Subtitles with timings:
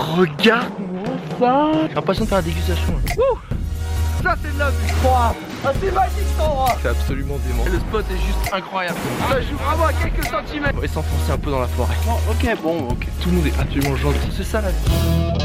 [0.00, 1.04] Regarde-moi
[1.38, 2.94] ça J'ai l'impression de faire la dégustation.
[4.22, 7.64] Ça c'est de la vue Ah c'est magique cet endroit C'est absolument dément.
[7.70, 8.96] Le spot est juste incroyable.
[9.28, 11.94] Ça joue vraiment à quelques centimètres On va s'enfoncer un peu dans la forêt.
[12.30, 14.30] Ok bon ok Tout le monde est absolument gentil.
[14.36, 15.39] C'est ça la vie.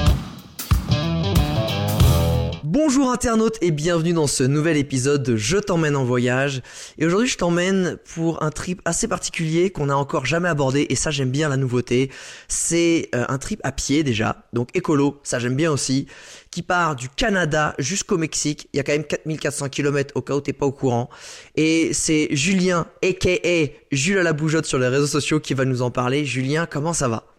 [2.78, 6.62] Bonjour internautes et bienvenue dans ce nouvel épisode de Je t'emmène en voyage.
[6.97, 10.96] Et aujourd'hui je t'emmène pour un trip assez particulier qu'on n'a encore jamais abordé et
[10.96, 12.11] ça j'aime bien la nouveauté.
[12.49, 16.07] C'est euh, un trip à pied déjà, donc écolo, ça j'aime bien aussi,
[16.51, 18.67] qui part du Canada jusqu'au Mexique.
[18.73, 21.09] Il y a quand même 4400 km au cas où t'es pas au courant.
[21.55, 25.81] Et c'est Julien, aka Jules à la bougeotte sur les réseaux sociaux qui va nous
[25.81, 26.26] en parler.
[26.26, 27.34] Julien, comment ça va?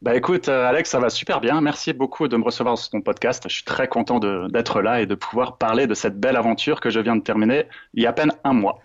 [0.00, 1.60] Bah écoute, euh, Alex, ça va super bien.
[1.60, 3.44] Merci beaucoup de me recevoir sur ton podcast.
[3.48, 6.88] Je suis très content d'être là et de pouvoir parler de cette belle aventure que
[6.88, 8.80] je viens de terminer il y a à peine un mois.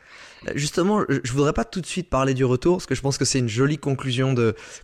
[0.55, 3.25] Justement, je voudrais pas tout de suite parler du retour parce que je pense que
[3.25, 4.35] c'est une jolie conclusion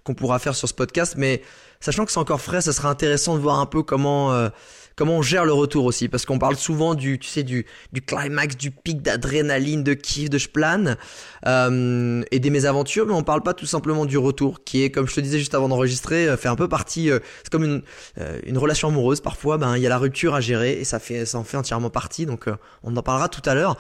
[0.04, 1.42] qu'on pourra faire sur ce podcast, mais
[1.80, 4.50] sachant que c'est encore frais, ça sera intéressant de voir un peu comment euh,
[5.00, 6.10] comment on gère le retour aussi?
[6.10, 10.30] Parce qu'on parle souvent du tu sais du du climax du pic d'adrénaline de kiff
[10.30, 10.98] de je plane
[11.48, 15.08] euh, et des mésaventures mais on parle pas tout simplement du retour qui est comme
[15.08, 17.82] je te disais juste avant d'enregistrer euh, fait un peu partie euh, c'est comme une
[18.46, 21.26] une relation amoureuse parfois ben il y a la rupture à gérer et ça fait
[21.26, 22.48] ça en fait entièrement partie donc
[22.84, 23.78] on en parlera tout à l'heure.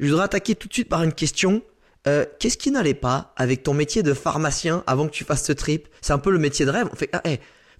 [0.00, 1.62] Je voudrais attaquer tout de suite par une question
[2.38, 5.88] qu'est-ce qui n'allait pas avec ton métier de pharmacien avant que tu fasses ce trip?
[6.00, 6.88] C'est un peu le métier de rêve.
[6.92, 7.22] On fait, ah,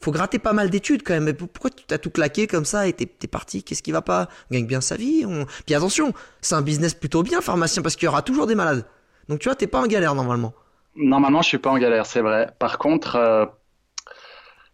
[0.00, 1.32] faut gratter pas mal d'études quand même.
[1.34, 3.62] Pourquoi tu t'as tout claqué comme ça et t'es, parti?
[3.62, 4.28] Qu'est-ce qui va pas?
[4.50, 5.24] On gagne bien sa vie.
[5.26, 5.46] On...
[5.64, 8.84] Puis attention, c'est un business plutôt bien pharmacien parce qu'il y aura toujours des malades.
[9.28, 10.54] Donc tu vois, t'es pas en galère normalement.
[10.94, 12.50] Normalement, je suis pas en galère, c'est vrai.
[12.58, 13.44] Par contre, euh,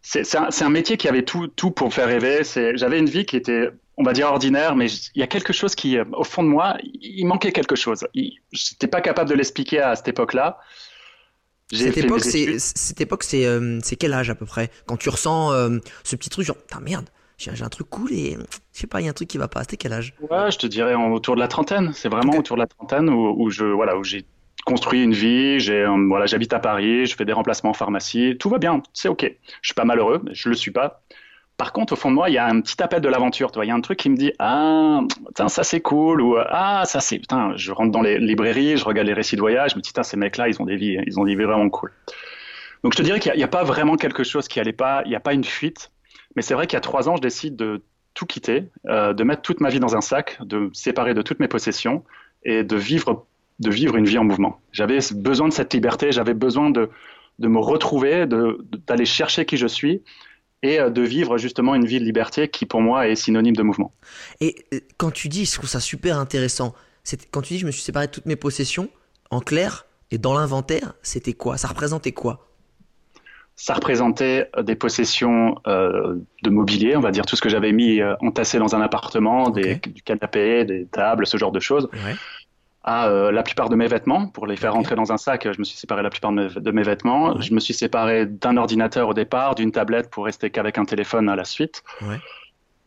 [0.02, 2.42] c'est, un, métier qui avait tout, pour faire rêver.
[2.74, 5.74] J'avais une vie qui était, on va dire ordinaire, mais il y a quelque chose
[5.74, 8.06] qui, euh, au fond de moi, il manquait quelque chose.
[8.14, 10.58] Je n'étais pas capable de l'expliquer à cette époque-là.
[11.72, 14.70] Cette époque, c'est, cette époque, c'est, euh, c'est quel âge à peu près?
[14.86, 18.36] Quand tu ressens euh, ce petit truc, genre, putain merde, j'ai, un truc cool et
[18.72, 19.60] je sais pas, il y a un truc qui va pas.
[19.62, 20.14] C'était quel âge?
[20.30, 21.92] Ouais, je te dirais autour de la trentaine.
[21.94, 24.24] C'est vraiment autour de la trentaine où, je, voilà, où j'ai
[24.64, 25.58] construit une vie.
[25.58, 28.36] J'ai, euh, voilà, j'habite à Paris, je fais des remplacements en pharmacie.
[28.38, 29.24] Tout va bien, c'est ok.
[29.62, 31.02] Je suis pas malheureux, je le suis pas.
[31.62, 33.52] Par contre, au fond de moi, il y a un petit appel de l'aventure.
[33.62, 34.98] Il y a un truc qui me dit Ah,
[35.46, 36.20] ça c'est cool.
[36.20, 37.20] Ou Ah, ça c'est.
[37.20, 39.70] Putain, je rentre dans les librairies, je regarde les récits de voyage.
[39.70, 41.92] Je me dis ces mecs-là, ils ont des vies, ils ont des vies vraiment cool.
[42.82, 45.02] Donc, je te dirais qu'il n'y a, pas vraiment quelque chose qui allait pas.
[45.04, 45.92] Il n'y a pas une fuite.
[46.34, 47.80] Mais c'est vrai qu'il y a trois ans, je décide de
[48.14, 51.22] tout quitter, euh, de mettre toute ma vie dans un sac, de me séparer de
[51.22, 52.02] toutes mes possessions
[52.42, 53.24] et de vivre,
[53.60, 54.60] de vivre une vie en mouvement.
[54.72, 56.90] J'avais besoin de cette liberté, j'avais besoin de,
[57.38, 60.02] de me retrouver, d'aller chercher qui je suis
[60.62, 63.62] et euh, de vivre justement une vie de liberté qui pour moi est synonyme de
[63.62, 63.92] mouvement.
[64.40, 66.74] Et euh, quand tu dis, je trouve ça super intéressant,
[67.30, 68.88] quand tu dis je me suis séparé de toutes mes possessions,
[69.30, 71.56] en clair, et dans l'inventaire, c'était quoi?
[71.56, 72.48] Ça représentait quoi?
[73.56, 78.00] Ça représentait euh, des possessions de mobilier, on va dire tout ce que j'avais mis
[78.20, 81.88] entassé dans un appartement, des, du canapé, des tables, ce genre de choses.
[81.92, 82.14] Ouais
[82.84, 85.46] à euh, la plupart de mes vêtements pour les faire rentrer dans un sac.
[85.50, 87.40] Je me suis séparé la plupart de mes, vêtements.
[87.40, 91.28] Je me suis séparé d'un ordinateur au départ, d'une tablette pour rester qu'avec un téléphone
[91.28, 91.82] à la suite.
[92.02, 92.18] Ouais.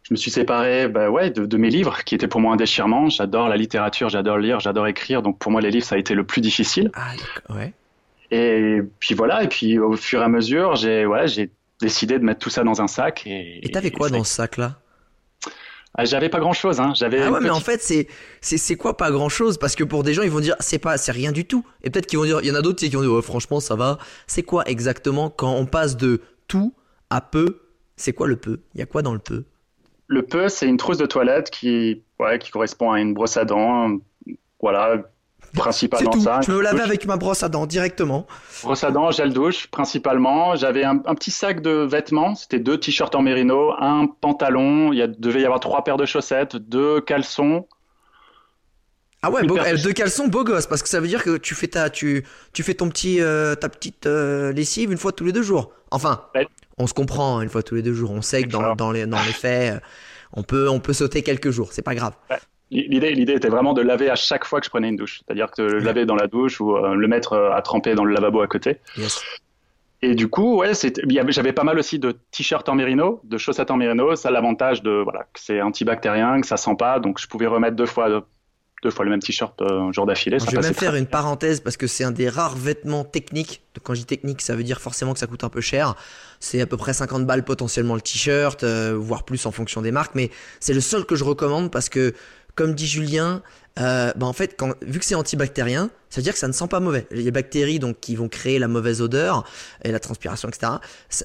[0.03, 2.57] Je me suis séparé bah ouais, de, de, mes livres, qui étaient pour moi un
[2.57, 3.09] déchirement.
[3.09, 5.21] J'adore la littérature, j'adore lire, j'adore écrire.
[5.21, 6.91] Donc pour moi, les livres, ça a été le plus difficile.
[6.93, 7.73] Ah, ouais.
[8.31, 11.49] Et puis voilà, et puis au fur et à mesure, j'ai ouais, j'ai
[11.81, 13.23] décidé de mettre tout ça dans un sac.
[13.25, 14.75] Et t'avais quoi dans ce sac-là?
[15.97, 16.91] Ah, j'avais pas grand chose, hein.
[16.93, 17.21] J'avais.
[17.21, 18.07] Ah ouais, mais en fait, c'est
[18.41, 20.97] c'est quoi pas grand chose Parce que pour des gens, ils vont dire c'est pas
[20.97, 21.65] c'est rien du tout.
[21.83, 23.75] Et peut-être qu'ils vont dire, il y en a d'autres qui vont dire franchement ça
[23.75, 23.97] va.
[24.27, 26.73] C'est quoi exactement quand on passe de tout
[27.09, 27.61] à peu?
[27.95, 28.59] C'est quoi le peu?
[28.73, 29.45] Il y a quoi dans le peu?
[30.07, 33.45] Le peu, c'est une trousse de toilette qui ouais qui correspond à une brosse à
[33.45, 33.97] dents.
[34.61, 34.97] Voilà,
[35.55, 36.21] principalement tout.
[36.21, 36.41] ça.
[36.45, 38.27] Je me lavais avec ma brosse à dents directement.
[38.63, 40.55] Brosse à dents, gel douche, principalement.
[40.55, 42.35] J'avais un, petit sac de vêtements.
[42.35, 44.93] C'était deux t-shirts en mérino, un pantalon.
[44.93, 47.67] Il y devait y avoir trois paires de chaussettes, deux caleçons.
[49.21, 51.89] Ah ouais, deux caleçons beau gosse, parce que ça veut dire que tu fais ta,
[51.89, 52.23] tu,
[52.53, 55.71] tu fais ton petit, euh, ta petite euh, lessive une fois tous les deux jours.
[55.89, 56.25] Enfin,
[56.77, 58.11] on se comprend hein, une fois tous les deux jours.
[58.11, 59.81] On sait que dans, dans, les, dans les faits,
[60.33, 61.73] on peut, on peut sauter quelques jours.
[61.73, 62.13] C'est pas grave.
[62.71, 65.51] L'idée, l'idée était vraiment de laver à chaque fois que je prenais une douche, c'est-à-dire
[65.51, 68.13] que le laver dans la douche ou euh, le mettre euh, à tremper dans le
[68.13, 68.79] lavabo à côté.
[70.01, 70.71] Et du coup, ouais,
[71.29, 74.15] j'avais pas mal aussi de t-shirts en mérino, de chaussettes en mérino.
[74.15, 77.47] Ça a l'avantage de voilà, que c'est antibactérien, que ça sent pas, donc je pouvais
[77.47, 78.25] remettre deux fois
[78.83, 80.37] deux fois le même t-shirt euh, un jour d'affilée.
[80.37, 83.63] Je vais même faire une parenthèse parce que c'est un des rares vêtements techniques.
[83.83, 85.95] Quand je dis technique, ça veut dire forcément que ça coûte un peu cher.
[86.39, 90.13] C'est à peu près 50 balles potentiellement le t-shirt, voire plus en fonction des marques.
[90.13, 90.29] Mais
[90.59, 92.13] c'est le seul que je recommande parce que
[92.55, 93.41] comme dit Julien,
[93.77, 96.53] euh, bah en fait, quand, vu que c'est antibactérien, ça veut dire que ça ne
[96.53, 97.07] sent pas mauvais.
[97.11, 99.43] Les bactéries donc qui vont créer la mauvaise odeur
[99.83, 100.73] et la transpiration, etc.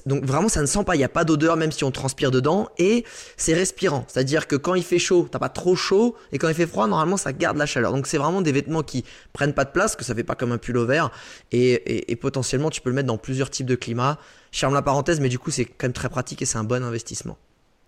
[0.05, 0.95] Donc vraiment, ça ne sent pas.
[0.95, 3.05] Il n'y a pas d'odeur même si on transpire dedans et
[3.37, 4.03] c'est respirant.
[4.09, 6.87] C'est-à-dire que quand il fait chaud, t'as pas trop chaud et quand il fait froid,
[6.87, 7.93] normalement, ça garde la chaleur.
[7.93, 10.51] Donc c'est vraiment des vêtements qui prennent pas de place, que ça fait pas comme
[10.51, 11.11] un pull vert
[11.53, 14.17] et, et, et potentiellement tu peux le mettre dans plusieurs types de climats.
[14.51, 16.65] Je ferme la parenthèse, mais du coup, c'est quand même très pratique et c'est un
[16.65, 17.37] bon investissement.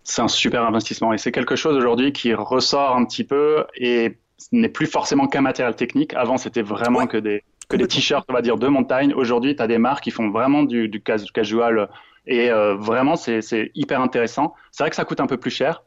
[0.03, 4.17] C'est un super investissement et c'est quelque chose aujourd'hui qui ressort un petit peu et
[4.37, 6.13] ce n'est plus forcément qu'un matériel technique.
[6.13, 7.07] Avant, c'était vraiment Ouais.
[7.07, 9.13] que des, que des t-shirts, on va dire, de montagne.
[9.13, 11.89] Aujourd'hui, tu as des marques qui font vraiment du, du cas- casual
[12.27, 14.53] et euh, vraiment, c'est c'est hyper intéressant.
[14.71, 15.83] C'est vrai que ça coûte un peu plus cher,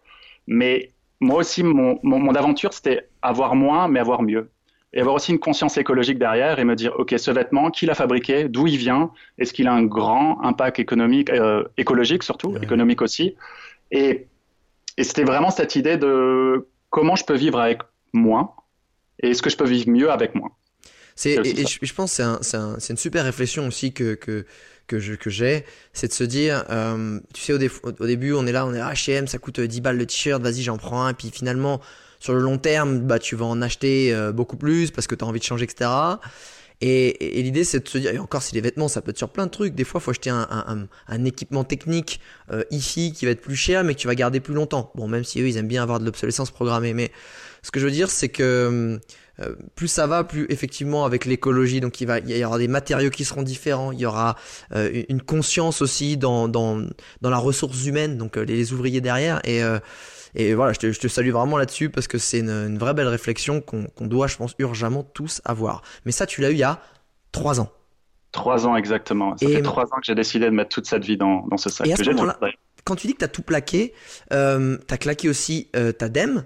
[0.46, 4.50] mais moi aussi, mon, mon, mon aventure, c'était avoir moins, mais avoir mieux.
[4.92, 7.94] Et avoir aussi une conscience écologique derrière et me dire, OK, ce vêtement, qui l'a
[7.94, 12.62] fabriqué, d'où il vient, est-ce qu'il a un grand impact économique, euh, écologique surtout, Ouais.
[12.62, 13.34] économique aussi?
[13.90, 14.28] Et,
[14.96, 17.80] et c'était vraiment cette idée de comment je peux vivre avec
[18.12, 18.52] moins
[19.22, 20.50] et est-ce que je peux vivre mieux avec moins.
[21.14, 23.66] C'est, et, et je, je pense que c'est, un- c'est, un- c'est une super réflexion
[23.66, 24.44] aussi que, que,
[24.86, 28.32] que, je, que j'ai, c'est de se dire, euh, tu sais, au, dé- au début,
[28.34, 30.76] on est là, on est là, H&M, ça coûte 10 balles le t-shirt, vas-y, j'en
[30.76, 31.80] prends un, puis finalement,
[32.20, 35.24] sur le long terme, bah, tu vas en acheter euh, beaucoup plus parce que tu
[35.24, 36.20] as envie de changer, etc.
[36.82, 39.19] Et, et- l'idée, c'est de se dire, et encore, si les vêtements, ça peut être
[39.19, 39.75] sur plein de trucs.
[39.75, 42.20] Des fois, il faut acheter un, un, un- équipement technique
[42.52, 44.93] euh, ici qui va être plus cher, mais que tu vas garder plus longtemps.
[44.94, 46.93] Bon, même si eux, ils aiment bien avoir de l'obsolescence programmée.
[46.93, 47.11] Mais
[47.62, 49.00] ce que je veux dire, c'est que
[49.40, 52.69] euh, plus ça va, plus effectivement avec l'écologie, donc il, va, il y aura des
[52.69, 54.37] matériaux qui seront différents, il y aura
[54.75, 56.82] euh, une conscience aussi dans, dans,
[57.23, 59.40] dans la ressource humaine, donc euh, les, les ouvriers derrière.
[59.44, 59.78] Et, euh,
[60.36, 62.94] et voilà, je te, je te salue vraiment là-dessus parce que c'est une, une vraie
[62.94, 65.82] belle réflexion qu'on doit, je pense, urgemment tous avoir.
[66.04, 66.80] Mais ça, tu l'as eu il y a
[67.32, 67.70] trois ans.
[68.32, 69.36] Trois ans exactement.
[69.36, 71.56] Ça Et- fait trois ans que j'ai décidé de mettre toute cette vie dans, dans
[71.56, 72.02] ce sac Et à ce.
[72.84, 73.94] Quand tu dis que tu as tout plaqué,
[74.32, 76.44] euh, tu as claqué aussi euh, ta DEM,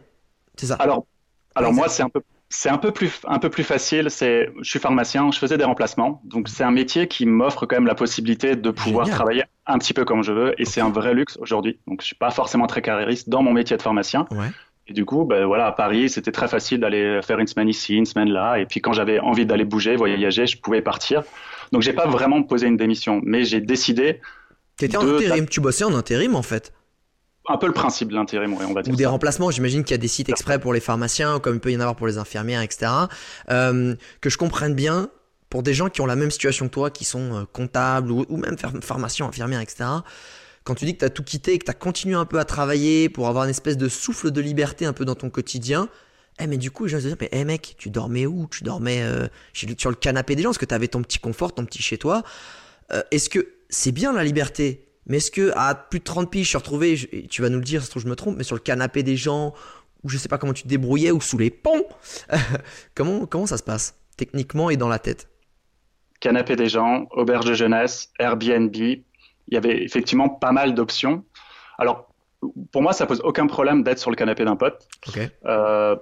[0.56, 0.76] c'est ça?
[0.76, 1.06] Alors,
[1.54, 2.22] alors Ouais, moi, c'est un peu,
[2.52, 4.10] c'est un peu plus, un peu plus facile.
[4.10, 7.76] C'est, je suis pharmacien, je faisais des remplacements, donc c'est un métier qui m'offre quand
[7.76, 9.16] même la possibilité de pouvoir Génial.
[9.18, 11.78] travailler un petit peu comme je veux, et c'est un vrai luxe aujourd'hui.
[11.86, 14.26] Donc, je suis pas forcément très carriériste dans mon métier de pharmacien.
[14.32, 14.48] Ouais.
[14.88, 17.94] Et du coup, ben voilà, à Paris, c'était très facile d'aller faire une semaine ici,
[17.94, 18.56] une semaine là.
[18.58, 21.22] Et puis quand j'avais envie d'aller bouger, voyager, je pouvais partir.
[21.70, 24.20] Donc j'ai pas vraiment posé une démission, mais j'ai décidé
[24.76, 26.72] Tu étais en de- intérim, tu bossais en intérim en fait.
[27.50, 28.92] Un peu le principe de l'intérim, ouais, on va dire.
[28.92, 29.10] Ou des ça.
[29.10, 31.76] remplacements, j'imagine qu'il y a des sites exprès pour les pharmaciens, comme il peut y
[31.76, 32.90] en avoir pour les infirmières, etc.
[33.50, 35.10] Euh, que je comprenne bien,
[35.48, 38.24] pour des gens qui ont la même situation que toi, qui sont euh, comptables ou,
[38.28, 39.84] ou même phar- pharmaciens, infirmières, etc.
[40.64, 42.38] Quand tu dis que tu as tout quitté et que tu as continué un peu
[42.38, 45.88] à travailler pour avoir une espèce de souffle de liberté un peu dans ton quotidien,
[46.38, 48.46] eh mais du coup, je me dire, mais eh mec, tu dormais où?
[48.50, 51.54] Tu dormais euh, sur le canapé des gens, parce que tu avais ton petit confort,
[51.54, 52.22] ton petit chez toi?
[52.92, 56.44] Euh, est-ce que c'est bien la liberté mais est-ce que à plus de 30 piges,
[56.44, 58.36] je suis retrouvé, je- tu vas nous le dire, ça se trouve je me trompe,
[58.36, 59.54] mais sur le canapé des gens,
[60.02, 61.84] ou je sais pas comment tu te débrouillais, ou sous les ponts
[62.94, 65.28] comment, comment ça se passe, techniquement et dans la tête?
[66.20, 68.74] Canapé des gens, auberge de jeunesse, Airbnb.
[68.76, 69.02] Il
[69.48, 71.24] y avait effectivement pas mal d'options.
[71.78, 72.12] Alors,
[72.72, 74.86] pour moi, ça pose aucun problème d'être sur le canapé d'un pote.
[75.08, 75.18] Ok.
[75.46, 75.96] Euh,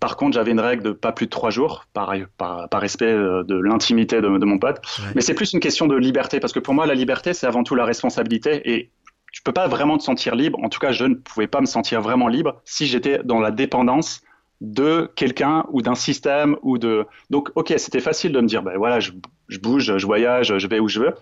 [0.00, 3.12] par contre, j'avais une règle de pas plus de trois jours, par, par, par respect
[3.12, 4.78] euh, de l'intimité de, de mon pote.
[4.98, 5.12] Ouais.
[5.14, 7.62] Mais c'est plus une question de liberté, parce que pour moi, la liberté, c'est avant
[7.62, 8.62] tout la responsabilité.
[8.72, 8.90] Et
[9.32, 10.58] tu peux pas vraiment te sentir libre.
[10.64, 13.50] En tout cas, je ne pouvais pas me sentir vraiment libre si j'étais dans la
[13.50, 14.22] dépendance
[14.60, 17.06] de quelqu'un ou d'un système ou de.
[17.30, 19.12] Donc, ok, c'était facile de me dire, ben voilà, je,
[19.48, 21.14] je bouge, je voyage, je vais où je veux.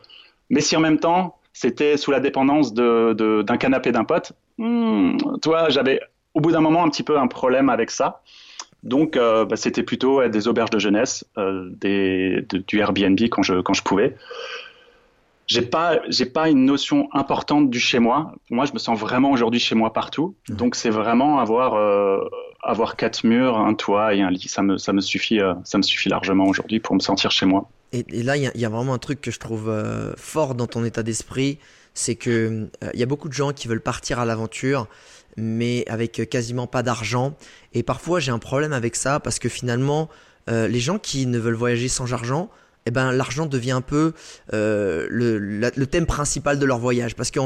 [0.51, 4.33] Mais si en même temps, c'était sous la dépendance de, de- d'un canapé d'un pote,
[4.59, 6.01] hmm, toi, j'avais
[6.35, 8.23] au bout d'un moment un petit peu un problème avec ça.
[8.83, 13.21] Donc, euh, bah, c'était plutôt ouais, des auberges de jeunesse, euh, des, de- du Airbnb
[13.31, 14.17] quand je, quand je pouvais.
[15.47, 18.35] J'ai pas, j'ai pas une notion importante du chez moi.
[18.47, 20.35] Pour moi, je me sens vraiment aujourd'hui chez moi partout.
[20.49, 20.55] Ouais.
[20.55, 22.19] Donc, c'est vraiment avoir, euh,
[22.63, 24.47] avoir quatre murs, un toit et un lit.
[24.47, 27.69] Ça me, ça me suffit, ça me suffit largement aujourd'hui pour me sentir chez moi.
[27.93, 29.75] Et, et là, il y, y a vraiment un truc que je trouve
[30.19, 31.59] fort dans ton état d'esprit,
[31.95, 34.87] c'est que il y a beaucoup de gens qui veulent partir à l'aventure,
[35.39, 37.37] mais avec euh, quasiment pas d'argent.
[37.73, 40.09] Et parfois, j'ai un problème avec ça parce que finalement,
[40.51, 42.51] euh, les gens qui ne veulent voyager sans argent,
[42.87, 44.13] eh ben, l'argent devient un peu
[44.53, 47.15] euh, le, le thème principal de leur voyage.
[47.15, 47.41] Parce que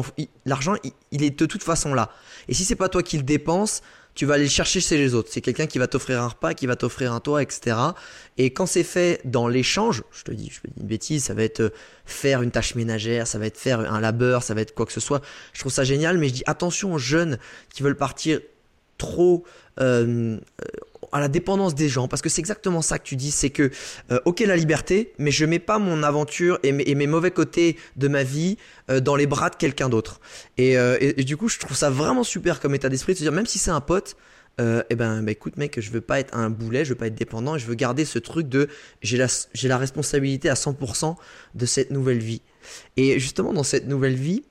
[0.46, 2.10] l'argent, il, il est de toute façon là.
[2.48, 3.82] Et si c'est pas toi qui le dépenses,
[4.14, 5.30] tu vas aller le chercher chez les autres.
[5.32, 7.76] C'est quelqu'un qui va t'offrir un repas, qui va t'offrir un toit, etc.
[8.38, 11.34] Et quand c'est fait dans l'échange, je te dis, je te dis une bêtise, ça
[11.34, 11.70] va être euh,
[12.04, 14.92] faire une tâche ménagère, ça va être faire un labeur, ça va être quoi que
[14.92, 15.22] ce soit.
[15.52, 17.38] Je trouve ça génial, mais je dis attention aux jeunes
[17.72, 18.40] qui veulent partir
[18.98, 19.44] trop
[19.80, 20.38] euh,
[21.12, 23.70] à la dépendance des gens, parce que c'est exactement ça que tu dis, c'est que,
[24.10, 27.76] euh, ok la liberté, mais je mets pas mon aventure et mes, et mauvais côtés
[27.96, 28.56] de ma vie
[28.90, 30.20] euh, dans les bras de quelqu'un d'autre.
[30.58, 33.18] Et, euh, et- et du coup, je trouve ça vraiment super comme état d'esprit de
[33.18, 34.16] se dire, même si c'est un pote,
[34.60, 37.06] euh, eh ben, bah, écoute mec, je veux pas être un boulet, je veux pas
[37.06, 38.68] être dépendant, je veux garder ce truc de
[39.02, 41.16] j'ai la, j'ai la responsabilité à 100%
[41.54, 42.42] de cette nouvelle vie.
[42.96, 44.42] Et justement dans cette nouvelle vie,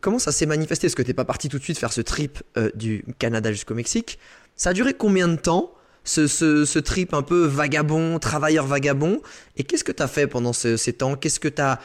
[0.00, 0.86] comment ça s'est manifesté?
[0.86, 3.74] Parce que t'es pas parti tout de suite faire ce trip euh, du Canada jusqu'au
[3.74, 4.18] Mexique?
[4.56, 5.72] Ça a duré combien de temps?
[6.04, 9.20] Ce, ce, ce trip un peu vagabond, travailleur vagabond
[9.56, 11.16] Et qu'est-ce que t'as fait pendant ce- ces temps?
[11.16, 11.78] Qu'est-ce que t'as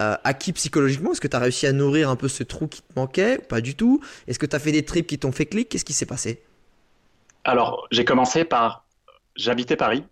[0.00, 1.12] euh, acquis psychologiquement?
[1.12, 3.74] Est-ce que t'as réussi à nourrir un peu ce trou qui te manquait Pas du
[3.76, 4.00] tout?
[4.28, 5.68] Est-ce que t'as fait des trips qui t'ont fait clic?
[5.68, 6.42] Qu'est-ce qui s'est passé?
[7.44, 8.84] Alors, j'ai commencé par.
[9.36, 10.04] J'habitais Paris.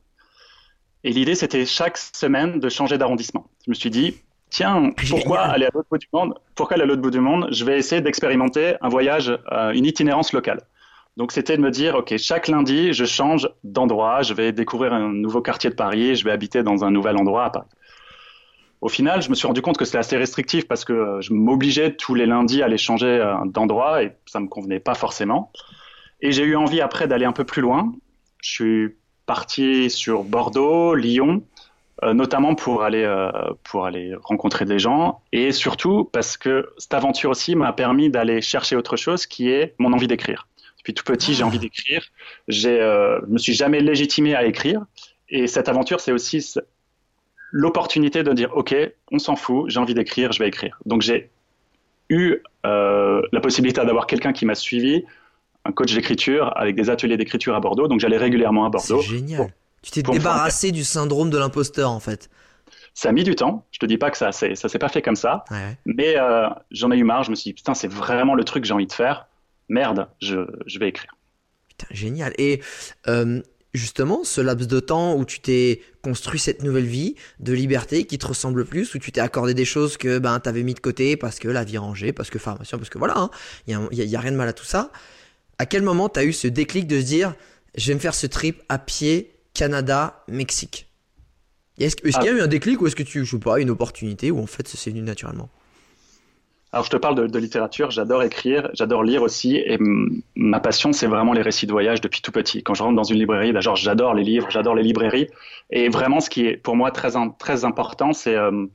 [1.05, 3.51] Et l'idée, c'était chaque semaine de changer d'arrondissement.
[3.67, 5.51] Je me suis dit, tiens, pourquoi Génial.
[5.51, 6.35] aller à l'autre bout du monde?
[6.55, 7.49] Pourquoi aller à l'autre bout du monde?
[7.53, 10.63] Je vais essayer d'expérimenter un voyage, euh, une itinérance locale.
[11.17, 15.13] Donc, c'était de me dire, OK, chaque lundi, je change d'endroit, je vais découvrir un
[15.13, 17.69] nouveau quartier de Paris, je vais habiter dans un nouvel endroit à Paris.
[18.85, 21.33] Au final, je me suis rendu compte que c'était assez restrictif parce que euh, je
[21.33, 25.51] m'obligeais tous les lundis à aller changer euh, d'endroit et ça me convenait pas forcément.
[26.21, 27.95] Et j'ai eu envie après d'aller un peu plus loin.
[28.43, 31.45] Je suis parti sur Bordeaux, Lyon,
[32.03, 33.11] euh, notamment pour aller,
[33.63, 38.43] pour aller rencontrer des gens et surtout parce que cette aventure aussi m'a permis d'aller
[38.43, 40.47] chercher autre chose qui est mon envie d'écrire.
[40.85, 41.47] Depuis tout petit, j'ai Ah.
[41.47, 42.03] envie d'écrire.
[42.47, 44.83] J'ai, euh, je me suis jamais légitimé à écrire.
[45.31, 46.47] Et cette aventure, c'est aussi
[47.51, 48.75] l'opportunité de dire, OK,
[49.11, 50.79] on s'en fout, j'ai envie d'écrire, je vais écrire.
[50.85, 51.31] Donc j'ai
[52.11, 52.37] eu
[52.67, 55.05] euh, la possibilité d'avoir quelqu'un qui m'a suivi,
[55.65, 57.89] un coach d'écriture avec des ateliers d'écriture à Bordeaux.
[57.89, 59.01] Donc j'allais régulièrement à Bordeaux.
[59.01, 59.55] C'est génial.
[59.83, 62.29] Tu t'es débarrassé du syndrome de l'imposteur en fait.
[62.93, 63.65] Ça a mis du temps.
[63.73, 65.77] Je te dis pas que ça, ça s'est pas fait comme ça, Ouais.
[65.87, 67.23] mais euh, j'en ai eu marre.
[67.25, 69.27] Je me suis dit, putain, c'est vraiment le truc que j'ai envie de faire.
[69.69, 71.15] Merde, je, je vais écrire.
[71.69, 72.33] Putain, génial.
[72.39, 72.61] Et
[73.09, 73.41] euh,
[73.73, 78.19] justement, ce laps de temps où tu t'es construit cette nouvelle vie de liberté qui
[78.19, 81.17] te ressemble plus, où tu t'es accordé des choses que ben t'avais mis de côté
[81.17, 83.31] parce que la vie rangée, parce que pharmacien, parce que voilà, hein,
[83.67, 84.93] il y, a, y a- il y a rien de mal à tout ça.
[85.59, 87.35] À quel moment t'as eu ce déclic de se dire,
[87.77, 90.89] je vais me faire ce trip à pied Canada Mexique?
[91.79, 93.59] Est-ce est-ce qu'il y a eu un déclic ou est-ce que tu, je sais pas,
[93.61, 95.49] une opportunité ou en fait c'est venu naturellement?
[96.75, 97.93] Alors je te parle de, de littérature.
[97.93, 99.79] J'adore écrire, j'adore lire aussi, et
[100.35, 102.65] ma passion, c'est vraiment les récits de voyage depuis tout petit.
[102.65, 105.29] Quand je rentre dans une librairie, genre j'adore les livres, j'adore les librairies,
[105.71, 108.67] et vraiment ce qui est pour moi très très important, c'est euh,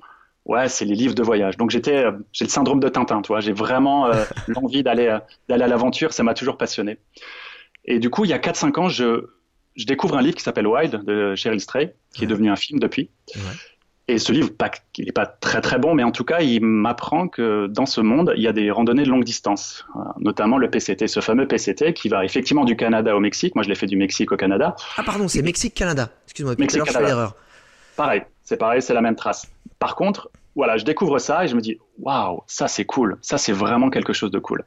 [0.46, 1.58] ouais, c'est les livres de voyage.
[1.58, 3.34] Donc j'étais, euh, j'ai le syndrome de Tintin, tu.
[3.40, 6.14] J'ai vraiment euh, l'envie d'aller euh, d'aller à l'aventure.
[6.14, 7.00] Ça m'a toujours passionné.
[7.84, 9.26] Et du coup, il y a 4-5 ans, je,
[9.76, 12.80] je découvre un livre qui s'appelle Wild de Cheryl Stray, qui est devenu un film
[12.80, 13.10] depuis.
[13.36, 13.42] Ouais.
[14.10, 16.66] Et ce livre, pas, il n'est pas très très bon, mais en tout cas, il
[16.66, 20.16] m'apprend que dans ce monde, il y a des randonnées de longue distance, Voilà.
[20.20, 23.54] notamment le PCT, ce fameux PCT qui va effectivement du Canada au Mexique.
[23.54, 24.76] Moi, je l'ai fait du Mexique au Canada.
[24.98, 26.10] Ah pardon, c'est Mexique-Canada.
[26.26, 27.36] Excuse-moi, l'heure je fais l'erreur.
[27.96, 29.46] Pareil, c'est pareil, c'est la même trace.
[29.78, 33.38] Par contre, voilà, je découvre ça et je me dis, waouh, ça c'est cool, ça
[33.38, 34.64] c'est vraiment quelque chose de cool.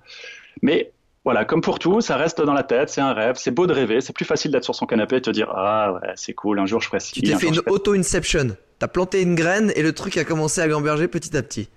[0.63, 0.93] Mais
[1.25, 3.73] voilà, comme pour tout, ça reste dans la tête, c'est un rêve, c'est beau de
[3.73, 6.33] rêver, c'est plus facile d'être sur son canapé et de te dire, ah ouais, c'est
[6.33, 7.13] cool, un jour je ferai ci.
[7.13, 8.57] Tu t'es fait une auto-inception.
[8.83, 11.69] T'as planté une graine et le truc a commencé à gamberger petit à petit.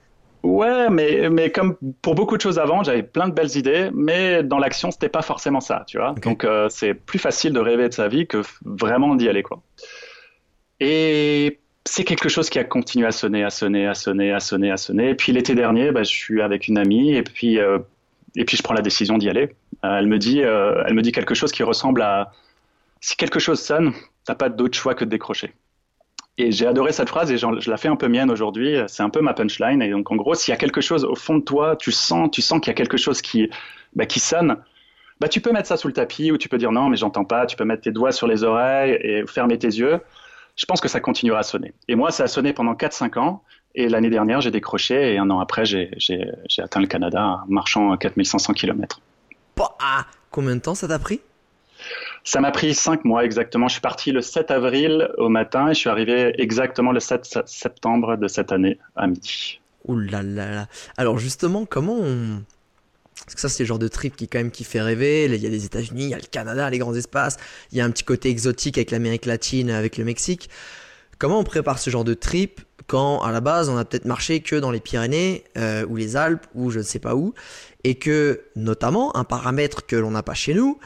[0.41, 4.41] Ouais, mais, mais comme pour beaucoup de choses avant, j'avais plein de belles idées, mais
[4.41, 6.15] dans l'action, c'était pas forcément ça, tu vois.
[6.23, 9.61] Donc, euh, c'est plus facile de rêver de sa vie que vraiment d'y aller, quoi.
[10.79, 14.71] Et c'est quelque chose qui a continué à sonner, à sonner, à sonner, à sonner,
[14.71, 15.09] à sonner.
[15.11, 17.77] Et puis l'été dernier, bah, je suis avec une amie et puis, euh,
[18.35, 19.51] et puis je prends la décision d'y aller.
[19.83, 22.31] Euh, elle me dit, elle me dit quelque chose qui ressemble à
[22.99, 23.93] si quelque chose sonne,
[24.25, 25.53] t'as pas d'autre choix que de décrocher.
[26.37, 28.77] Et j'ai adoré cette phrase et je la fais un peu mienne aujourd'hui.
[28.87, 29.81] C'est un peu ma punchline.
[29.81, 32.29] Et donc, en gros, s'il y a quelque chose au fond de toi, tu sens,
[32.31, 33.49] tu sens qu'il y a quelque chose qui,
[33.95, 34.57] bah, qui sonne,
[35.21, 37.23] bah, tu peux mettre ça sous le tapis ou tu peux dire non, mais j'entends
[37.23, 37.45] pas.
[37.45, 40.01] Tu peux mettre tes doigts sur les oreilles et fermer tes yeux.
[40.57, 41.73] Je pense que ça continuera à sonner.
[41.87, 43.43] Et moi, ça a sonné pendant 4-5 ans.
[43.73, 45.89] Et l'année dernière, j'ai décroché et un an après, j'ai
[46.57, 49.01] atteint le Canada en marchant à 4500 km.
[49.55, 51.21] Bah, ah, combien de temps ça t'a pris?
[52.27, 53.67] Ça m'a pris 5 mois exactement.
[53.67, 57.23] Je suis parti le 7 avril au matin et je suis arrivé exactement le 7
[57.23, 59.61] se- septembre de cette année à midi.
[59.87, 60.67] Ouh là là là.
[60.97, 62.41] Alors justement, comment on...
[63.23, 65.25] Parce que ça, c'est le genre de trip qui quand même qui fait rêver.
[65.25, 67.37] Il y a des États-Unis, il y a le Canada, les grands espaces.
[67.71, 70.49] Il y a un petit côté exotique avec l'Amérique latine, avec le Mexique.
[71.19, 74.41] Comment on prépare ce genre de trip quand à la base on a peut-être marché
[74.41, 77.33] que dans les Pyrénées euh, ou les Alpes ou je ne sais pas où
[77.83, 80.77] et que notamment un paramètre que l'on n'a pas chez nous,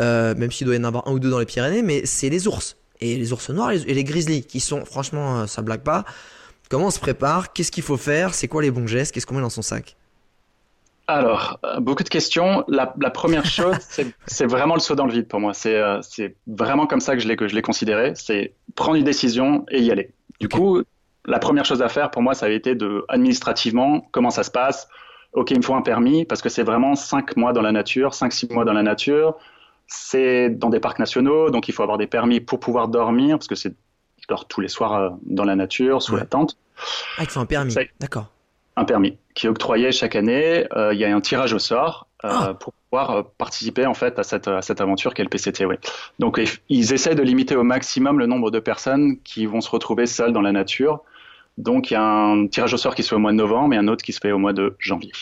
[0.00, 2.28] euh, même s'il doit y en avoir un ou deux dans les Pyrénées, mais c'est
[2.28, 5.82] les ours et les ours noirs et les- grizzlies qui sont franchement euh, ça blague
[5.82, 6.04] pas.
[6.70, 7.52] Comment on se prépare?
[7.52, 8.34] Qu'est-ce qu'il faut faire?
[8.34, 9.12] C'est quoi les bons gestes?
[9.12, 9.96] Qu'est-ce qu'on met dans son sac?
[11.06, 12.64] Alors, euh, beaucoup de questions.
[12.66, 13.76] La, première chose,
[14.26, 15.52] c'est vraiment le saut dans le vide pour moi.
[15.52, 16.00] C'est euh,
[16.46, 18.12] vraiment comme ça que je l'ai considéré.
[18.14, 20.10] C'est prendre une décision et y aller.
[20.40, 20.82] Du coup,
[21.26, 24.50] la première chose à faire pour moi, ça a été de administrativement comment ça se
[24.50, 24.88] passe?
[25.32, 28.12] Ok, il me faut un permis parce que c'est vraiment 5 mois dans la nature,
[28.12, 29.36] 5-6 mois dans la nature.
[29.86, 33.48] C'est dans des parcs nationaux, donc il faut avoir des permis pour pouvoir dormir parce
[33.48, 33.74] que c'est
[34.20, 36.56] je dors tous les soirs euh, dans la nature, sous la tente.
[37.18, 37.74] Ah, il faut un permis.
[38.00, 38.30] D'accord
[38.76, 40.66] un permis qui est octroyé chaque année.
[40.76, 42.54] Euh, il y a un tirage au sort euh, ah.
[42.54, 45.64] pour pouvoir participer en fait à cette, à cette aventure qu'est le PCT.
[45.64, 45.76] Oui.
[46.18, 50.06] Donc ils essaient de limiter au maximum le nombre de personnes qui vont se retrouver
[50.06, 51.02] seules dans la nature.
[51.56, 53.74] Donc il y a un tirage au sort qui se fait au mois de novembre
[53.74, 55.12] et un autre qui se fait au mois de janvier.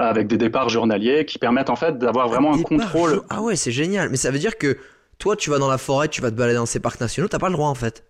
[0.00, 3.22] Avec des départs journaliers qui permettent en fait d'avoir vraiment un, contrôle.
[3.30, 4.10] Ah ouais, c'est génial.
[4.10, 4.78] Mais ça veut dire que
[5.18, 7.38] toi, tu vas dans la forêt, tu vas te balader dans ces parcs nationaux, t'as
[7.38, 8.04] pas le droit en fait.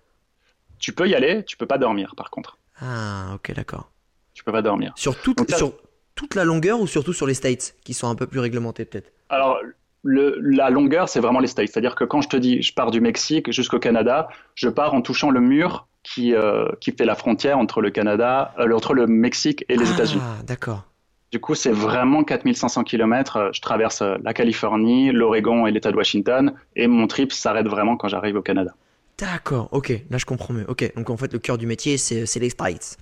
[0.79, 2.59] Tu peux y aller, tu peux pas dormir par contre.
[2.81, 3.91] Ah, ok, d'accord
[4.39, 4.93] tu peux pas dormir.
[4.95, 5.73] Sur toute, sur
[6.15, 9.11] toute la longueur ou surtout sur les States, qui sont un peu plus réglementés peut-être?
[9.31, 9.59] Alors,
[10.05, 11.71] le, la longueur, c'est vraiment les States.
[11.73, 15.03] C'est-à-dire que quand je te dis je pars du Mexique jusqu'au Canada, je pars en
[15.03, 19.09] touchant le mur qui, euh, qui fait la frontière entre le Canada, euh, entre le
[19.09, 20.23] Mexique et les États-Unis.
[20.25, 20.85] Ah, d'accord.
[21.31, 23.51] Du coup, c'est vraiment 4500 km.
[23.53, 28.09] Je traverse la Californie, l'Oregon et l'État de Washington, et mon trip s'arrête vraiment quand
[28.09, 28.73] j'arrive au Canada.
[29.19, 30.65] D'accord, ok, là je comprends mieux.
[30.69, 32.97] Ok, donc en fait, le cœur du métier, c'est les States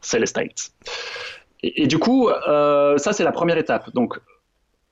[0.00, 0.72] c'est les States.
[1.62, 3.90] Et, du coup, euh, ça c'est la première étape.
[3.94, 4.18] Donc,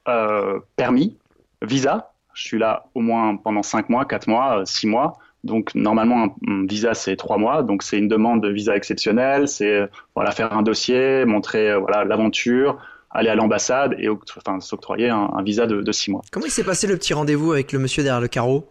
[0.09, 1.19] euh, permis,
[1.63, 2.13] visa.
[2.33, 5.19] Je suis là au moins pendant 5 mois, 4 mois, 6 mois.
[5.45, 7.63] Donc normalement un, visa c'est 3 mois.
[7.63, 9.49] Donc c'est une demande de visa exceptionnelle.
[9.49, 12.79] C'est voilà faire un dossier, montrer voilà l'aventure,
[13.11, 16.23] aller à l'ambassade et enfin s'octroyer un, visa de, de 6 mois.
[16.31, 18.67] Comment il s'est passé le petit rendez-vous avec le monsieur derrière le carreau?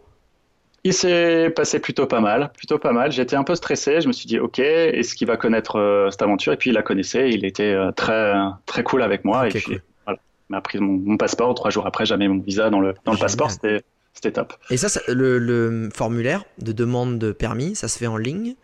[0.82, 3.12] Il s'est passé plutôt pas mal, plutôt pas mal.
[3.12, 4.00] J'étais un peu stressé.
[4.00, 6.54] Je me suis dit, ok, est-ce qu'il va connaître euh, cette aventure?
[6.54, 7.30] Et puis il la connaissait.
[7.30, 8.32] Il était euh, très
[8.64, 9.46] très cool avec moi.
[9.46, 11.54] et puis voilà, il m'a pris mon, passeport.
[11.54, 13.50] Trois jours après, j'avais mon visa dans le dans le passeport.
[13.50, 13.82] C'était
[14.14, 14.54] c'était top.
[14.70, 18.54] Et ça, le, le, formulaire de demande de permis, ça se fait en ligne?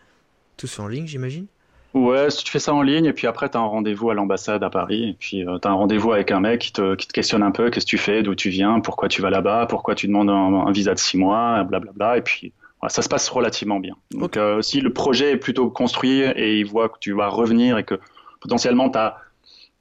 [0.57, 1.47] Tout se fait en ligne, j'imagine?
[1.93, 4.13] Ouais, si tu fais ça en ligne et puis après tu as un rendez-vous à
[4.13, 6.95] l'ambassade à Paris et puis euh, tu as un rendez-vous avec un mec qui te,
[6.95, 9.29] qui te questionne un peu qu'est-ce que tu fais, d'où tu viens, pourquoi tu vas
[9.29, 12.53] là-bas, pourquoi tu demandes un, visa de six mois, blablabla et puis
[12.89, 13.95] ça se passe relativement bien.
[14.11, 17.77] Donc euh, si le projet est plutôt construit et il voit que tu vas revenir
[17.77, 17.99] et que
[18.41, 19.17] potentiellement tu as,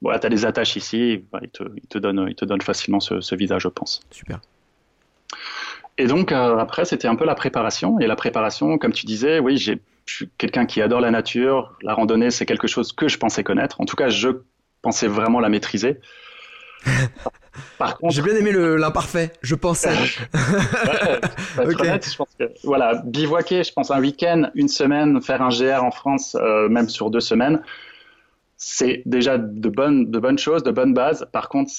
[0.01, 3.01] voilà, as des attaches ici, bah, il, te, il, te, donne, il te donne facilement
[3.01, 4.01] ce, ce visa je pense.
[4.11, 4.41] Super.
[5.99, 9.39] Et donc euh, après c'était un peu la préparation et la préparation comme tu disais,
[9.39, 9.59] oui
[10.07, 11.77] je suis quelqu'un qui adore la nature.
[11.83, 13.81] La randonnée, c'est quelque chose que je pensais connaître.
[13.81, 14.29] En tout cas, je
[14.81, 16.01] pensais vraiment la maîtriser.
[17.79, 19.33] Par contre, j'ai bien aimé l'imparfait.
[19.43, 19.95] Je pensais.
[20.35, 25.91] je pense que, voilà, bivouaquer, je pense un week-end, une semaine, faire un GR en
[25.91, 27.61] France, euh, même sur deux semaines,
[28.57, 31.27] c'est déjà de bonnes, de bonnes choses, de bonnes bases.
[31.33, 31.73] Par contre,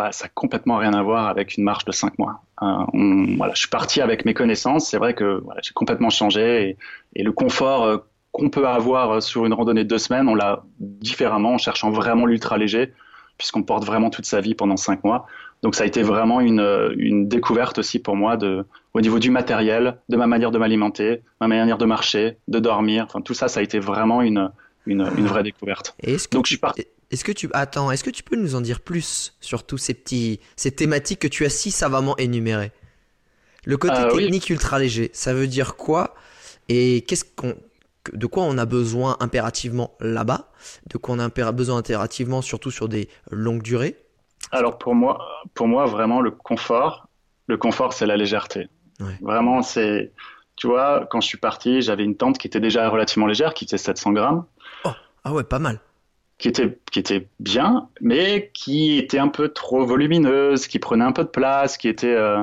[0.00, 2.40] bah, ça n'a complètement rien à voir avec une marche de cinq mois.
[2.62, 4.88] Euh, voilà, je suis parti avec mes connaissances.
[4.88, 6.78] C'est vrai que voilà, j'ai complètement changé
[7.14, 7.98] et, le confort euh,
[8.32, 12.24] qu'on peut avoir sur une randonnée de deux semaines, on l'a différemment en cherchant vraiment
[12.24, 12.94] l'ultra léger,
[13.36, 15.26] puisqu'on porte vraiment toute sa vie pendant cinq mois.
[15.62, 19.30] Donc ça a été vraiment une, une découverte aussi pour moi de, au niveau du
[19.30, 23.04] matériel, de ma manière de m'alimenter, ma manière de marcher, de dormir.
[23.06, 24.50] Enfin, tout ça, ça a été vraiment une,
[24.86, 25.94] une, une vraie découverte.
[26.32, 26.86] Donc je suis parti.
[27.10, 29.94] Est-ce que tu attends Est-ce que tu peux nous en dire plus sur tous ces
[29.94, 32.72] petits ces thématiques que tu as si savamment énumérées?
[33.64, 36.14] Le côté euh, technique ultra léger, ça veut dire quoi?
[36.68, 37.56] Et qu'est-ce qu'on
[38.12, 40.50] de quoi on a besoin impérativement là-bas?
[40.88, 43.96] De quoi on a besoin impérativement surtout sur des longues durées?
[44.52, 47.08] Alors pour moi, pour moi vraiment le confort,
[47.48, 48.68] le confort c'est la légèreté.
[49.20, 50.12] Vraiment c'est
[50.54, 53.64] tu vois, quand je suis parti, j'avais une tente qui était déjà relativement légère, qui
[53.64, 54.44] faisait 700 grammes.
[54.84, 54.90] Oh,
[55.24, 55.80] ah ouais, pas mal
[56.40, 61.12] qui était, qui était bien, mais qui était un peu trop volumineuse, qui prenait un
[61.12, 62.14] peu de place, qui était.
[62.14, 62.42] Euh,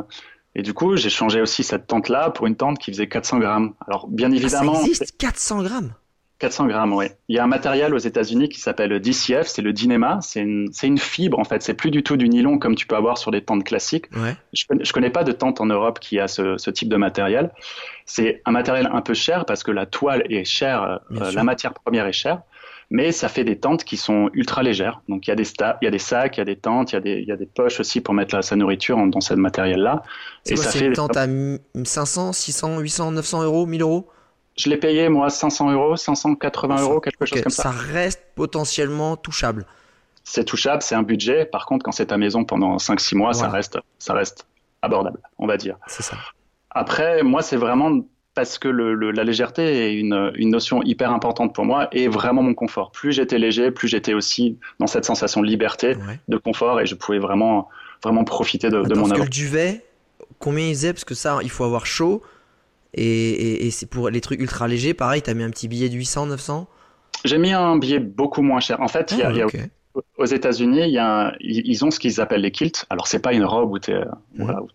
[0.56, 3.74] et du coup, j'ai changé aussi cette tente-là pour une tente qui faisait 400 grammes.
[3.88, 4.76] Alors, bien évidemment.
[4.76, 5.94] ça existe 400 grammes
[6.40, 7.08] 400 grammes, oui.
[7.30, 10.20] Il y a un matériel aux États-Unis qui s'appelle DCF, c'est le Dynema.
[10.22, 11.64] C'est une, une, fibre, en fait.
[11.64, 14.06] C'est plus du tout du nylon comme tu peux avoir sur des tentes classiques.
[14.16, 14.36] Ouais.
[14.54, 17.52] Je, je connais pas de tente en Europe qui a ce, ce type de matériel.
[18.06, 21.74] C'est un matériel un peu cher parce que la toile est chère, euh, la matière
[21.74, 22.44] première est chère
[22.90, 25.02] mais ça fait des tentes qui sont ultra légères.
[25.10, 25.44] Donc il y a des,
[25.82, 27.28] il y a des sacs, il y a des tentes, il y a des, il
[27.28, 30.04] y a des poches aussi pour mettre sa nourriture dans ce matériel-là.
[30.46, 31.28] Et ça fait une tente à
[31.84, 34.10] 500, 600, 800, 900 euros, 1000 euros?
[34.58, 37.64] Je l'ai payé moi 500 euros, 580 euros, quelque chose comme ça.
[37.64, 39.66] Ça reste potentiellement touchable.
[40.24, 41.46] C'est touchable, c'est un budget.
[41.46, 44.48] Par contre, quand c'est ta maison pendant 5-6 mois, ça reste, ça reste
[44.82, 45.78] abordable, on va dire.
[45.88, 46.18] C'est ça.
[46.70, 48.02] Après, moi, c'est vraiment
[48.38, 52.08] parce que le, le, la légèreté est une, une, notion hyper importante pour moi et
[52.08, 52.92] vraiment mon confort.
[52.92, 56.20] Plus j'étais léger, plus j'étais aussi dans cette sensation de liberté, ouais.
[56.28, 57.68] de confort et je pouvais vraiment,
[58.04, 59.24] vraiment profiter de, Attends, de mon œuvre.
[59.24, 59.84] le duvet,
[60.38, 60.94] combien il faisait?
[60.94, 62.22] Parce que ça, il faut avoir chaud.
[62.94, 65.90] Et, et, et c'est pour les trucs ultra légers, pareil, t'as mis un petit billet
[65.90, 66.68] de 800, 900
[67.26, 68.80] J'ai mis un billet beaucoup moins cher.
[68.82, 69.48] En fait, il y a, Ah, y a-
[70.18, 70.96] aux États-Unis,
[71.42, 72.86] ils ont ce qu'ils appellent les kilts.
[72.92, 74.02] Alors, c'est pas une robe où tu es,
[74.38, 74.68] voilà, où,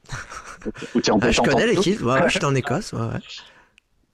[0.97, 3.21] où t'es en Ah, je connais les kilts, ouais, ouais, j'étais en Écosse, ouais, ouais.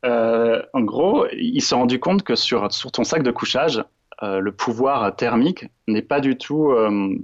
[0.05, 3.85] Euh, en gros, ils se sont rendus compte que sur, sur ton sac de couchage,
[4.23, 7.15] euh, le pouvoir thermique n'est pas du tout euh,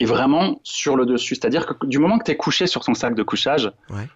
[0.00, 1.34] est vraiment sur le dessus.
[1.34, 4.06] C'est-à-dire que du moment que tu es couché sur ton sac de couchage, Ouais.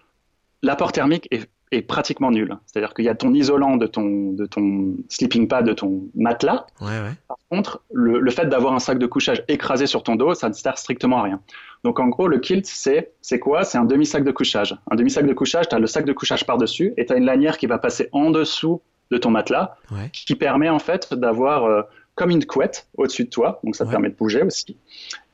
[0.63, 2.57] l'apport thermique est, est pratiquement nul.
[2.65, 6.65] C'est-à-dire qu'il y a ton isolant de ton, de ton sleeping pad, de ton matelas.
[6.81, 7.13] Ouais, ouais.
[7.27, 10.49] Par contre, le, le fait d'avoir un sac de couchage écrasé sur ton dos, ça
[10.49, 11.39] ne sert strictement à rien.
[11.85, 13.63] Donc en gros, le kilt, c'est c'est quoi?
[13.63, 14.75] C'est un demi-sac de couchage.
[14.91, 17.25] Un demi-sac de couchage, tu as le sac de couchage par-dessus et tu as une
[17.25, 20.09] lanière qui va passer en dessous de ton matelas Ouais.
[20.11, 21.83] qui permet en fait d'avoir euh,
[22.15, 24.77] comme une couette au-dessus de toi, donc ça te permet de bouger aussi,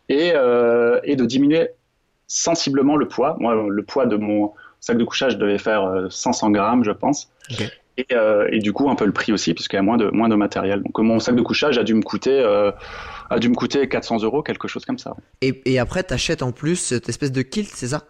[0.09, 1.69] et, euh, et de diminuer
[2.27, 3.37] sensiblement le poids.
[3.39, 7.31] Moi, le poids de mon sac de couchage devait faire euh, 500 grammes, je pense.
[7.97, 10.09] Et, euh, et du coup, un peu le prix aussi, puisqu'il y a moins de,
[10.11, 10.81] moins de matériel.
[10.81, 12.71] Donc mon sac de couchage a dû me coûter, euh,
[13.29, 15.15] a dû me coûter 400 euros, quelque chose comme ça.
[15.41, 18.03] Et, et après, t'achètes en plus cette espèce de kilt, c'est ça?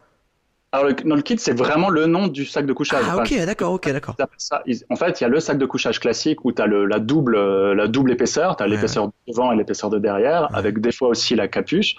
[0.74, 3.04] Alors le, non, le kit, c'est vraiment le nom du sac de couchage.
[3.06, 4.16] Ah, Enfin, ok, d'accord, ok, d'accord.
[4.90, 7.36] En fait, il y a le sac de couchage classique où tu as la, double,
[7.36, 10.58] euh, la double épaisseur, tu as Ouais, l'épaisseur de devant et l'épaisseur de derrière, Ouais.
[10.58, 11.96] avec des fois aussi la capuche.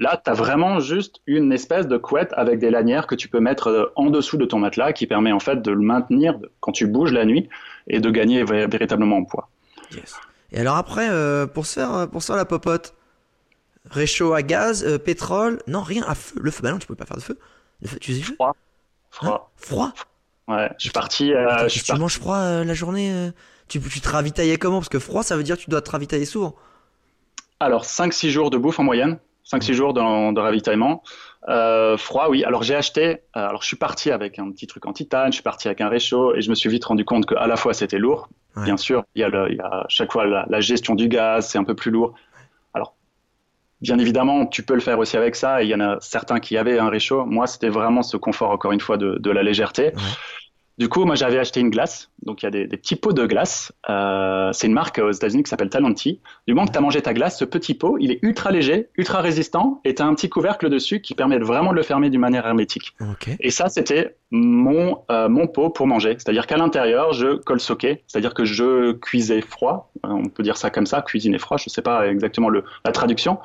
[0.00, 3.38] Là, tu as vraiment juste une espèce de couette avec des lanières que tu peux
[3.38, 6.72] mettre euh, en dessous de ton matelas qui permet en fait de le maintenir quand
[6.72, 7.48] tu bouges la nuit
[7.86, 9.48] et de gagner vé- véritablement en poids.
[9.94, 10.16] Yes.
[10.50, 12.92] Et alors après, euh, pour, se faire, pour se faire la popote,
[13.88, 16.34] réchaud à gaz, euh, pétrole, non, rien, à feu.
[16.40, 17.38] Le feu, bah non, tu pouvais pas faire de feu.
[17.82, 18.52] Le feu, tu faisais du feu Hein
[19.10, 19.50] Froid.
[19.56, 19.92] Froid
[20.48, 21.32] Ouais, je suis parti.
[21.32, 23.30] euh, Attends, je suis tu parti- manges froid euh, la journée, euh,
[23.68, 24.78] tu, tu te ravitaillais comment?
[24.78, 26.54] Parce que froid, ça veut dire que tu dois te ravitailler souvent.
[27.58, 29.18] Alors, 5-6 jours de bouffe en moyenne,
[29.50, 30.00] 5-6 jours de,
[30.34, 31.02] de ravitaillement.
[31.48, 32.44] Euh, froid, oui.
[32.44, 35.36] Alors, j'ai acheté, euh, alors je suis parti avec un petit truc en titane, je
[35.36, 37.72] suis parti avec un réchaud et je me suis vite rendu compte qu'à la fois
[37.74, 38.64] c'était lourd, Ouais.
[38.64, 41.08] bien sûr, il y a, le, il y a chaque fois la, la gestion du
[41.08, 42.14] gaz, c'est un peu plus lourd.
[43.82, 46.56] Bien évidemment, tu peux le faire aussi avec ça il y en a certains qui
[46.56, 47.26] avaient un réchaud.
[47.26, 49.92] Moi, c'était vraiment ce confort, encore une fois, de, de la légèreté.
[50.78, 52.10] Du coup, moi, j'avais acheté une glace.
[52.22, 53.72] Donc, il y a des, des petits pots de glace.
[53.88, 56.20] Euh, c'est une marque aux États-Unis qui s'appelle Talenti.
[56.46, 58.88] Du moment que tu as mangé ta glace, ce petit pot, il est ultra léger,
[58.98, 62.10] ultra résistant, et tu as un petit couvercle dessus qui permet vraiment de le fermer
[62.10, 62.94] d'une manière hermétique.
[63.00, 63.30] Ok.
[63.40, 66.14] Et ça, c'était mon, euh, mon pot pour manger.
[66.18, 69.90] C'est-à-dire qu'à l'intérieur, je colsoquais, c'est-à-dire que je cuisais froid.
[70.04, 71.56] Euh, On peut dire ça comme ça, cuisiner froid.
[71.56, 73.38] Je sais pas exactement le, la traduction.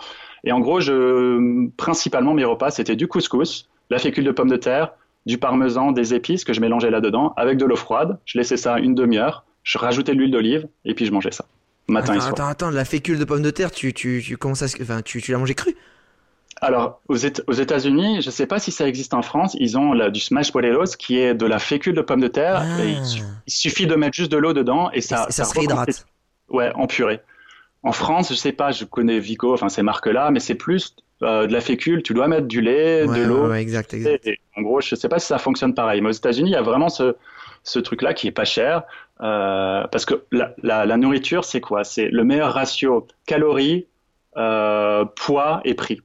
[0.44, 4.58] Et en gros, je, principalement, mes repas, c'était du couscous, la fécule de pommes de
[4.58, 4.94] terre,
[5.26, 8.18] du parmesan, des épices que je mélangeais là-dedans avec de l'eau froide.
[8.26, 9.46] Je laissais ça une demi-heure.
[9.64, 11.46] Je rajoutais de l'huile d'olive et puis je mangeais ça.
[11.88, 12.32] Matin et soir.
[12.32, 15.02] attends, attends, de la fécule de pomme de terre, tu, tu, tu commences à, enfin,
[15.02, 15.76] tu, tu l'as mangé cru
[16.62, 19.78] Alors, aux, Éta- aux États-Unis, je ne sais pas si ça existe en France, ils
[19.78, 22.62] ont là, du smash potatoes qui est de la fécule de pomme de terre.
[22.64, 22.84] Ah.
[22.84, 25.44] Et il, su- il suffit de mettre juste de l'eau dedans et Et ça, ça,
[25.44, 26.06] se réhydrate.
[26.50, 27.20] Ouais, en purée.
[27.84, 31.48] En France, je sais pas, je connais Vico, enfin ces marques-là, mais c'est plus euh,
[31.48, 32.04] de la fécule.
[32.04, 33.48] Tu dois mettre du lait, Ouais, de l'eau.
[33.50, 34.28] ouais, exact, exact.
[34.28, 36.02] Et, en gros, je sais pas si ça fonctionne pareil.
[36.02, 37.16] Mais aux États-Unis, il y a vraiment ce,
[37.64, 38.84] ce truc-là qui est pas cher.
[39.22, 41.84] euh, parce que la, la, la nourriture, c'est quoi?
[41.84, 43.86] C'est le meilleur ratio calories,
[44.38, 46.02] euh, poids et prix.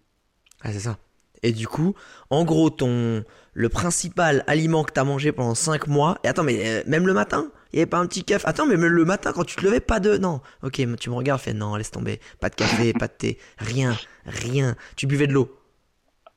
[0.63, 0.99] Ah, c'est ça.
[1.43, 1.95] Et du coup,
[2.31, 3.25] en gros, ton
[3.57, 6.19] le principal aliment que t'as mangé pendant 5 mois.
[6.23, 8.47] Et attends, mais euh, même le matin, il y avait pas un petit café.
[8.47, 10.19] Attends, mais même le matin, quand tu te levais, pas de.
[10.19, 10.43] Non.
[10.63, 12.21] Ok, mais tu me regardes, fais non, laisse tomber.
[12.39, 14.77] Pas de café, pas de thé, rien, rien.
[14.95, 15.49] Tu buvais de l'eau.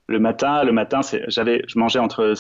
[0.08, 2.34] Le matin, le matin, c'est, j'avais, je mangeais entre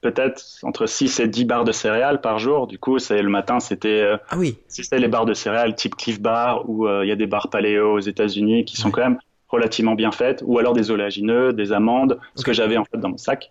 [0.00, 2.68] peut-être entre 6 et 10 barres de céréales par jour.
[2.68, 4.58] Du coup, c'est le matin, c'était euh, Ah oui.
[4.68, 7.50] c'était les barres de céréales type Cliff Bar ou euh, il y a des barres
[7.50, 9.18] paléo aux États-Unis qui sont quand même
[9.54, 13.08] relativement bien faites ou alors des oléagineux, des amandes, ce que j'avais en fait dans
[13.10, 13.50] mon sac.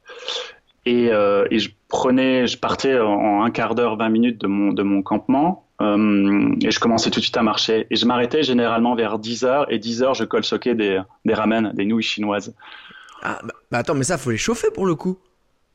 [0.86, 4.48] Et, euh, et je prenais, je partais en, en un quart d'heure, 20 minutes de
[4.48, 7.88] mon, de mon campement euh, et je commençais tout de suite à marcher.
[7.90, 11.72] Et je m'arrêtais généralement vers 10 heures et 10 heures, je colsoquais des, des ramen,
[11.74, 12.54] des nouilles chinoises.
[13.22, 15.18] Ah, bah, bah attends, mais ça, faut les chauffer pour le coup.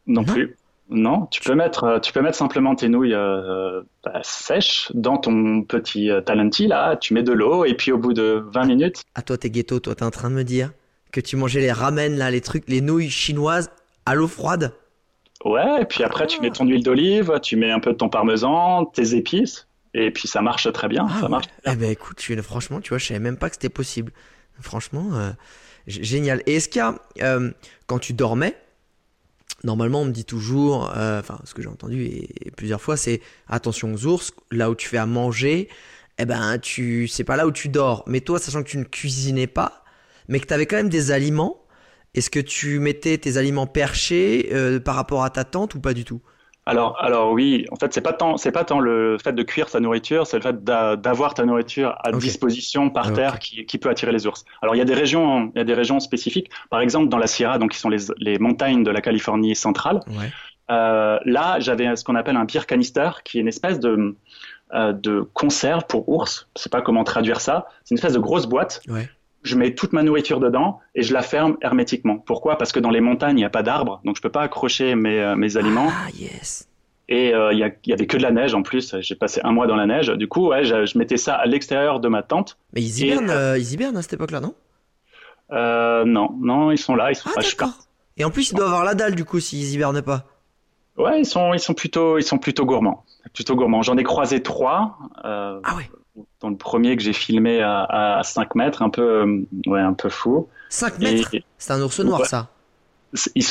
[0.06, 0.32] Non, Non.
[0.32, 0.56] plus.
[0.90, 5.18] Non, tu peux mettre, euh, tu peux mettre simplement tes nouilles euh, bah, sèches dans
[5.18, 6.96] ton petit euh, talenti là.
[6.96, 9.80] Tu mets de l'eau et puis au bout de 20 minutes, Ah, toi, t'es ghetto,
[9.80, 10.70] toi, t'es en train de me dire
[11.12, 13.70] que tu mangeais les ramen, là, les trucs, les nouilles chinoises
[14.06, 14.72] à l'eau froide.
[15.44, 15.82] ouais.
[15.82, 18.86] Et puis après, tu mets ton huile d'olive, tu mets un peu de ton parmesan,
[18.86, 21.06] tes épices, et puis ça marche très bien.
[21.08, 21.28] Ah ça ouais.
[21.30, 21.46] marche.
[21.66, 24.12] Eh ben écoute, tu, franchement, tu vois, je savais même pas que c'était possible.
[24.60, 25.30] Franchement, euh,
[25.86, 26.42] génial.
[26.46, 27.50] Et est-ce qu'il y a, euh,
[27.86, 28.56] quand tu dormais,
[29.64, 33.20] normalement, on me dit toujours, euh, enfin, ce que j'ai entendu et, plusieurs fois, c'est
[33.48, 35.68] attention aux ours, là où tu fais à manger,
[36.18, 38.04] eh ben, tu, c'est pas là où tu dors.
[38.06, 39.84] Mais toi, sachant que tu ne cuisinais pas,
[40.28, 41.62] mais que tu avais quand même des aliments,
[42.14, 45.94] est-ce que tu mettais tes aliments perchés euh, par rapport à ta tente ou pas
[45.94, 46.20] du tout?
[46.68, 49.70] Alors, alors oui, en fait, c'est pas tant, c'est pas tant le fait de cuire
[49.70, 53.88] ta nourriture, c'est le fait d'avoir ta nourriture à disposition par terre qui, qui, peut
[53.88, 54.44] attirer les ours.
[54.60, 56.50] Alors, il y a des régions, il y a des régions spécifiques.
[56.68, 60.00] Par exemple, dans la Sierra, donc qui sont les, les montagnes de la Californie centrale.
[60.08, 60.30] Ouais.
[60.70, 64.14] Euh, là, j'avais ce qu'on appelle un beer canister, qui est une espèce de
[64.74, 66.48] euh, de conserve pour ours.
[66.54, 67.68] Je sais pas comment traduire ça.
[67.84, 68.82] C'est une espèce de grosse boîte.
[68.88, 69.08] Ouais
[69.42, 72.18] je mets toute ma nourriture dedans et je la ferme hermétiquement.
[72.18, 72.58] Pourquoi?
[72.58, 74.94] Parce que dans les montagnes, il n'y a pas d'arbres, donc je peux pas accrocher
[74.94, 75.88] mes, euh, mes aliments.
[75.90, 76.68] Ah, yes.
[77.08, 78.94] Et euh, il y, avait que de la neige en plus.
[79.00, 80.08] J'ai passé un mois dans la neige.
[80.08, 82.58] Du coup, ouais, je, mettais ça à l'extérieur de ma tente.
[82.74, 84.54] Mais ils hibernent, euh, ils hibernent à cette époque-là, non?
[85.50, 87.72] Non, non, ils sont là, ils sont ah, d'accord.
[88.18, 90.26] Et en plus, ils doivent avoir la dalle du coup s'ils hibernent pas.
[90.98, 93.82] Ouais, ils sont, ils sont plutôt, ils sont plutôt gourmands, plutôt gourmands.
[93.82, 94.98] J'en ai croisé trois.
[95.22, 95.88] ah ouais
[96.40, 100.08] dans le premier que j'ai filmé à, 5 mètres, un peu, euh, ouais, un peu
[100.08, 100.48] fou.
[100.70, 102.48] 5 mètres C'est un ours noir, ça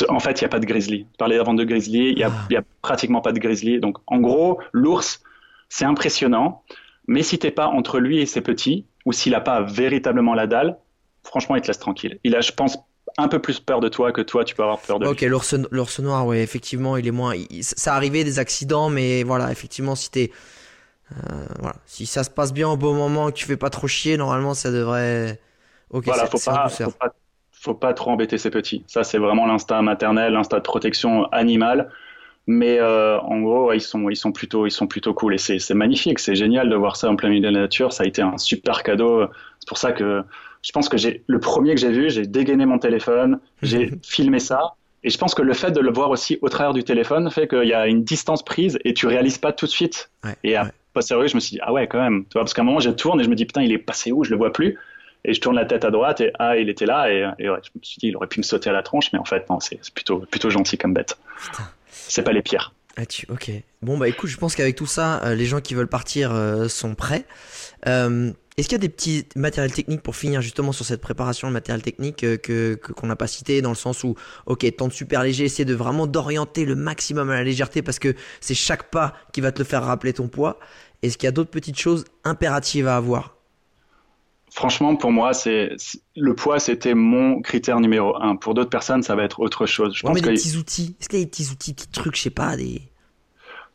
[0.10, 1.06] En fait, il n'y a pas de grizzly.
[1.12, 2.58] Je parlais avant de grizzly, il n'y a, ah.
[2.58, 3.80] a, pratiquement pas de grizzly.
[3.80, 5.22] Donc, en gros, l'ours,
[5.70, 6.64] c'est impressionnant,
[7.08, 10.48] mais si t'es pas entre lui et ses petits, ou s'il n'a pas véritablement la
[10.48, 10.78] dalle,
[11.24, 12.20] franchement, il te laisse tranquille.
[12.24, 12.78] Il a, je pense,
[13.18, 15.08] un peu plus peur de toi que toi, tu peux avoir peur de.
[15.08, 17.34] Ok, l'ours noir, ouais, effectivement, il est moins.
[17.62, 20.32] ça arrivait des accidents, mais voilà, effectivement, si t'es
[21.12, 21.76] euh, voilà.
[21.86, 24.54] Si ça se passe bien au bon moment, que tu fais pas trop chier, normalement
[24.54, 25.40] ça devrait.
[25.90, 26.68] Ok, voilà, faut pas,
[27.52, 28.84] faut pas, trop embêter ses petits.
[28.88, 31.90] Ça, c'est vraiment l'instinct maternel, l'instinct de protection animale.
[32.46, 35.74] Mais euh, en gros, ils sont, ils sont plutôt, ils sont plutôt cool et c'est
[35.74, 37.92] magnifique, c'est génial de voir ça en plein milieu de la nature.
[37.92, 39.28] Ça a été un super cadeau.
[39.60, 40.24] C'est pour ça que
[40.68, 44.40] je pense que j'ai le premier que j'ai vu, j'ai dégainé mon téléphone, j'ai filmé
[44.40, 44.76] ça.
[45.02, 47.48] Et je pense que le fait de le voir aussi au travers du téléphone fait
[47.48, 50.12] qu'il y a une distance prise et tu réalises pas tout de suite.
[50.44, 50.58] et
[51.00, 52.26] sérieux, je me suis dit, ah ouais, quand même.
[52.26, 53.78] Tu vois, parce qu'à un moment, je tourne et je me dis, putain, il est
[53.78, 54.26] passé où?
[54.26, 54.78] Je le vois plus.
[55.24, 57.10] Et je tourne la tête à droite et ah, il était là.
[57.10, 59.26] Et, je me suis dit, il aurait pu me sauter à la tronche, mais en
[59.26, 61.18] fait, non, c'est plutôt, plutôt gentil comme bête.
[61.90, 62.74] C'est pas les pires.
[62.98, 63.26] Ah, tu...
[63.30, 63.52] Ok.
[63.84, 66.68] Bon, bah écoute, je pense qu'avec tout ça, euh, les gens qui veulent partir euh,
[66.68, 67.26] sont prêts.
[67.86, 71.48] Euh, est-ce qu'il y a des petits matériels techniques pour finir justement sur cette préparation
[71.48, 74.16] de matériel technique que qu'on n'a pas cité dans le sens où
[74.48, 78.16] ok tente super léger essayer de vraiment d'orienter le maximum à la légèreté parce que
[78.42, 80.60] c'est chaque pas qui va te le faire rappeler ton poids
[81.04, 83.36] est-ce qu'il y a d'autres petites choses impératives à avoir?
[84.52, 85.76] Franchement, pour moi, c'est
[86.16, 88.36] le poids, c'était mon critère numéro un.
[88.36, 89.94] Pour d'autres personnes, ça va être autre chose.
[89.96, 90.96] Je pense mais des petits outils.
[91.00, 92.82] Est-ce qu'il y a des petits outils, petits trucs, je sais pas, des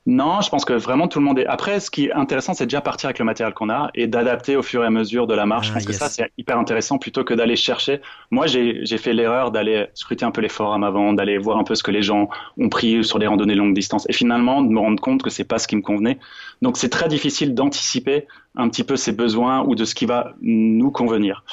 [0.04, 1.46] non, je pense que vraiment tout le monde est.
[1.46, 4.56] Après, ce qui est intéressant, c'est déjà partir avec le matériel qu'on a et d'adapter
[4.56, 5.68] au fur et à mesure de la marche.
[5.68, 8.00] je ah, pense que ça, c'est hyper intéressant plutôt que d'aller chercher.
[8.32, 11.76] Moi, j'ai fait l'erreur d'aller scruter un peu les forums avant, d'aller voir un peu
[11.76, 14.80] ce que les gens ont pris sur les randonnées longue distance et finalement de me
[14.80, 16.18] rendre compte que c'est pas ce qui me convenait.
[16.62, 20.32] Donc, c'est très difficile d'anticiper un petit peu ses besoins ou de ce qui va
[20.40, 21.44] nous convenir.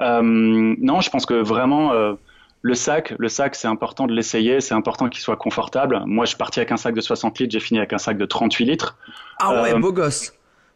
[0.00, 1.92] Euh, non, je pense que vraiment.
[1.92, 2.14] Euh,
[2.62, 6.02] le sac, le sac, c'est important de l'essayer, c'est important qu'il soit confortable.
[6.06, 8.18] Moi, je suis parti avec un sac de 60 litres, j'ai fini avec un sac
[8.18, 8.96] de 38 litres.
[9.38, 10.32] Ah ouais, euh, beau gosse.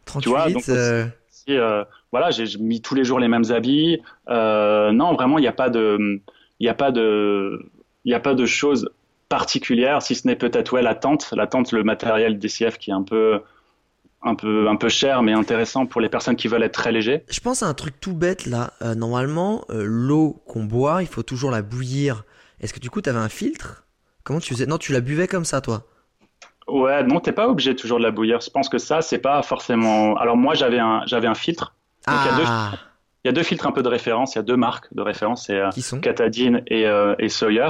[0.06, 0.70] 38 litres.
[0.70, 1.06] Euh.
[1.48, 4.00] Euh, voilà, j'ai mis tous les jours les mêmes habits.
[4.28, 6.20] non, vraiment, il n'y a pas de,
[6.60, 7.68] il a pas de,
[8.04, 8.88] il a pas de choses
[9.28, 12.94] particulières, si ce n'est peut-être ouais la tente, la tente, le matériel DCF qui est
[12.94, 13.40] un peu
[14.22, 17.24] un peu, un peu cher, mais intéressant pour les personnes qui veulent être très légers.
[17.28, 18.72] Je pense à un truc tout bête là.
[18.82, 22.24] Euh, normalement, euh, l'eau qu'on boit, il faut toujours la bouillir.
[22.60, 23.84] Est-ce que du coup, tu avais un filtre?
[24.24, 24.66] Comment tu faisais?
[24.66, 25.82] Non, tu la buvais comme ça, toi?
[26.68, 28.40] Ouais, non, t'es pas obligé toujours de la bouillir.
[28.40, 30.16] Je pense que ça, c'est pas forcément.
[30.16, 31.74] Alors moi, j'avais un, j'avais un filtre.
[32.06, 32.72] Donc ah.
[33.24, 35.00] Il y a deux filtres un peu de référence, il y a deux marques de
[35.00, 37.68] référence, c'est euh, Catadine et, euh, et Sawyer.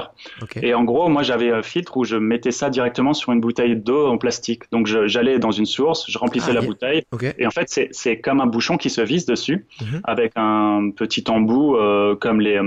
[0.63, 3.77] Et en gros, moi j'avais un filtre où je mettais ça directement sur une bouteille
[3.77, 4.65] d'eau en plastique.
[4.73, 7.05] Donc j'allais dans une source, je remplissais ah, la bouteille,
[7.39, 10.01] et en fait c'est comme un bouchon qui se visse dessus, mhm.
[10.05, 12.59] avec un petit embout euh, comme les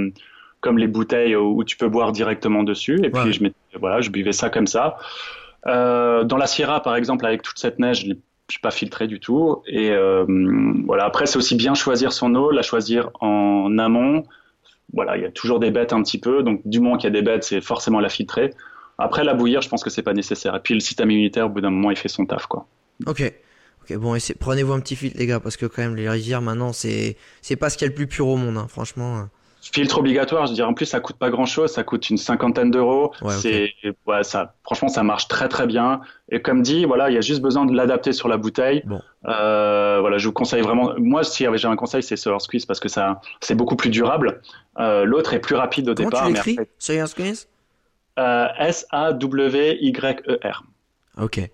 [0.62, 3.00] comme les bouteilles où tu peux boire directement dessus.
[3.04, 4.98] Et puis je mettais, voilà, je buvais ça comme ça.
[5.66, 8.08] dans la Sierra, par exemple, avec toute cette neige,
[8.48, 9.64] je suis pas filtré du tout.
[9.68, 10.26] Et euh,
[10.86, 11.06] voilà.
[11.06, 14.24] Après, c'est aussi bien choisir son eau, la choisir en amont.
[14.94, 16.44] Voilà, il y a toujours des bêtes un petit peu.
[16.44, 18.54] Donc, du moment qu'il y a des bêtes, c'est forcément la filtrer.
[18.98, 20.56] Après, la bouillir, je pense que c'est pas nécessaire.
[20.56, 22.68] Et puis, le système immunitaire, au bout d'un moment, il fait son taf, quoi.
[23.06, 23.34] Ok.
[23.82, 26.74] Ok, bon, prenez-vous un petit filtre, les gars, parce que quand même, les rivières, maintenant,
[26.74, 29.28] c'est, c'est pas ce qu'il y a le plus pur au monde, hein, franchement.
[29.72, 30.68] Filtre obligatoire, je dirais.
[30.68, 33.12] En plus, ça coûte pas grand chose, ça coûte une cinquantaine d'euros.
[33.30, 33.74] c'est,
[34.06, 36.02] ouais, ça, franchement, ça marche très très bien.
[36.30, 38.84] Et comme dit, voilà, il y a juste besoin de l'adapter sur la bouteille.
[38.86, 39.02] Bon.
[39.28, 40.94] Euh, voilà, je vous conseille vraiment.
[40.98, 44.42] Moi, si j'ai un conseil, c'est Sour Squeeze parce que ça, c'est beaucoup plus durable.
[44.80, 46.28] Euh, l'autre est plus rapide au Comment départ.
[46.28, 47.48] Tu l'écris, Sour Squeeze?
[48.18, 50.64] Euh, S-A-W-Y-E-R.
[51.22, 51.50] Ok.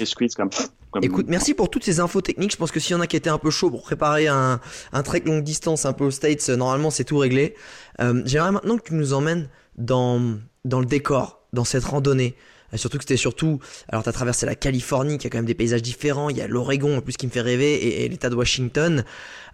[0.00, 0.64] Et squeeze comme ça.
[1.02, 2.52] Écoute, merci pour toutes ces infos techniques.
[2.52, 4.60] Je pense que s'il y en a qui étaient un peu chaud pour préparer un,
[4.92, 7.54] un trek longue distance un peu aux States, euh, normalement c'est tout réglé.
[8.00, 12.36] Euh, J'aimerais maintenant que tu nous emmènes dans, dans le décor, dans cette randonnée.
[12.72, 15.46] Euh, surtout que c'était surtout, alors tu as traversé la Californie qui a quand même
[15.46, 18.08] des paysages différents, il y a l'Oregon en plus qui me fait rêver et, et
[18.08, 19.04] l'État de Washington.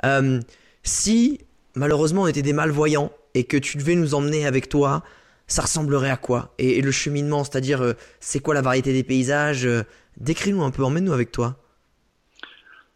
[0.04, 0.40] Euh,
[0.82, 1.40] si
[1.74, 5.02] malheureusement on était des malvoyants et que tu devais nous emmener avec toi,
[5.46, 6.54] ça ressemblerait à quoi?
[6.58, 9.66] Et, et, le cheminement, c'est-à-dire euh, c'est quoi la variété des paysages?
[9.66, 9.82] Euh,
[10.18, 11.56] Décris-nous un peu, emmène-nous avec toi.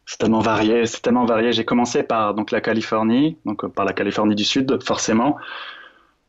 [0.07, 1.53] C'est tellement varié, c'est tellement varié.
[1.53, 5.37] J'ai commencé par donc la Californie, donc par la Californie du Sud, forcément.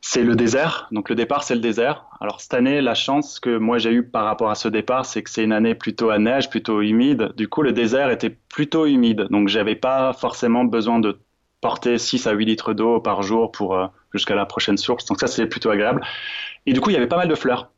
[0.00, 2.06] C'est le désert, donc le départ c'est le désert.
[2.20, 5.22] Alors cette année, la chance que moi j'ai eue par rapport à ce départ, c'est
[5.22, 7.32] que c'est une année plutôt à neige, plutôt humide.
[7.36, 11.18] Du coup, le désert était plutôt humide, donc j'avais pas forcément besoin de
[11.60, 15.04] porter 6 à 8 litres d'eau par jour pour euh, jusqu'à la prochaine source.
[15.06, 16.02] Donc ça c'était plutôt agréable.
[16.66, 17.70] Et du coup, il y avait pas mal de fleurs.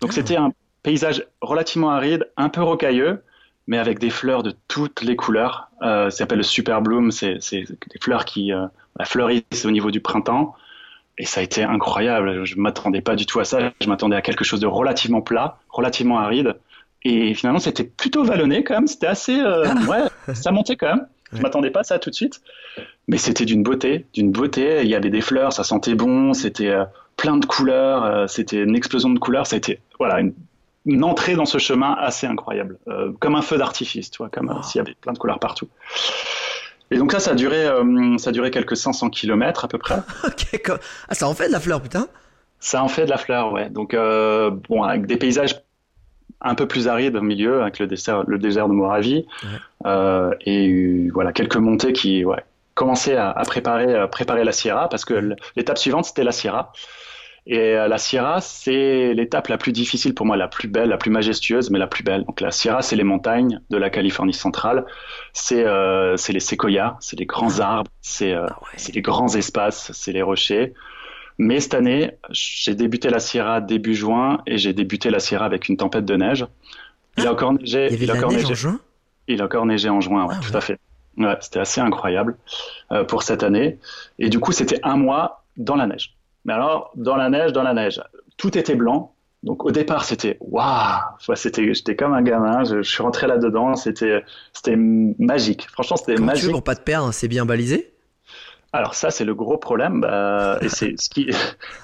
[0.00, 0.52] Donc c'était un
[0.86, 3.20] paysage relativement aride, un peu rocailleux,
[3.66, 5.68] mais avec des fleurs de toutes les couleurs.
[5.82, 8.66] Euh, ça s'appelle le super bloom, c'est des fleurs qui euh,
[9.02, 10.54] fleurissent au niveau du printemps.
[11.18, 12.44] Et ça a été incroyable.
[12.44, 13.72] Je m'attendais pas du tout à ça.
[13.80, 16.54] Je m'attendais à quelque chose de relativement plat, relativement aride.
[17.02, 18.86] Et finalement, c'était plutôt vallonné quand même.
[18.86, 21.06] C'était assez, euh, ouais, ça montait quand même.
[21.32, 22.42] Je m'attendais pas à ça tout de suite.
[23.08, 24.82] Mais c'était d'une beauté, d'une beauté.
[24.82, 26.32] Il y avait des fleurs, ça sentait bon.
[26.32, 26.84] C'était euh,
[27.16, 28.30] plein de couleurs.
[28.30, 29.48] C'était une explosion de couleurs.
[29.48, 30.32] Ça a été, voilà, une
[30.86, 34.54] une entrée dans ce chemin assez incroyable, euh, comme un feu d'artifice, tu vois, comme
[34.56, 34.62] oh.
[34.62, 35.68] s'il y avait plein de couleurs partout.
[36.92, 39.78] Et donc ça, ça a duré, euh, ça a duré quelques 500 km à peu
[39.78, 39.96] près.
[40.24, 42.06] ok, ah, ça en fait de la fleur, putain.
[42.60, 43.68] Ça en fait de la fleur, ouais.
[43.68, 45.60] Donc euh, bon, avec des paysages
[46.40, 49.26] un peu plus arides au milieu, avec le désert, le désert de Moravie,
[49.84, 50.36] ouais.
[50.42, 52.44] et voilà quelques montées qui, ouais,
[52.74, 56.72] commençaient à, à préparer, à préparer la Sierra, parce que l'étape suivante c'était la Sierra.
[57.48, 61.12] Et la Sierra, c'est l'étape la plus difficile pour moi, la plus belle, la plus
[61.12, 62.24] majestueuse, mais la plus belle.
[62.24, 64.84] Donc la Sierra, c'est les montagnes de la Californie centrale,
[65.32, 68.92] c'est euh, les séquoias, c'est les grands arbres, c'est euh, ah ouais.
[68.92, 70.74] les grands espaces, c'est les rochers.
[71.38, 75.68] Mais cette année, j'ai débuté la Sierra début juin et j'ai débuté la Sierra avec
[75.68, 76.46] une tempête de neige.
[77.16, 77.88] Il a encore neigé.
[77.92, 78.80] Il, il a encore neigé en juin?
[79.28, 80.56] Il a encore neigé en juin, ouais, ah, tout ouais.
[80.56, 80.80] à fait.
[81.16, 82.36] Ouais, c'était assez incroyable
[82.90, 83.78] euh, pour cette année.
[84.18, 86.15] Et du coup, c'était un mois dans la neige.
[86.46, 88.00] Mais alors, dans la neige, dans la neige,
[88.36, 89.12] tout était blanc.
[89.42, 91.00] Donc au départ, c'était waouh,
[91.34, 92.64] c'était, j'étais comme un gamin.
[92.64, 95.68] Je, je suis rentré là-dedans, c'était, c'était magique.
[95.70, 96.42] Franchement, c'était magique.
[96.42, 97.92] Tu veux pour pas te perdre, c'est bien balisé?
[98.72, 101.30] Alors ça, c'est le gros problème, bah, et c'est ce qui,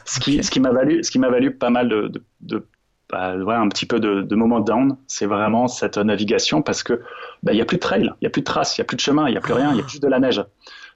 [0.04, 0.42] ce qui, okay.
[0.42, 2.66] ce qui m'a valu, ce qui m'a valu pas mal de, de, de
[3.10, 4.96] bah, ouais, un petit peu de, de moments down.
[5.06, 7.02] C'est vraiment cette navigation parce que
[7.42, 8.82] bah, il y a plus de trail, il y a plus de traces, il y
[8.82, 10.20] a plus de chemin, il y a plus rien, il y a juste de la
[10.20, 10.44] neige.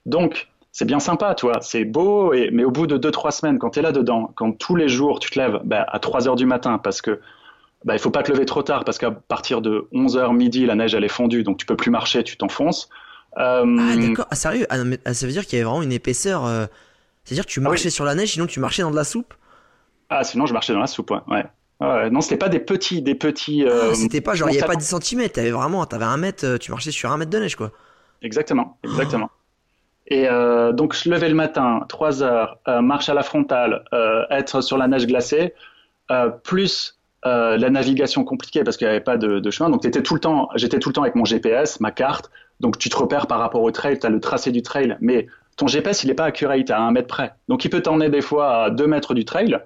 [0.05, 3.71] Donc c'est bien sympa, toi, c'est beau, et, mais au bout de 2-3 semaines, quand
[3.71, 6.45] tu es là-dedans, quand tous les jours tu te lèves bah, à 3 heures du
[6.45, 7.19] matin, parce que
[7.83, 10.67] bah, il faut pas te lever trop tard, parce qu'à partir de 11 heures midi,
[10.67, 12.89] la neige elle est fondue, donc tu peux plus marcher, tu t'enfonces.
[13.39, 13.65] Euh...
[13.79, 15.91] Ah d'accord, ah, sérieux, ah, mais, ah, ça veut dire qu'il y avait vraiment une
[15.91, 16.45] épaisseur.
[16.45, 16.67] Euh...
[17.23, 17.91] C'est-à-dire que tu marchais oui.
[17.91, 19.33] sur la neige, sinon tu marchais dans de la soupe?
[20.11, 21.21] Ah, sinon je marchais dans la soupe, ouais.
[21.27, 21.45] ouais.
[21.79, 23.65] Ouais, non, c'était pas des petits, des petits.
[23.65, 26.17] Euh, ah, c'était pas genre il y avait pas 10 cm, t'avais vraiment, t'avais un
[26.17, 27.71] mètre, euh, tu marchais sur un mètre de neige quoi.
[28.21, 29.31] Exactement, exactement.
[29.33, 29.36] Oh.
[30.07, 34.23] Et euh, donc, se lever le matin, 3 heures, euh, marche à la frontale, euh,
[34.29, 35.53] être sur la neige glacée,
[36.11, 36.93] euh, plus
[37.25, 39.69] la navigation compliquée parce qu'il n'y avait pas de, de chemin.
[39.69, 42.31] Donc, étais tout le temps, j'étais tout le temps avec mon GPS, ma carte.
[42.61, 45.27] Donc, tu te repères par rapport au trail, tu as le tracé du trail, mais
[45.57, 47.33] ton GPS, il n'est pas accurate à un mètre près.
[47.49, 49.59] Donc, il peut t'emmener des fois à 2 mètres du trail,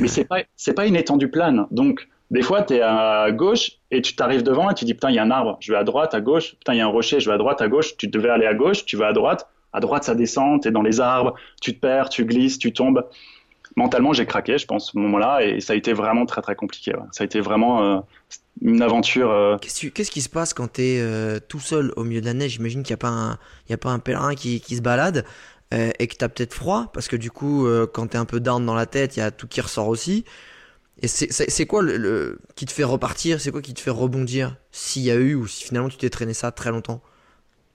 [0.00, 1.66] mais c'est pas, c'est pas une étendue plane.
[1.72, 5.10] Donc, des fois, tu es à gauche et tu t'arrives devant et tu dis, putain,
[5.10, 6.84] il y a un arbre, je vais à droite, à gauche, putain, il y a
[6.84, 9.08] un rocher, je vais à droite, à gauche, tu devais aller à gauche, tu vas
[9.08, 12.24] à droite à droite ça descend, tu es dans les arbres, tu te perds, tu
[12.24, 13.04] glisses, tu tombes.
[13.76, 16.92] Mentalement, j'ai craqué, je pense, au moment-là, et ça a été vraiment très très compliqué.
[17.12, 18.00] Ça a été vraiment euh,
[18.60, 19.30] une aventure.
[19.30, 19.56] Euh...
[19.58, 22.52] Qu'est-ce, qui se passe quand tu es euh, tout seul au milieu de la neige?
[22.52, 23.38] J'imagine qu'il n'y a, pas un,
[23.70, 25.24] a pas un pèlerin qui, se balade
[25.70, 28.24] et que tu as peut-être froid, parce que du coup, euh, quand tu es un
[28.24, 30.24] peu down dans la tête, il y a tout qui ressort aussi.
[31.00, 31.84] Et c'est, quoi
[32.56, 33.40] qui te fait repartir?
[33.40, 34.56] C'est quoi qui te fait rebondir?
[34.72, 37.00] S'il y a eu ou si finalement tu t'es traîné ça très longtemps?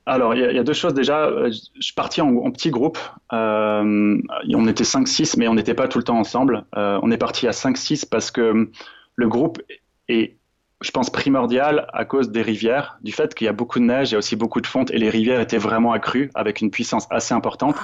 [0.06, 0.94] Alors, il y, y, a deux choses.
[0.94, 2.98] Déjà, je suis parti en, en petit groupe.
[3.32, 4.22] Euh,
[4.54, 6.66] on était 5-6, mais on n'était pas tout le temps ensemble.
[6.76, 8.70] Euh, on est parti à 5-6 parce que
[9.16, 9.62] le groupe
[10.10, 10.38] est,
[10.82, 14.10] je pense, primordial à cause des rivières, du fait qu'il y a beaucoup de neige,
[14.10, 16.72] il y a aussi beaucoup de fonte, et les rivières étaient vraiment accrues avec une
[16.72, 17.76] puissance assez importante.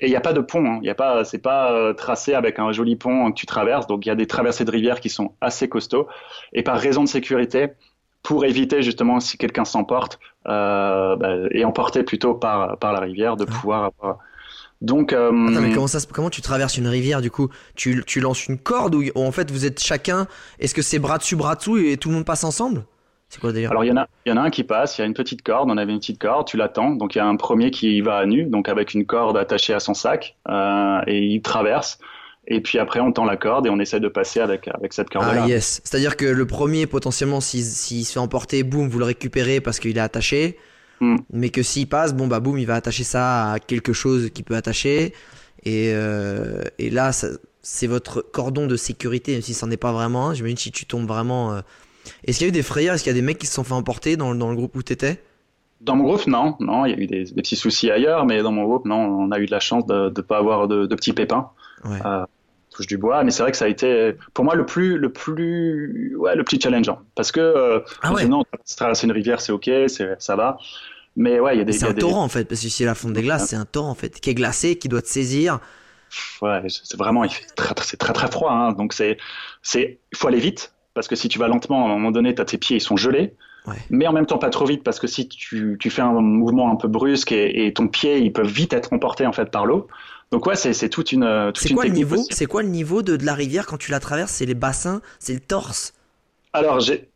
[0.00, 0.78] Et il n'y a pas de pont, hein.
[0.80, 3.88] il y a pas, c'est pas euh, tracé avec un joli pont que tu traverses.
[3.88, 6.06] Donc il y a des traversées de rivières qui sont assez costauds.
[6.52, 7.70] Et par raison de sécurité,
[8.28, 13.38] pour éviter justement si quelqu'un s'emporte euh, bah, et emporté plutôt par par la rivière
[13.38, 14.18] de pouvoir avoir
[14.82, 17.48] Donc, euh, Attends, mais comment, ça, comment tu traverses une rivière du coup?
[17.74, 20.26] Tu, tu lances une corde ou en fait vous êtes chacun
[20.58, 22.84] Est-ce que c'est bras dessus, bras dessous et tout le monde passe ensemble?
[23.30, 24.62] C'est quoi le délire alors il y en a, il y en a un qui
[24.62, 26.90] passe, il y a une petite corde, on avait une petite corde, tu l'attends.
[26.90, 29.72] Donc il y a un premier qui va à nu, donc avec une corde attachée
[29.72, 31.98] à son sac, euh, et il traverse.
[32.50, 35.10] Et puis après, on tend la corde et on essaie de passer avec avec cette
[35.10, 35.42] corde-là.
[35.44, 35.82] Ah yes.
[35.84, 39.78] C'est-à-dire que le premier potentiellement s'il s'il se fait emporter, boum, vous le récupérez parce
[39.78, 40.58] qu'il est attaché.
[41.00, 41.16] Hmm.
[41.32, 44.42] Mais que s'il passe, bon bah boum, il va attacher ça à quelque chose qui
[44.42, 45.12] peut attacher.
[45.64, 47.28] Et, euh, et là, ça-
[47.62, 50.34] c'est votre cordon de sécurité, même si c'en est pas vraiment un.
[50.34, 51.52] J'imagine si tu tombes vraiment.
[51.52, 51.60] euh,
[52.24, 52.94] Est-ce qu'il y a eu des frayeurs?
[52.94, 54.74] Est-ce qu'il y a des mecs qui se sont fait emporter dans, dans le groupe
[54.74, 55.22] où t'étais?
[55.82, 58.42] Dans mon groupe, non, non, il y a eu des, des petits soucis ailleurs, mais
[58.42, 60.86] dans mon groupe, non, on a eu de la chance de ne pas avoir de,
[60.86, 61.50] de petits pépins.
[61.84, 61.98] Ouais.
[62.04, 62.24] Euh,
[62.78, 65.12] touche du bois, mais c'est vrai que ça a été pour moi le plus, le
[65.12, 68.26] plus, ouais, le plus challengeant, parce que euh, Ah ouais.
[68.26, 68.44] non,
[68.76, 70.56] traverser une rivière, c'est ok, c'est, ça va,
[71.16, 72.84] mais ouais, il y a des, C'est un des- torrent en fait, parce que si
[72.84, 75.08] la fonte des glaces, c'est un torrent en fait, qui est glacé, qui doit te
[75.08, 75.58] saisir.
[76.40, 79.18] Ouais, c'est vraiment, il fait très, très- c'est très très froid, hein, donc c'est,
[79.62, 82.34] c'est, il faut aller vite, parce que si tu vas lentement, à un moment donné,
[82.34, 83.34] t'as tes pieds, ils sont gelés.
[83.66, 83.74] Ouais.
[83.90, 86.70] Mais en même temps pas trop vite parce que si tu, tu fais un mouvement
[86.72, 89.66] un peu brusque et, et ton pied il peut vite être emporté en fait par
[89.66, 89.88] l'eau.
[90.30, 92.34] Donc ouais c'est toute une toute C'est quoi le technique niveau aussi.
[92.34, 95.00] C'est quoi le niveau de, de la rivière quand tu la traverses C'est les bassins,
[95.18, 95.94] c'est le torse.
[96.52, 97.08] Alors j'ai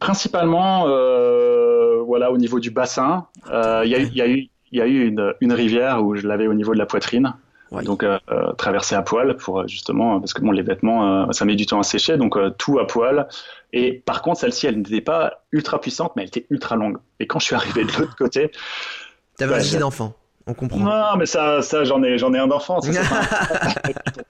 [0.00, 4.80] principalement euh, voilà au niveau du bassin, euh, il y a y a eu y
[4.80, 7.34] a eu une, une rivière où je l'avais au niveau de la poitrine.
[7.70, 7.84] Ouais.
[7.84, 11.32] Donc euh, euh, traverser à poil pour euh, justement parce que bon les vêtements euh,
[11.32, 13.28] ça met du temps à sécher donc euh, tout à poil
[13.74, 17.26] et par contre celle-ci elle n'était pas ultra puissante mais elle était ultra longue et
[17.26, 18.50] quand je suis arrivé de l'autre côté
[19.36, 20.14] T'avais Ouais, un gilet d'enfant,
[20.48, 20.78] on comprend.
[20.78, 22.84] non mais ça ça j'en ai j'en ai un d'enfant pour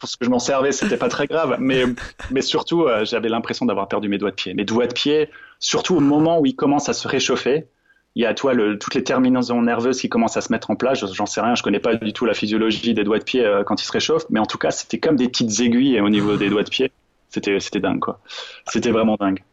[0.08, 1.84] ce que je m'en servais c'était pas très grave mais
[2.30, 5.30] mais surtout euh, j'avais l'impression d'avoir perdu mes doigts de pied mes doigts de pied
[5.58, 7.68] surtout au moment où ils commencent à se réchauffer
[8.14, 10.76] il y a toi le, toutes les terminaisons nerveuses qui commencent à se mettre en
[10.76, 11.04] place.
[11.12, 13.62] J'en sais rien, je connais pas du tout la physiologie des doigts de pied euh,
[13.62, 16.36] quand ils se réchauffent, mais en tout cas c'était comme des petites aiguilles au niveau
[16.36, 16.90] des doigts de pied.
[17.28, 18.18] C'était c'était dingue quoi.
[18.66, 19.44] C'était vraiment dingue.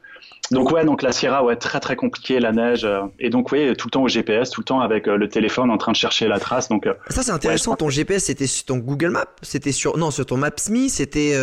[0.51, 3.75] Donc ouais, donc la Sierra, ouais, très très compliqué, la neige, euh, et donc oui,
[3.75, 5.97] tout le temps au GPS, tout le temps avec euh, le téléphone en train de
[5.97, 6.69] chercher la trace.
[6.69, 10.11] Donc euh, Ça c'est intéressant, ton GPS c'était sur ton Google Maps, c'était sur non
[10.11, 11.33] sur ton Maps.me, c'était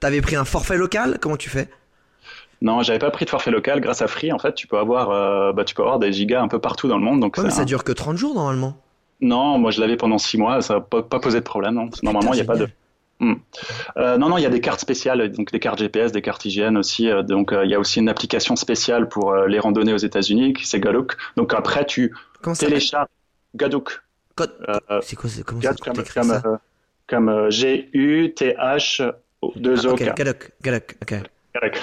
[0.00, 1.68] t'avais pris un forfait local, comment tu fais?
[2.60, 3.80] Non, j'avais pas pris de forfait local.
[3.80, 6.46] Grâce à Free, en fait, tu peux avoir, bah, tu peux avoir des gigas un
[6.46, 7.18] peu partout dans le monde.
[7.18, 8.76] Donc Ouais, mais c'est ça un- dure que 30 jours normalement.
[9.20, 11.74] Non, moi je l'avais pendant six mois, ça n'a pas, pas posé de problème.
[11.74, 11.88] Non.
[12.02, 12.68] Normalement, il n'y a pas de.
[13.22, 13.34] Hmm.
[13.96, 16.44] Euh, non, non, il y a des cartes spéciales, donc des cartes GPS, des cartes
[16.44, 17.08] hygiène aussi.
[17.08, 20.52] euh, donc euh, il y a aussi une application spéciale pour les randonnées aux États-Unis,
[20.54, 21.16] qui c'est Gadook.
[21.36, 22.12] Donc après, tu
[22.42, 23.06] Comment ça télécharges
[23.54, 24.02] Gadook.
[25.02, 26.42] C'est quoi comment ça Gad comment comme, comme, ça?
[27.06, 29.12] comme euh, G-U-T-H-2-O.
[29.88, 31.14] Ah, Ok, Galok, ok.
[31.54, 31.80] Gadook.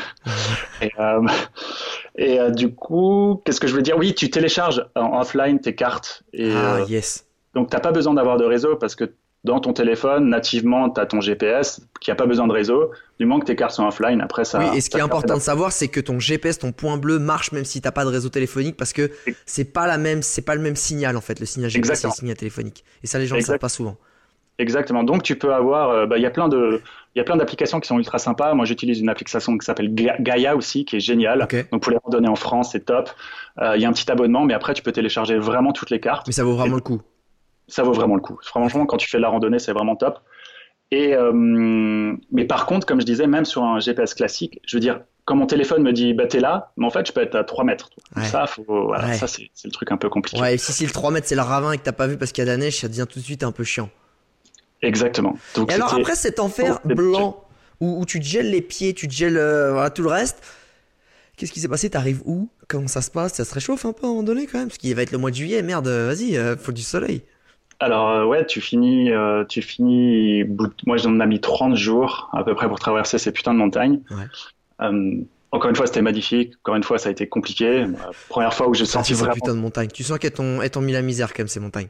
[0.81, 1.21] Et, euh,
[2.17, 3.97] et euh, du coup, qu'est-ce que je veux dire?
[3.97, 6.23] Oui, tu télécharges en offline tes cartes.
[6.33, 7.25] Et, Ah euh, yes.
[7.53, 9.13] Donc, tu n'as pas besoin d'avoir de réseau parce que
[9.45, 12.91] dans ton téléphone, nativement, tu as ton GPS qui n'a pas besoin de réseau.
[13.19, 14.59] Du moment que tes cartes sont offline, après ça.
[14.59, 17.19] Oui, et ce qui est important de savoir, c'est que ton GPS, ton point bleu,
[17.19, 19.11] marche même si t'as pas de réseau téléphonique, parce que
[19.45, 21.39] c'est pas la même, c'est pas le même signal en fait.
[21.39, 22.13] Le signal GPS, Exactement.
[22.13, 22.83] le signal téléphonique.
[23.03, 23.53] Et ça, les gens ne Exact.
[23.53, 23.95] savent pas souvent.
[24.57, 25.03] Exactement.
[25.05, 25.89] Donc, tu peux avoir.
[25.89, 26.81] euh, bah, Il y a plein de.
[27.15, 28.53] Il y a plein d'applications qui sont ultra sympas.
[28.53, 31.43] Moi, j'utilise une application qui s'appelle Ga- Gaia aussi, qui est géniale.
[31.43, 31.69] Ok.
[31.71, 33.09] Donc, pour les randonnées en France, c'est top.
[33.61, 36.01] Euh, Il y a un petit abonnement, mais après, tu peux télécharger vraiment toutes les
[36.01, 36.27] cartes.
[36.27, 37.01] Mais ça vaut vraiment le coup.
[37.69, 38.37] Ça vaut vraiment le coup.
[38.43, 40.19] Franchement, quand tu fais de la randonnée, c'est vraiment top.
[40.91, 41.31] Et euh,
[42.31, 45.35] mais par contre, comme je disais, même sur un GPS classique, je veux dire, quand
[45.35, 47.63] mon téléphone me dit bah t'es là, mais en fait je peux être à 3
[47.63, 47.91] mètres.
[48.15, 48.25] Ouais.
[48.25, 49.13] Ça, faut, voilà, Ouais.
[49.13, 50.41] ça c'est le truc un peu compliqué.
[50.41, 52.17] Ouais, et si c'est le 3 mètres, c'est le ravin et que t'as pas vu
[52.17, 53.89] parce qu'il y a de la neige, ça devient tout de suite un peu chiant.
[54.81, 55.37] Exactement.
[55.55, 57.43] Donc Et alors après cet enfer Oh, blanc
[57.81, 60.41] où, où tu te gèles les pieds, tu te gèles euh, voilà, tout le reste,
[61.37, 61.89] qu'est-ce qui s'est passé?
[61.91, 62.49] T'arrives où?
[62.67, 63.33] Comment ça se passe?
[63.33, 65.11] Ça se réchauffe un peu à un moment donné quand même Parce qu'il va être
[65.11, 67.21] le mois de juillet, merde, vas-y, euh, faut du soleil.
[67.81, 70.43] Alors euh, ouais, tu finis, euh, tu finis.
[70.85, 74.01] Moi, j'en ai mis 30 jours à peu près pour traverser ces putains de montagnes.
[74.11, 74.17] Ouais.
[74.81, 75.15] Euh,
[75.51, 76.53] encore une fois, c'était magnifique.
[76.63, 77.85] Encore une fois, ça a été compliqué.
[78.27, 79.33] Première fois où j'ai senti vraiment.
[79.33, 79.87] putains de montagnes.
[79.93, 81.87] Tu sens qu'elles t'ont t'ont mis la misère quand même ces montagnes.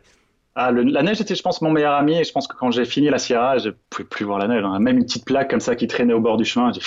[0.56, 2.18] Ah, le- la neige était, je pense, mon meilleur ami.
[2.20, 4.64] Et je pense que quand j'ai fini la Sierra, je pouvais plus voir la neige.
[4.66, 4.80] hein.
[4.80, 6.72] Même une petite plaque comme ça qui traînait au bord du chemin.
[6.74, 6.86] J'ai dit,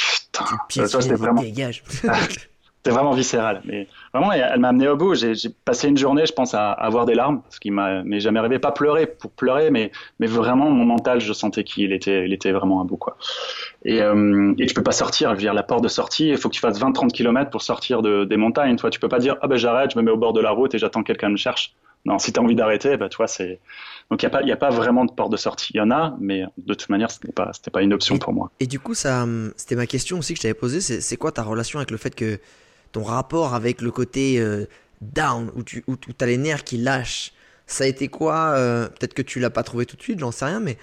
[0.69, 1.83] putain, ça, c'était vraiment, dégage.
[2.83, 3.63] c'était vraiment viscéral.
[3.65, 5.15] Mais vraiment, elle elle m'a amené au bout.
[5.15, 8.41] J'ai passé une journée, je pense, à, avoir des larmes, ce qui m'a m'est jamais
[8.41, 8.59] arrivé.
[8.59, 12.51] Pas pleurer pour pleurer, mais, mais vraiment, mon mental, je sentais qu'il était, il était
[12.51, 13.17] vraiment à bout, quoi.
[13.85, 15.31] Et, euh, et tu peux pas sortir.
[15.31, 17.63] Je veux dire, la porte de sortie, il faut que tu fasses 20-30 km pour
[17.63, 18.75] sortir de, des montagnes.
[18.75, 20.51] Toi, tu peux pas dire, ah ben j'arrête, je me mets au bord de la
[20.51, 21.77] route et j'attends que quelqu'un me cherche.
[22.05, 23.61] Non, si tu as envie d'arrêter, bah, toi, c'est.
[24.11, 25.73] Donc, il n'y a, pas- y a pas vraiment de porte de sortie.
[25.75, 28.33] Il y en a, mais de toute manière, ce n'était pas, pas une option pour
[28.33, 28.51] moi.
[28.59, 30.81] Et du coup, ça, hum, c'était ma question aussi que je t'avais posée.
[30.81, 32.41] C'est quoi ta relation avec le fait que
[32.93, 34.67] ton rapport avec le côté euh,
[35.01, 37.33] down, où tu où, où t'as les nerfs qui lâchent
[37.67, 40.33] Ça a été quoi euh, Peut-être que tu l'as pas trouvé tout de suite, j'en
[40.33, 40.79] sais rien, mais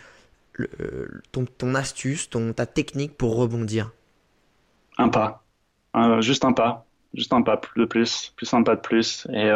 [0.59, 3.91] euh, ton, ton astuce, ton, ta technique pour rebondir?
[4.97, 5.43] Un pas.
[6.21, 6.85] Juste un pas.
[7.13, 8.33] Juste un pas de plus.
[8.35, 9.27] Plus un pas de plus.
[9.33, 9.49] Et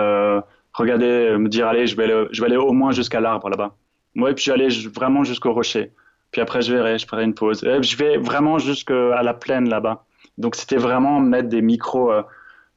[0.74, 3.76] regarder, me dire, allez, je vais aller, je vais aller au moins jusqu'à l'arbre là-bas.
[4.16, 5.92] Moi, et puis ju- vraiment jusqu'au rocher.
[6.32, 7.62] Puis après, je verrai, je ferai une pause.
[7.62, 10.06] Je vais vraiment jusqu'à la plaine là-bas.
[10.38, 12.12] Donc, c'était vraiment mettre des micros,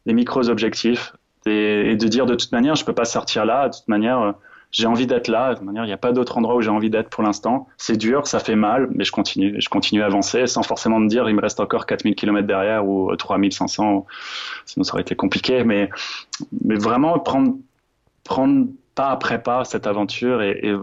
[0.07, 1.13] des micros objectifs
[1.47, 3.69] et, de dire de toute manière, je peux pas sortir là.
[3.69, 4.33] De toute manière, euh,
[4.73, 5.51] j'ai envie d'être là.
[5.51, 7.69] De toute manière, il n'y a pas d'autre endroit où j'ai envie d'être pour l'instant.
[7.77, 9.55] C'est dur, ça fait mal, mais je continue.
[9.61, 12.87] Je continue à avancer sans forcément me dire, il me reste encore 4000 km derrière
[12.87, 14.07] ou euh, 3500.
[14.65, 15.63] Sinon, ça aurait été compliqué.
[15.65, 15.89] Mais,
[16.65, 17.55] mais vraiment prendre,
[18.25, 20.75] prendre pas après pas cette aventure et,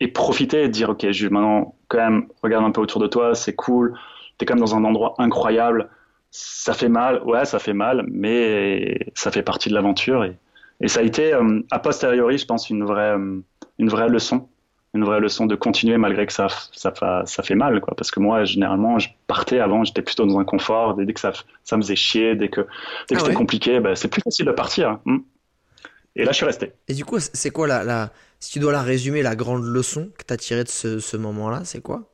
[0.00, 3.34] et, profiter et dire, OK, je, maintenant, quand même, regarde un peu autour de toi,
[3.34, 3.98] c'est cool.
[4.36, 5.88] T'es quand même dans un endroit incroyable.
[6.34, 10.24] Ça fait mal, ouais, ça fait mal, mais ça fait partie de l'aventure.
[10.24, 10.36] Et,
[10.80, 13.40] et ça a été, euh, a posteriori, je pense, une vraie, euh,
[13.78, 14.48] une vraie leçon.
[14.94, 17.94] Une vraie leçon de continuer malgré que ça, ça, fa- ça fait mal, quoi.
[17.96, 20.94] Parce que moi, généralement, je partais avant, j'étais plutôt dans un confort.
[20.96, 21.32] Dès, que ça,
[21.64, 22.60] ça me faisait chier, dès que,
[23.08, 24.98] dès que Ah c'était ouais compliqué, ben, c'est plus facile de partir.
[25.06, 25.20] hein.
[26.16, 26.72] Et là, je suis resté.
[26.88, 30.10] Et du coup, c'est quoi la, la, si tu dois la résumer, la grande leçon
[30.18, 32.11] que tu as tirée de ce, ce moment-là, c'est quoi?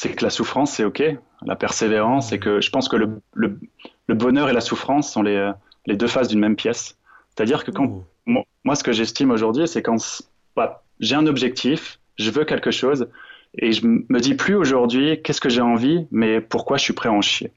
[0.00, 1.02] C'est que la souffrance, c'est OK.
[1.44, 3.58] La persévérance, c'est que je pense que le, le,
[4.06, 5.50] le bonheur et la souffrance sont les,
[5.86, 6.96] les deux faces d'une même pièce.
[7.34, 10.22] C'est-à-dire que quand, moi, moi, ce que j'estime aujourd'hui, c'est quand
[10.54, 13.08] bah, j'ai un objectif, je veux quelque chose,
[13.56, 17.08] et je me dis plus aujourd'hui qu'est-ce que j'ai envie, mais pourquoi je suis prêt
[17.08, 17.50] à en chier.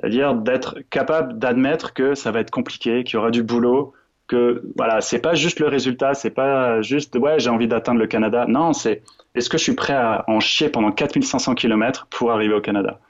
[0.00, 3.92] C'est-à-dire d'être capable d'admettre que ça va être compliqué, qu'il y aura du boulot,
[4.26, 8.06] que voilà, c'est pas juste le résultat, c'est pas juste ouais, j'ai envie d'atteindre le
[8.06, 8.46] Canada.
[8.48, 9.02] Non, c'est
[9.34, 13.00] est-ce que je suis prêt à en chier pendant 4500 km pour arriver au Canada?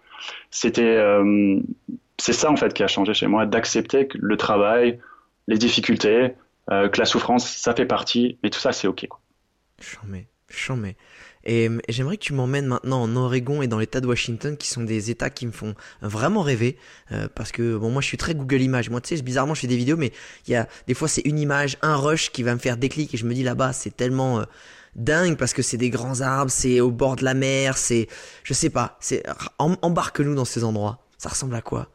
[0.50, 1.60] C'était euh,
[2.18, 5.00] c'est ça en fait qui a changé chez moi, d'accepter que le travail,
[5.46, 6.34] les difficultés,
[6.70, 9.06] euh, que la souffrance, ça fait partie, mais tout ça c'est ok.
[9.08, 9.20] Quoi.
[10.48, 10.96] Chambé.
[11.44, 14.68] Et euh, j'aimerais que tu m'emmènes maintenant en Oregon et dans l'État de Washington, qui
[14.68, 16.76] sont des États qui me font vraiment rêver,
[17.12, 18.90] euh, parce que bon, moi je suis très Google Images.
[18.90, 20.12] Moi, tu sais, bizarrement, je fais des vidéos, mais
[20.46, 23.14] il y a des fois c'est une image, un rush qui va me faire déclic,
[23.14, 24.44] et je me dis là-bas, c'est tellement euh,
[24.96, 28.08] dingue parce que c'est des grands arbres, c'est au bord de la mer, c'est,
[28.42, 29.22] je sais pas, c'est
[29.58, 31.00] em- embarque-nous dans ces endroits.
[31.18, 31.88] Ça ressemble à quoi?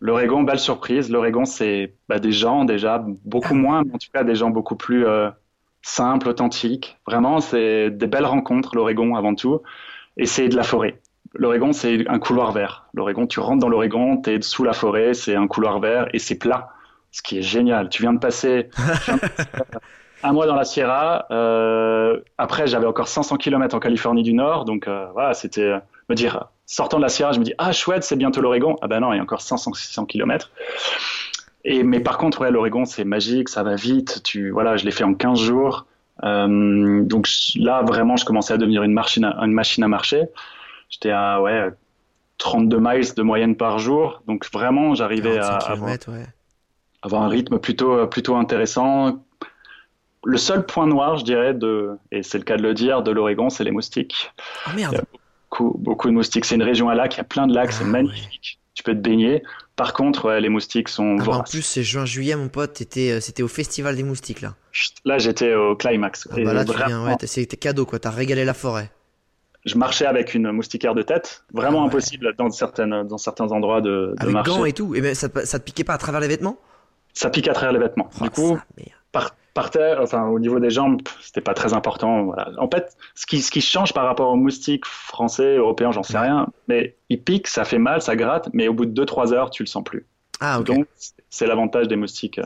[0.00, 1.10] L'Oregon, belle surprise.
[1.10, 4.76] L'Oregon, c'est bah, des gens déjà, beaucoup moins, mais en tout cas des gens beaucoup
[4.76, 5.30] plus euh,
[5.82, 6.98] simples, authentiques.
[7.06, 9.60] Vraiment, c'est des belles rencontres, l'Oregon avant tout.
[10.16, 11.00] Et c'est de la forêt.
[11.34, 12.86] L'Oregon, c'est un couloir vert.
[12.92, 16.18] L'Oregon, tu rentres dans l'Oregon, tu es sous la forêt, c'est un couloir vert et
[16.18, 16.70] c'est plat.
[17.12, 17.88] Ce qui est génial.
[17.88, 19.48] Tu viens de passer tu viens de passer
[20.22, 21.26] un mois dans la Sierra.
[21.30, 24.64] euh, après, j'avais encore 500 km en Californie du Nord.
[24.64, 25.78] Donc euh, voilà, c'était euh,
[26.08, 28.76] me dire, sortant de la Sierra, je me dis, ah chouette, c'est bientôt l'Oregon.
[28.82, 30.50] Ah ben non, il y a encore 500, 600 km.
[31.64, 34.22] Et, mais par contre, ouais, l'Oregon, c'est magique, ça va vite.
[34.24, 35.86] Tu, voilà, je l'ai fait en 15 jours.
[36.24, 39.88] Euh, donc je- là, vraiment, je commençais à devenir une machine à, une machine à
[39.88, 40.24] marcher.
[40.88, 41.68] J'étais à ouais,
[42.38, 44.22] 32 miles de moyenne par jour.
[44.26, 46.26] Donc vraiment, j'arrivais à 45 avoir, kilomètres, ouais.
[47.02, 49.22] avoir un rythme plutôt, plutôt intéressant.
[50.24, 53.10] Le seul point noir, je dirais, de, et c'est le cas de le dire, de
[53.10, 54.32] l'Oregon, c'est les moustiques.
[54.66, 55.02] Ah merde.
[55.50, 56.44] Beaucoup, beaucoup de moustiques.
[56.44, 58.58] C'est une région à lac, il y a plein de lacs, Ah, c'est magnifique.
[58.74, 59.42] Tu peux te baigner.
[59.80, 63.18] Par contre, ouais, les moustiques sont Ah, bah, en plus, c'est juin-juillet, mon pote, euh,
[63.20, 64.54] c'était au Festival des Moustiques, là.
[64.72, 66.28] Chut, Là, j'étais au climax.
[66.30, 67.98] Ah bah là, tu vraiment, viens, ouais, t'as- c'était cadeau, quoi.
[67.98, 68.90] T'as régalé la forêt.
[69.64, 71.44] je marchais avec une moustiquaire de tête.
[71.54, 71.88] Vraiment Ah ouais.
[71.88, 74.50] impossible dans, certaines, dans certains endroits de, de Avec marcher.
[74.50, 74.94] gants et tout.
[74.94, 76.58] Et ben, ça, ça te piquait pas à travers les vêtements?
[77.14, 78.10] Ça pique à travers les vêtements.
[78.20, 78.58] Oh, du coup,
[79.12, 82.24] par, par terre, enfin, au niveau des jambes, c'était pas très important.
[82.24, 82.50] Voilà.
[82.58, 86.18] En fait, ce qui, ce qui change par rapport aux moustiques français, européens, j'en sais
[86.18, 89.50] rien, mais ils piquent, ça fait mal, ça gratte, mais au bout de 2-3 heures,
[89.50, 90.06] tu le sens plus.
[90.42, 90.66] Ah, ok.
[90.66, 90.86] Donc,
[91.28, 92.40] c'est l'avantage des moustiques.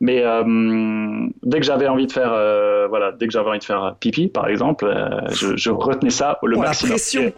[0.00, 3.64] Mais euh, dès que j'avais envie de faire, euh, voilà, dès que j'avais envie de
[3.64, 6.90] faire pipi, par exemple, euh, je, je retenais ça le Oh, la maximum.
[6.92, 7.32] pression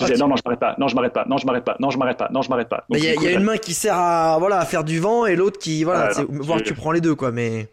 [0.00, 1.64] Je disais, Ah, non, non, je m'arrête pas, non, je m'arrête pas, non, je m'arrête
[1.64, 2.84] pas, non, je m'arrête pas, non, je m'arrête pas.
[2.88, 4.58] Donc, Il y, a- du coup, il y a une main qui sert à, voilà,
[4.60, 7.30] à faire du vent et l'autre qui, voilà, voir tu prends les deux, quoi.
[7.30, 7.68] Mais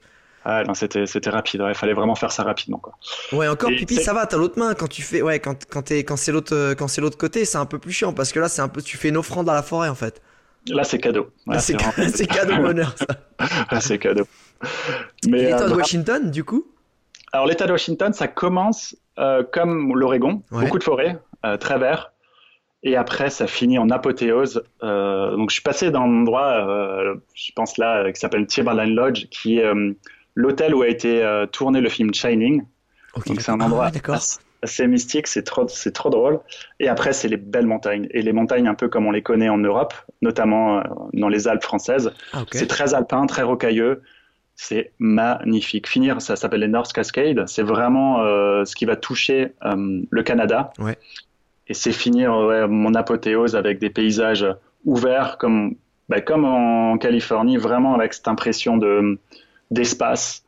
[0.46, 1.64] Ah, non, c'était, c'était rapide.
[1.68, 2.94] Il fallait vraiment faire ça rapidement, quoi.
[3.32, 4.26] ouais, encore Et pipi, ça va.
[4.26, 7.18] T'as l'autre main quand tu fais, ouais, quand quand quand c'est l'autre, quand c'est l'autre
[7.18, 9.18] côté, c'est un peu plus chiant parce que là, c'est un peu, tu fais une
[9.18, 10.22] offrande à la forêt en fait.
[10.68, 11.30] Là, c'est cadeau.
[11.46, 12.96] Là, c'est, vraiment- cadeau bonheur.
[12.98, 13.06] Ça.
[13.72, 14.24] Là, c'est cadeau.
[15.28, 16.66] Mais, l'État euh, de Washington, du coup?
[17.34, 20.64] alors, l'État de Washington, ça commence euh, comme l'Oregon, Ouais.
[20.64, 22.14] beaucoup de forêts, euh, très vert.
[22.84, 24.64] Et après, ça finit en apothéose.
[24.82, 26.66] Donc, je suis passé dans un endroit,
[27.34, 29.72] je pense là, qui s'appelle Timberline Lodge, qui est
[30.36, 32.64] l'hôtel où a été euh, tourné le film Shining.
[33.28, 36.40] Donc, c'est un endroit Ah, assez, assez mystique, c'est trop, c'est trop drôle.
[36.80, 38.08] Et après, c'est les belles montagnes.
[38.12, 41.48] Et les montagnes, un peu comme on les connaît en Europe, notamment euh, dans les
[41.48, 42.12] Alpes françaises.
[42.32, 42.44] Ah.
[42.52, 44.02] C'est très alpin, très rocailleux.
[44.56, 45.88] c'est magnifique.
[45.88, 47.48] Finir, ça s'appelle les North Cascades.
[47.48, 50.72] C'est vraiment euh, ce qui va toucher euh, le Canada.
[50.80, 50.98] Ouais.
[51.68, 54.46] Et c'est finir ouais, mon apothéose avec des paysages
[54.86, 55.76] ouverts comme,
[56.10, 59.18] bah, comme en Californie, vraiment avec cette impression de
[59.74, 60.44] d'espace,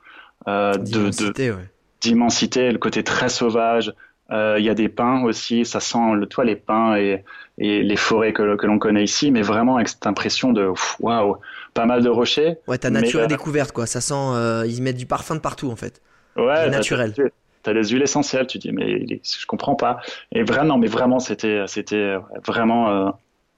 [0.48, 1.70] euh, de, de- D'immensité, ouais.
[2.02, 3.94] d'immensité, le côté très sauvage.
[4.32, 7.24] Euh, Il y a des pins aussi, ça sent le toit, les pins et,
[7.60, 11.38] et les forêts que, que l'on connaît ici, mais vraiment avec cette impression de waouh,
[11.76, 12.58] pas mal de rochers.
[12.68, 13.86] Ouais, ta nature est euh, découverte, quoi.
[13.86, 14.14] Ça sent.
[14.16, 16.02] euh, ils mettent du parfum de partout, en fait.
[16.36, 17.14] Ouais, naturel.
[17.16, 17.24] t'as-
[17.64, 20.00] T'as des huiles essentielles, tu dis, mais je comprends pas.
[20.32, 22.16] Et vraiment, mais vraiment, c'était, c'était
[22.46, 23.10] vraiment euh,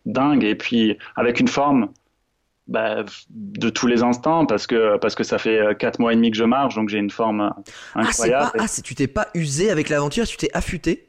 [0.05, 0.45] dingue.
[0.45, 1.89] Et puis, avec une forme
[2.67, 6.15] bah, de tous les instants, parce que, parce que ça fait euh, quatre mois et
[6.15, 7.49] demi que je marche, donc j'ai une forme euh,
[7.95, 8.51] Ah, incroyable.
[8.51, 8.63] pas.
[8.63, 11.07] Ah, c'est- tu t'es pas usé avec l'aventure, tu t'es affûté?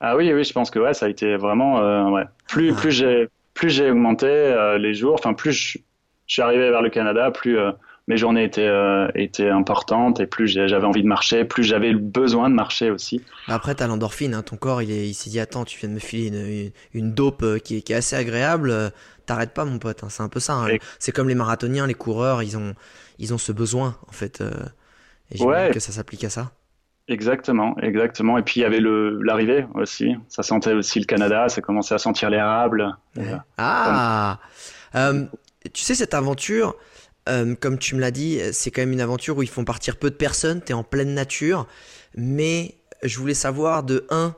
[0.00, 2.24] Ah oui, oui, je pense que ouais, ça a été vraiment euh, ouais.
[2.48, 2.80] Plus Ah.
[2.80, 5.78] plus j'ai plus j'ai augmenté euh, les jours, enfin plus je,
[6.26, 7.72] je suis arrivé vers le Canada, plus euh,
[8.06, 12.50] mes journées étaient euh, étaient importantes et plus j'avais envie de marcher, plus j'avais besoin
[12.50, 13.22] de marcher aussi.
[13.48, 14.42] Après, t'as l'endorphine, hein.
[14.42, 16.70] ton corps, il est- il s'est dit Attends, tu viens de me filer une, une,
[16.92, 18.70] une dope euh, qui est, qui est assez agréable.
[18.70, 18.90] euh,
[19.26, 20.04] T'arrêtes pas, mon pote.
[20.04, 20.08] hein.
[20.10, 20.52] C'est un peu ça.
[20.52, 20.68] hein.
[20.68, 22.74] Et- C'est comme les marathoniens, les coureurs, ils ont,
[23.18, 24.42] ils ont ce besoin, en fait.
[24.42, 24.50] euh,
[25.30, 25.72] et j'imagine Ouais.
[25.72, 26.50] que ça s'applique à ça.
[27.08, 28.38] Exactement, exactement.
[28.38, 30.14] Et puis il y avait le l'arrivée aussi.
[30.28, 32.96] Ça sentait aussi le Canada, ça commençait à sentir l'érable.
[33.18, 34.38] Euh, Ah
[34.94, 35.24] Euh,
[35.72, 36.76] Tu sais, cette aventure,
[37.28, 39.96] euh, comme tu me l'as dit, c'est quand même une aventure où ils font partir
[39.96, 41.66] peu de personnes, t'es en pleine nature,
[42.16, 44.34] mais je voulais savoir de un,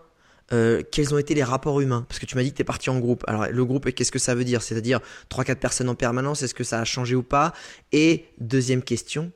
[0.52, 2.04] euh, quels ont été les rapports humains.
[2.08, 3.24] Parce que tu m'as dit que t'es parti en groupe.
[3.26, 4.62] Alors, le groupe, qu'est-ce que ça veut dire?
[4.62, 7.52] C'est-à-dire 3-4 personnes en permanence, est-ce que ça a changé ou pas?
[7.92, 9.32] Et deuxième question,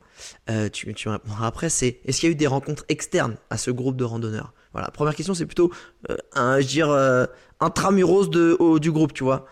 [0.49, 3.37] euh, tu, tu me répondras après, c'est est-ce qu'il y a eu des rencontres externes
[3.51, 4.55] à ce groupe de randonneurs?
[4.73, 5.73] Voilà, première question, c'est plutôt,
[6.35, 7.27] un, je veux dire,
[7.59, 9.47] intramuros de, au- du groupe, tu vois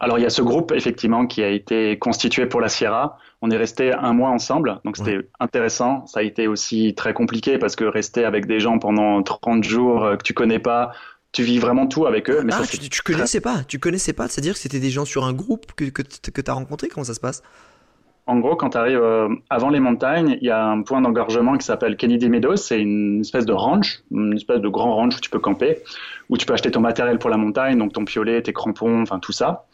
[0.00, 3.16] Alors il y a ce groupe effectivement qui a été constitué pour la Sierra.
[3.42, 6.06] On est resté un mois ensemble, donc c'était intéressant.
[6.06, 10.04] Ça a été aussi très compliqué parce que rester avec des gens pendant 30 jours
[10.04, 10.92] euh, que tu connais pas,
[11.32, 12.42] tu vis vraiment tout avec eux.
[12.44, 15.04] Mais ah, ça, tu, tu connaissais pas, tu connaissais pas, c'est-à-dire que c'était des gens
[15.04, 17.42] sur un groupe que, que, t- que t'as rencontré, comment ça se passe?
[18.26, 19.02] En gros, quand tu arrives
[19.50, 22.56] avant les montagnes, il y a un point d'engorgement qui s'appelle Kennedy Meadows.
[22.56, 25.78] C'est une espèce de ranch, une espèce de grand ranch où tu peux camper,
[26.30, 29.18] où tu peux acheter ton matériel pour la montagne, donc ton piolet, tes crampons, enfin
[29.18, 29.66] tout ça.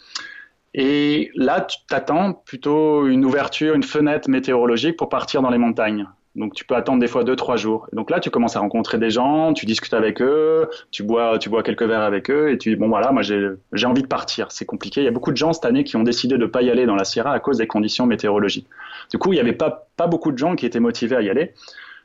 [0.74, 6.09] Et là, tu t'attends plutôt une ouverture, une fenêtre météorologique pour partir dans les montagnes.
[6.37, 7.89] Donc tu peux attendre des fois deux, trois jours.
[7.93, 11.39] Et donc là, tu commences à rencontrer des gens, tu discutes avec eux, tu bois,
[11.39, 14.07] tu bois quelques verres avec eux, et tu dis bon voilà, moi j'ai envie de
[14.07, 14.47] partir.
[14.53, 15.01] C'est compliqué.
[15.01, 16.87] Il y a beaucoup de gens cette année qui ont décidé de pas y aller
[16.87, 18.68] dans la Sierra à cause des conditions météorologiques.
[19.11, 21.28] Du coup, il n'y avait pas pas beaucoup de gens qui étaient motivés à y
[21.31, 21.53] aller.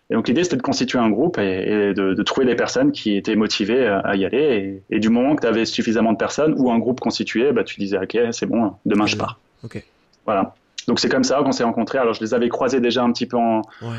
[0.10, 2.92] Et donc l'idée c'était de constituer un groupe et, et de, de trouver des personnes
[2.92, 4.82] qui étaient motivées à à y aller.
[4.90, 7.64] Et, et du moment que tu avais suffisamment de personnes ou un groupe constitué, bah,
[7.64, 9.40] tu disais ok c'est bon, demain je pars.
[9.64, 9.84] Ok.
[10.26, 10.54] Voilà.
[10.88, 11.98] Donc c'est comme ça qu'on s'est rencontrés.
[11.98, 13.98] Alors je les avais croisés déjà un petit peu en, Ouais.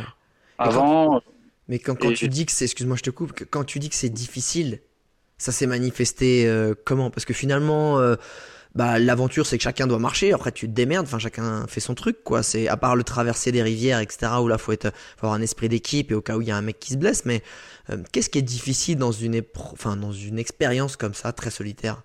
[0.58, 1.20] Avant.
[1.68, 3.88] Mais quand, quand tu dis que c'est, excuse-moi, je te coupe, que quand tu dis
[3.88, 4.80] que c'est difficile,
[5.38, 7.10] ça s'est manifesté euh, comment?
[7.10, 8.16] Parce que finalement, euh,
[8.74, 10.32] bah, l'aventure, c'est que chacun doit marcher.
[10.32, 11.06] Après, tu te démerdes.
[11.06, 12.42] Enfin, chacun fait son truc, quoi.
[12.42, 14.32] C'est à part le traverser des rivières, etc.
[14.40, 16.50] Où là, faut être, faut avoir un esprit d'équipe et au cas où il y
[16.50, 17.24] a un mec qui se blesse.
[17.24, 17.42] Mais
[17.90, 19.42] euh, qu'est-ce qui est difficile dans une,
[19.72, 22.02] enfin, dans une expérience comme ça, très solitaire?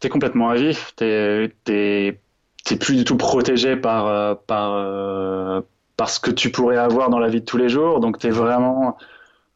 [0.00, 0.92] T'es complètement à vif.
[0.96, 2.20] T'es t'es
[2.64, 5.64] t'es plus du tout protégé par par
[5.96, 8.00] euh, par ce que tu pourrais avoir dans la vie de tous les jours.
[8.00, 8.96] Donc t'es vraiment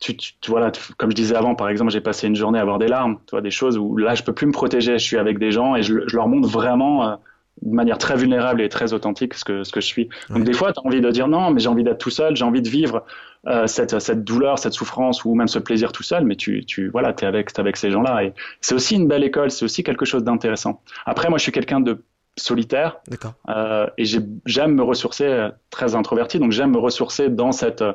[0.00, 2.58] tu, tu, tu- voilà, tu- comme je disais avant, par exemple, j'ai passé une journée
[2.58, 4.92] à avoir des larmes, tu vois, des choses où là, je peux plus me protéger.
[4.98, 7.16] Je suis avec des gens et je, je leur montre vraiment euh,
[7.60, 10.08] de manière très vulnérable et très authentique ce que, ce que je suis.
[10.30, 10.44] Donc, Ouais.
[10.44, 12.44] des fois, tu as envie de dire non, mais j'ai envie d'être tout seul, j'ai
[12.46, 13.04] envie de vivre
[13.46, 16.88] euh, cette, cette douleur, cette souffrance ou même ce plaisir tout seul, mais tu, tu
[16.88, 18.24] voilà, es avec, t'es avec ces gens-là.
[18.24, 18.32] Et
[18.62, 20.80] c'est aussi une belle école, c'est aussi quelque chose d'intéressant.
[21.04, 22.02] Après, moi, je suis quelqu'un de
[22.36, 23.00] solitaire
[23.48, 27.82] euh, et j'ai- j'aime me ressourcer, euh, très introverti, donc j'aime me ressourcer dans cette,
[27.82, 27.92] euh,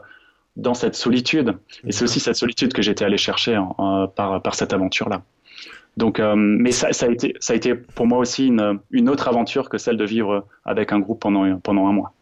[0.55, 1.57] dans cette solitude.
[1.85, 5.23] Et c'est aussi cette solitude que j'étais allé chercher en- en- par, par cette aventure-là.
[5.97, 9.09] Donc, euh, mais ça, ça, a été, ça a été pour moi aussi une, une
[9.09, 12.13] autre aventure que celle de vivre avec un groupe pendant, pendant un mois.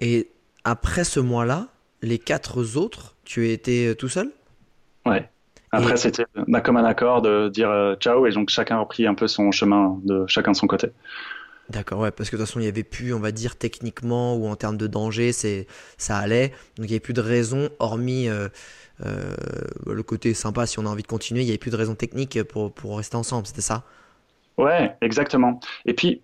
[0.00, 0.28] Et
[0.64, 1.68] après ce mois-là,
[2.02, 4.30] les quatre autres, tu étais tout seul?
[5.06, 5.28] Ouais.
[5.70, 9.06] Après, Et- c'était d'un commun accord de dire euh, ciao, et donc chacun a pris
[9.06, 10.88] un peu son chemin de chacun de son côté.
[11.72, 14.36] D'accord, ouais, parce que de toute façon, il n'y avait plus, on va dire, techniquement
[14.36, 15.66] ou en termes de danger, c'est,
[15.96, 16.48] ça allait.
[16.76, 18.48] Donc, il n'y avait plus de raison, hormis euh,
[19.06, 19.34] euh,
[19.86, 21.94] le côté sympa, si on a envie de continuer, il n'y avait plus de raison
[21.94, 23.84] technique pour, pour rester ensemble, c'était ça?
[24.58, 25.60] Ouais, exactement.
[25.86, 26.22] Et puis,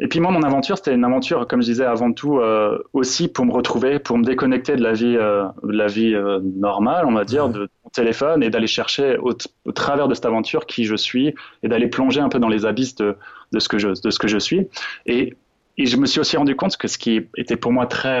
[0.00, 3.28] et puis moi, mon aventure, c'était une aventure, comme je disais avant tout, euh, aussi
[3.28, 7.24] pour me retrouver, pour me déconnecter de la vie, de la vie normale, on va
[7.24, 7.50] dire, Ouais.
[7.50, 9.34] de mon téléphone, et d'aller chercher au,
[9.66, 12.66] au travers de cette aventure qui je suis, et d'aller plonger un peu dans les
[12.66, 13.16] abysses de,
[13.52, 14.68] de ce que je, de ce que je suis.
[15.06, 15.36] Et
[15.80, 18.20] et je me suis aussi rendu compte que ce qui était pour moi très,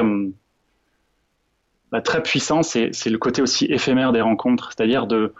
[1.92, 4.72] bah, très puissant, c'est le côté aussi éphémère des rencontres.
[4.74, 5.34] C'est-à-dire de,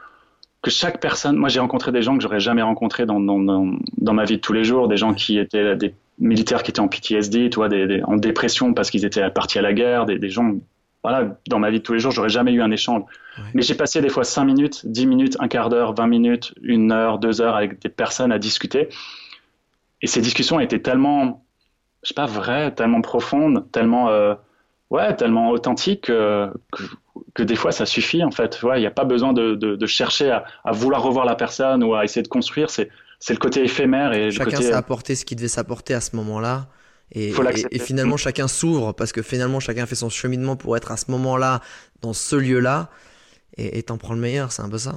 [0.60, 4.12] que chaque personne, moi j'ai rencontré des gens que j'aurais jamais rencontrés dans, dans, dans,
[4.12, 6.88] ma vie de tous les jours, des gens qui étaient des militaires qui étaient en
[6.88, 10.56] PTSD, des, en dépression parce qu'ils étaient partis à la guerre, des, des, gens,
[11.02, 13.04] voilà, dans ma vie de tous les jours, j'aurais jamais eu un échange.
[13.54, 16.92] Mais j'ai passé des fois 5 minutes, 10 minutes, un quart d'heure, 20 minutes, une
[16.92, 18.90] heure, deux heures avec des personnes à discuter.
[20.02, 21.44] Et ces discussions étaient tellement,
[22.02, 24.34] je sais pas, vraies, tellement profondes, tellement, euh,
[24.90, 26.50] ouais, tellement authentiques que,
[27.34, 28.58] que, des fois ça suffit en fait.
[28.62, 31.94] Il n'y a pas besoin de, de, chercher à, à, vouloir revoir la personne ou
[31.94, 32.70] à essayer de construire.
[32.70, 32.88] C'est
[33.22, 36.68] c'est le côté éphémère et chacun s'est apporté ce qu'il devait s'apporter à ce moment-là.
[37.12, 37.34] Et,
[37.70, 41.10] et, finalement, chacun s'ouvre parce que finalement, chacun fait son cheminement pour être à ce
[41.10, 41.60] moment-là,
[42.02, 42.88] dans ce lieu-là,
[43.58, 44.52] et t'en prends le meilleur.
[44.52, 44.94] C'est un peu ça.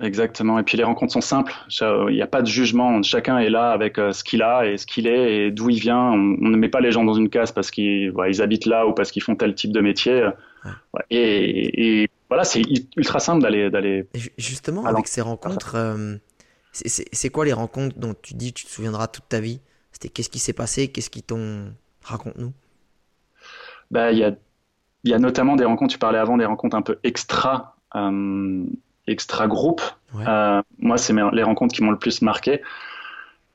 [0.00, 0.58] Exactement.
[0.58, 1.54] Et puis les rencontres sont simples.
[1.80, 3.00] Il n'y a pas de jugement.
[3.02, 5.78] Chacun est là avec euh, ce qu'il a et ce qu'il est et d'où il
[5.78, 6.10] vient.
[6.10, 8.92] On, ne met pas les gens dans une case parce qu'ils ils habitent là ou
[8.92, 10.28] parce qu'ils font tel type de métier.
[11.10, 12.62] Et, et, voilà, c'est
[12.96, 13.70] ultra simple d'aller.
[13.70, 16.16] d'aller justement, avec ces rencontres, euh,
[16.72, 19.60] c'est quoi les rencontres dont tu dis tu te souviendras toute ta vie?
[19.92, 20.88] C'était qu'est-ce qui s'est passé?
[20.88, 21.72] Qu'est-ce qui t'ont
[22.02, 22.52] raconte-nous
[23.90, 24.32] bah, il y a
[25.04, 25.92] il y a notamment des rencontres.
[25.92, 28.64] Tu parlais avant des rencontres un peu extra euh,
[29.06, 29.82] extra groupe.
[30.26, 32.62] Euh, moi, c'est les rencontres qui m'ont le plus marqué.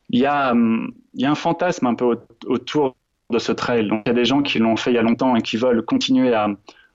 [0.10, 2.96] Il y a il y a un fantasme un peu autour
[3.32, 3.88] de ce trail.
[3.88, 5.58] Donc, il y a des gens qui l'ont fait il y a longtemps et qui
[5.58, 6.50] veulent continuer à,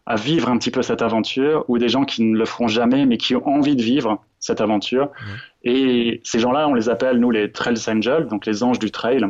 [0.06, 3.06] à vivre un petit peu cette aventure, ou des gens qui ne le feront jamais,
[3.06, 5.10] mais qui ont envie de vivre cette aventure.
[5.62, 9.24] Et ces gens-là, on les appelle, nous, les Trails Angels, donc les anges du trail.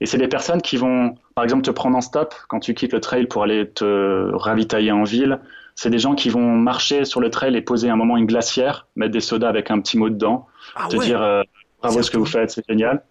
[0.00, 2.92] Et c'est des personnes qui vont, par exemple, te prendre en stop quand tu quittes
[2.92, 5.38] le trail pour aller te ravitailler en ville.
[5.76, 8.86] C'est des gens qui vont marcher sur le trail et poser un moment une glacière,
[8.96, 11.42] mettre des sodas avec un petit mot dedans, ah te dire euh,
[11.82, 13.02] bravo ce que vous faites, c'est génial.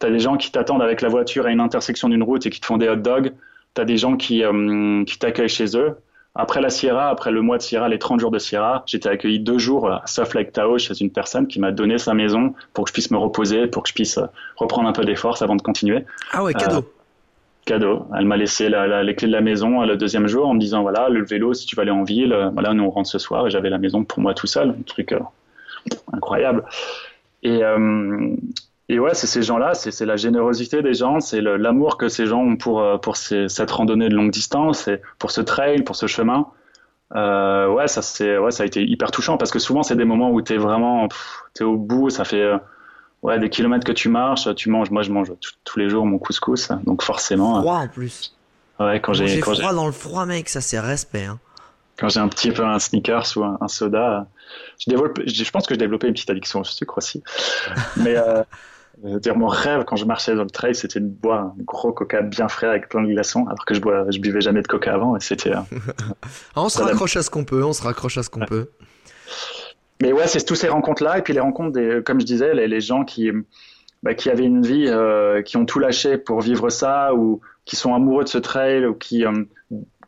[0.00, 2.50] Tu as des gens qui t'attendent avec la voiture à une intersection d'une route et
[2.50, 3.32] qui te font des hot dogs.
[3.74, 5.98] Tu as des gens qui, euh, qui t'accueillent chez eux.
[6.34, 9.38] Après la Sierra, après le mois de Sierra, les 30 jours de Sierra, j'étais accueilli
[9.38, 12.84] deux jours à South Lake Tahoe chez une personne qui m'a donné sa maison pour
[12.84, 15.42] que je puisse me reposer, pour que je puisse euh, reprendre un peu des forces
[15.42, 16.04] avant de continuer.
[16.32, 16.84] Ah ouais, cadeau.
[17.70, 18.06] Euh, cadeau.
[18.16, 21.08] Elle m'a laissé les clés de la maison le deuxième jour en me disant voilà,
[21.08, 23.46] le vélo, si tu veux aller en ville, euh, voilà, nous on rentre ce soir
[23.46, 24.70] et j'avais la maison pour moi tout seul.
[24.70, 25.14] Un truc
[26.12, 26.64] incroyable.
[27.42, 27.62] Et,
[28.88, 32.40] et ouais, c'est ces gens-là, c'est la générosité des gens, c'est l'amour que ces gens
[32.40, 36.48] ont pour, euh, pour cette randonnée de longue distance, pour ce trail, pour ce chemin.
[37.16, 38.02] Euh, ouais, ça,
[38.40, 40.58] ouais, ça a été hyper touchant parce que souvent, c'est des moments où tu es
[40.58, 41.08] vraiment
[41.58, 42.58] es au bout, ça fait euh,
[43.24, 44.90] ouais, des kilomètres que tu marches, tu manges.
[44.90, 45.32] Moi, je mange
[45.64, 47.60] tous les jours mon couscous, donc forcément.
[47.60, 48.36] Froid en plus.
[48.78, 51.24] Ouais, quand j'ai froid dans le froid, mec, ça c'est respect.
[51.24, 51.40] Hein.
[51.98, 54.26] Quand j'ai un petit peu un sneakers ou un, soda,
[54.80, 57.22] je, développe, je, pense que j'ai développé une petite addiction au sucre aussi.
[57.96, 58.42] Mais euh,
[59.20, 62.20] dire mon rêve quand je marchais dans le trail, c'était de boire un gros coca
[62.22, 64.92] bien frais avec plein de glaçons, alors que je bois, je buvais jamais de coca
[64.92, 65.16] avant.
[65.16, 65.54] Et c'était.
[65.54, 65.60] Euh,
[66.56, 67.64] ah, on se raccroche à ce qu'on peut.
[67.64, 68.70] On se raccroche à ce qu'on peut.
[70.02, 72.80] Mais ouais, c'est tous ces rencontres-là, et puis les rencontres des, comme je disais, les,
[72.80, 73.30] gens qui,
[74.02, 77.76] bah, qui avaient une vie, euh, qui ont tout lâché pour vivre ça, ou qui
[77.76, 79.24] sont amoureux de ce trail, ou qui,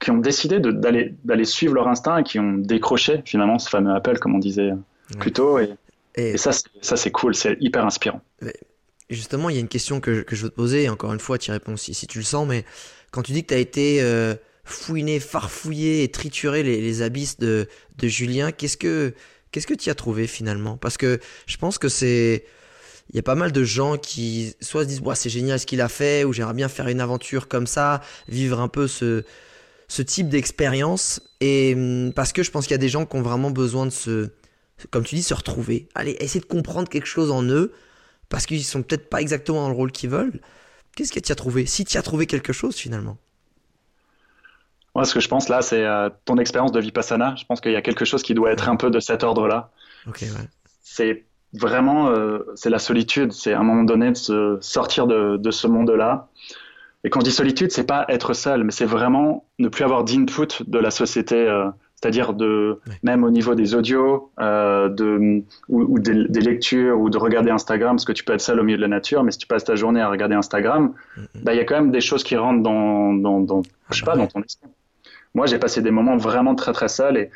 [0.01, 3.95] qui ont décidé d'aller d'aller suivre leur instinct et qui ont décroché finalement ce fameux
[3.95, 4.73] appel, comme on disait
[5.19, 5.59] plus tôt.
[5.59, 5.71] Et,
[6.17, 8.21] et, ça, ça c'est cool, c'est hyper inspirant
[9.11, 11.39] justement, il y a une question que, je veux te poser, et encore une fois,
[11.39, 12.65] tu réponds si, si tu le sens, mais
[13.11, 14.35] quand tu dis que tu as été euh,
[14.65, 17.69] fouiné, farfouillé et trituré les, abysses de,
[17.99, 19.15] de Julien, qu'est-ce que
[19.57, 20.77] qu'est-ce que tu as trouvé finalement?
[20.77, 22.45] Parce que je pense que c'est
[23.09, 25.81] il y a pas mal de gens qui soit se disent c'est génial ce qu'il
[25.81, 29.23] a fait ou j'aimerais bien faire une aventure comme ça, vivre un peu ce
[30.03, 31.23] type d'expérience.
[31.41, 33.87] Et hum, parce que je pense qu'il y a des gens qui ont vraiment besoin
[33.87, 34.29] de se
[34.91, 37.73] comme tu dis se retrouver, aller essayer de comprendre quelque chose en eux
[38.29, 40.39] parce qu'ils sont peut-être pas exactement dans le rôle qu'ils veulent.
[40.97, 41.65] Qu'est-ce que tu as trouvé?
[41.65, 43.17] Si tu as trouvé quelque chose finalement?
[44.97, 47.35] Moi, ce que je pense là, c'est euh, ton expérience de Vipassana.
[47.37, 49.71] Je pense qu'il y a quelque chose qui doit être un peu de cet ordre-là.
[50.81, 53.31] C'est vraiment, euh, c'est la solitude.
[53.33, 56.29] C'est à un moment donné de se sortir de, de ce monde-là.
[57.05, 60.03] Et quand je dis solitude, c'est pas être seul, mais c'est vraiment ne plus avoir
[60.03, 61.37] d'input de la société.
[61.37, 67.19] Euh, c'est-à-dire de même au niveau des audios, euh, de, ou, des, lectures, ou de
[67.19, 69.39] regarder Instagram, parce que tu peux être seul au milieu de la nature, mais si
[69.39, 70.95] tu passes ta journée à regarder Instagram,
[71.43, 74.05] bah, il y a quand même des choses qui rentrent dans, dans, dans je sais
[74.05, 74.69] pas, dans ton esprit.
[75.37, 77.29] Moi, j'ai passé des moments vraiment très très seul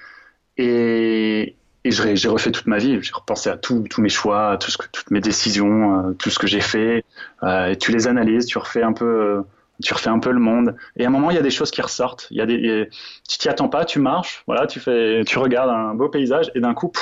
[0.57, 2.99] et, j'ai refait toute ma vie.
[3.03, 6.63] J'ai repensé à tous mes choix, à toutes mes décisions, euh, tout ce que j'ai
[6.63, 7.05] fait.
[7.43, 9.43] Euh, tu les analyses, tu refais un peu euh,
[9.83, 10.77] tu refais un peu le monde.
[10.97, 12.27] Et à un moment, il y a des choses qui ressortent.
[12.31, 12.89] Il y
[13.29, 16.61] tu t'y attends pas, tu marches, voilà, tu fais, tu regardes un beau paysage et
[16.61, 16.93] d'un coup,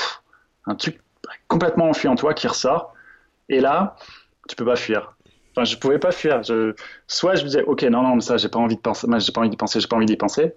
[0.65, 0.99] un truc
[1.47, 2.93] complètement enfui en toi qui ressort.
[3.47, 3.95] Et là,
[4.49, 5.15] tu peux pas fuir.
[5.55, 6.41] Enfin, je pouvais pas fuir.
[7.07, 9.31] Soit je me disais, ok, non, non, mais ça, j'ai pas envie de penser, j'ai
[9.31, 10.53] pas envie d'y penser, j'ai pas envie d'y penser.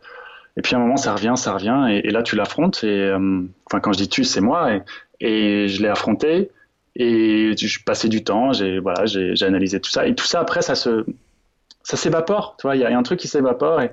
[0.57, 2.84] Et puis à un moment, ça revient, ça revient, et, là, tu l'affrontes.
[2.84, 4.82] Et euh, enfin, quand je dis tu, c'est moi, et,
[5.20, 6.50] et je l'ai affronté.
[6.94, 10.61] Et je passais du temps, j'ai voilà, j'ai analysé tout ça, et tout ça après,
[10.61, 11.07] ça se,
[11.82, 12.57] ça s'évapore.
[12.59, 13.90] Tu vois, il y, a un truc qui s'évapore, et,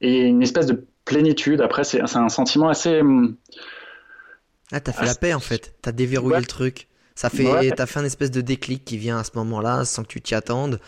[0.00, 1.60] et une espèce de plénitude.
[1.60, 3.00] Après, c'est un sentiment assez.
[3.00, 3.36] Hum,
[4.72, 5.74] ah, t'as fait la paix en fait.
[5.82, 6.88] T'as déverrouillé le truc.
[7.14, 10.08] Ça fait, t'as fait un espèce de déclic qui vient à ce moment-là, sans que
[10.08, 10.80] tu t'y attendes,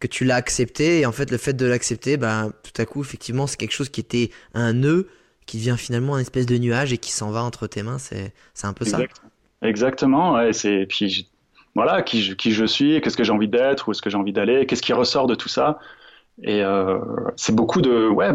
[0.00, 1.00] que tu l'as accepté.
[1.00, 3.88] Et en fait, le fait de l'accepter, bah, tout à coup, effectivement, c'est quelque chose
[3.88, 5.08] qui était un nœud,
[5.46, 7.98] qui devient finalement un espèce de nuage et qui s'en va entre tes mains.
[7.98, 9.00] C'est, c'est un peu ça.
[9.62, 10.34] Exactement.
[10.34, 11.28] Ouais, c'est puis
[11.74, 14.16] voilà qui je, qui je suis, qu'est-ce que j'ai envie d'être, où est-ce que j'ai
[14.16, 15.78] envie d'aller, qu'est-ce qui ressort de tout ça.
[16.42, 16.98] Et euh,
[17.36, 18.30] c'est beaucoup de ouais,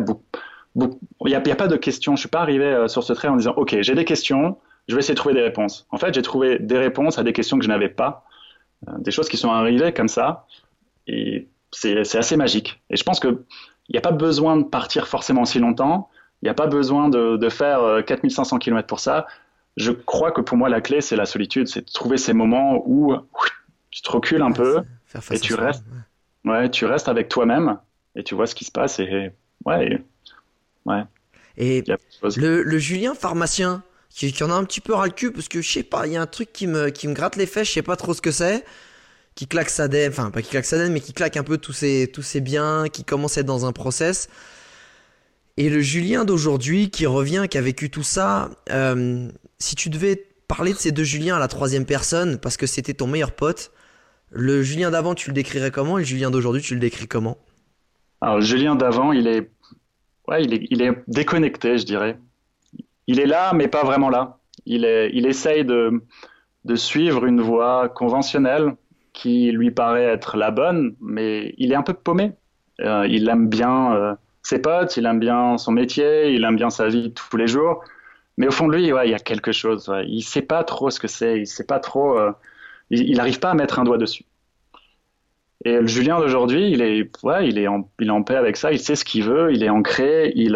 [0.76, 0.90] il
[1.26, 2.16] n'y a, pas de questions.
[2.16, 4.58] Je suis pas arrivé euh, sur ce trait en disant ok, j'ai des questions
[4.88, 5.88] je vais essayer de trouver des réponses.
[5.92, 8.26] En fait, j'ai trouvé des réponses à des questions que je n'avais pas,
[8.88, 10.46] euh, des choses qui sont arrivées comme ça,
[11.74, 12.82] c'est assez magique.
[12.90, 13.38] Et je pense qu'il
[13.90, 16.10] n'y a pas besoin de partir forcément si longtemps,
[16.42, 19.28] il n'y a pas besoin de, de faire 4500 euh, km pour ça.
[19.78, 22.84] Je crois que pour moi, la clé, c'est la solitude, c'est de trouver ces moments
[22.86, 23.16] où
[23.90, 24.84] tu te recules un peu
[25.32, 25.84] et tu restes,
[26.46, 26.70] ouais.
[26.70, 27.80] tu restes avec toi-même
[28.16, 29.32] et tu vois ce qui se passe et
[29.66, 30.04] ouais,
[30.86, 31.04] ouais.
[31.58, 31.84] Et
[32.36, 35.48] le, le Julien pharmacien, qui, qui, en a un petit peu ras le cul parce
[35.48, 37.46] que je sais pas, il y a un truc qui me, qui me gratte les
[37.46, 38.64] fesses, je sais pas trop ce que c'est,
[39.36, 41.58] qui claque sa dette, enfin pas qui claque sa dette, mais qui claque un peu
[41.58, 44.30] tous ses, tous ses biens, qui commence à être dans un process.
[45.58, 49.30] Et le Julien d'aujourd'hui qui revient, qui a vécu tout ça, euh,
[49.60, 52.94] si tu devais parler de ces deux Juliens à la troisième personne, parce que c'était
[52.94, 53.72] ton meilleur pote,
[54.32, 57.38] le Julien d'avant tu le décrirais comment et le Julien d'aujourd'hui tu le décris comment?
[58.22, 59.52] Alors le Julien d'avant il est,
[60.28, 62.18] ouais, il est, il est déconnecté je dirais
[63.08, 64.38] il est là, mais pas vraiment là.
[64.66, 66.04] Il, est, il essaye de,
[66.66, 68.76] de suivre une voie conventionnelle
[69.14, 72.34] qui lui paraît être la bonne, mais il est un peu paumé.
[72.82, 76.72] Euh, il aime bien euh, ses potes, il aime bien son métier, il aime bien
[76.72, 77.84] sa vie tous les jours.
[78.38, 79.92] Mais au fond de lui, il y a quelque chose.
[80.08, 81.40] Il sait pas trop ce que c'est.
[81.40, 82.18] Il sait pas trop.
[82.18, 82.32] Euh,
[82.90, 84.26] il n'arrive pas à mettre un doigt dessus.
[85.66, 87.84] Et le Julien d'aujourd'hui, il est, ouais, il est, en,
[88.24, 88.72] paix avec ça.
[88.72, 89.54] Il sait ce qu'il veut.
[89.54, 90.34] Il est ancré.
[90.36, 90.56] Il,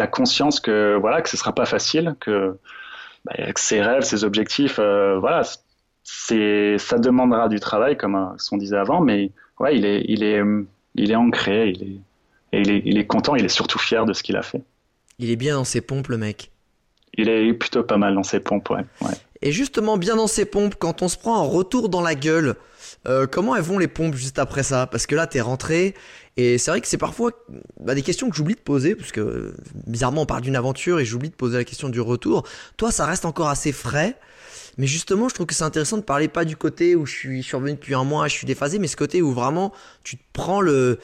[0.00, 2.58] a conscience que voilà que ce sera pas facile, que,
[3.24, 5.42] bah, ses rêves, ses objectifs, voilà,
[6.14, 10.22] c'est ça demandera du travail comme euh, on disait avant, mais ouais, il est il
[10.22, 10.42] est
[10.94, 12.00] il est ancré, il est
[12.52, 14.62] et il est, il est content, il est surtout fier de ce qu'il a fait.
[15.18, 16.50] Il est bien dans ses pompes, le mec.
[17.14, 18.84] Il est plutôt pas mal dans ses pompes, ouais.
[19.00, 19.14] ouais.
[19.42, 22.54] Et justement, bien dans ses pompes, quand on se prend un retour dans la gueule,
[23.06, 24.86] euh, comment elles vont les pompes juste après ça?
[24.86, 25.94] Parce que là, t'es rentré,
[26.36, 27.32] et c'est vrai que c'est parfois
[27.80, 29.54] bah, des questions que j'oublie de poser, parce que
[29.86, 32.46] bizarrement, on parle d'une aventure et j'oublie de poser la question du retour.
[32.76, 34.16] Toi, ça reste encore assez frais.
[34.78, 37.42] Mais justement, je trouve que c'est intéressant de parler pas du côté où je suis,
[37.52, 40.60] revenu depuis un mois, je suis déphasé, mais ce côté où vraiment tu te prends
[40.60, 40.98] le,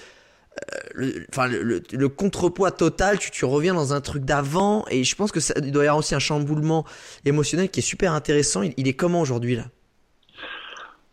[0.99, 5.33] euh, enfin le, contrepoids total, tu, tu reviens dans un truc d'avant, et je pense
[5.33, 6.85] que ça il doit y avoir aussi un chamboulement
[7.25, 8.63] émotionnel qui est super intéressant.
[8.63, 9.65] il est comment aujourd'hui là?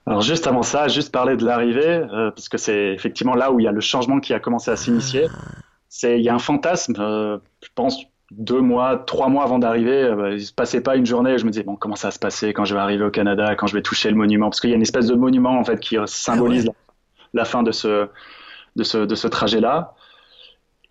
[0.08, 3.60] Alors juste avant ça, juste parler de l'arrivée, euh, parce que c'est effectivement là où
[3.60, 5.28] il y a le changement qui a commencé à s'initier.
[5.90, 8.04] C'est il y a un fantasme, euh, je pense
[8.38, 11.38] deux mois, trois mois avant d'arriver, euh, il se passait pas une journée.
[11.38, 13.56] Je me disais bon comment ça va se passer quand je vais arriver au Canada,
[13.56, 15.64] quand je vais toucher le monument, parce qu'il y a une espèce de monument en
[15.64, 16.74] fait qui symbolise ah
[17.34, 18.08] la, fin de ce
[18.76, 19.94] de ce de ce trajet là.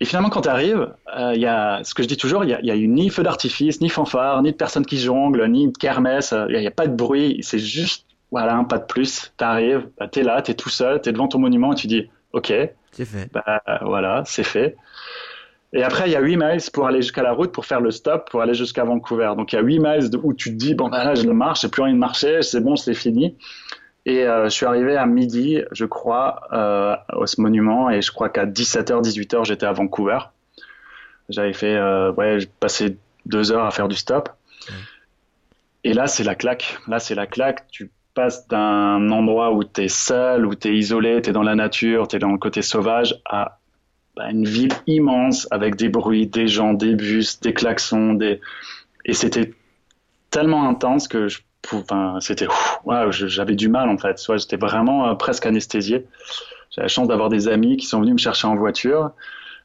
[0.01, 2.71] Et finalement, quand tu arrives, euh, y a ce que je dis toujours, il y
[2.71, 6.33] a, eu ni feu d'artifice, ni fanfare, ni de personnes qui jonglent, ni de kermesse.
[6.49, 7.39] Il n'y a, pas de bruit.
[7.43, 11.13] C'est juste voilà, un pas de plus, t'arrives, bah, t'es là, t'es tout seul, t'es
[11.13, 12.51] devant ton monument et tu dis, ok,
[12.91, 13.31] c'est fait.
[13.31, 14.75] Bah, voilà, c'est fait.
[15.73, 17.91] Et après, il y a 8 miles pour aller jusqu'à la route, pour faire le
[17.91, 19.33] stop, pour aller jusqu'à Vancouver.
[19.35, 21.33] Donc il y a 8 miles où tu te dis, bon, bah, là, je le
[21.33, 23.35] marche, j'ai plus envie de marcher, c'est bon, c'est fini.
[24.05, 28.11] Et euh, je suis arrivé à midi, je crois, euh, au ce monument, et je
[28.11, 30.19] crois qu'à 17h, 18h, j'étais à Vancouver.
[31.29, 34.29] J'avais fait, euh, ouais, j'ai passé deux heures à faire du stop.
[35.83, 36.77] Et là, c'est la claque.
[36.87, 37.67] Là, c'est la claque.
[37.71, 41.43] Tu passes d'un endroit où tu es seul, où tu es isolé, tu es dans
[41.43, 43.59] la nature, tu es dans le côté sauvage, à
[44.15, 48.13] bah, une ville immense avec des bruits, des gens, des bus, des klaxons.
[48.13, 48.39] Des...
[49.05, 49.53] Et c'était
[50.29, 51.39] tellement intense que je
[51.73, 52.47] Enfin, c'était
[53.09, 54.19] j'avais du mal en fait.
[54.19, 56.05] Soit j'étais vraiment euh, presque anesthésié.
[56.71, 59.11] J'ai la chance d'avoir des amis qui sont venus me chercher en voiture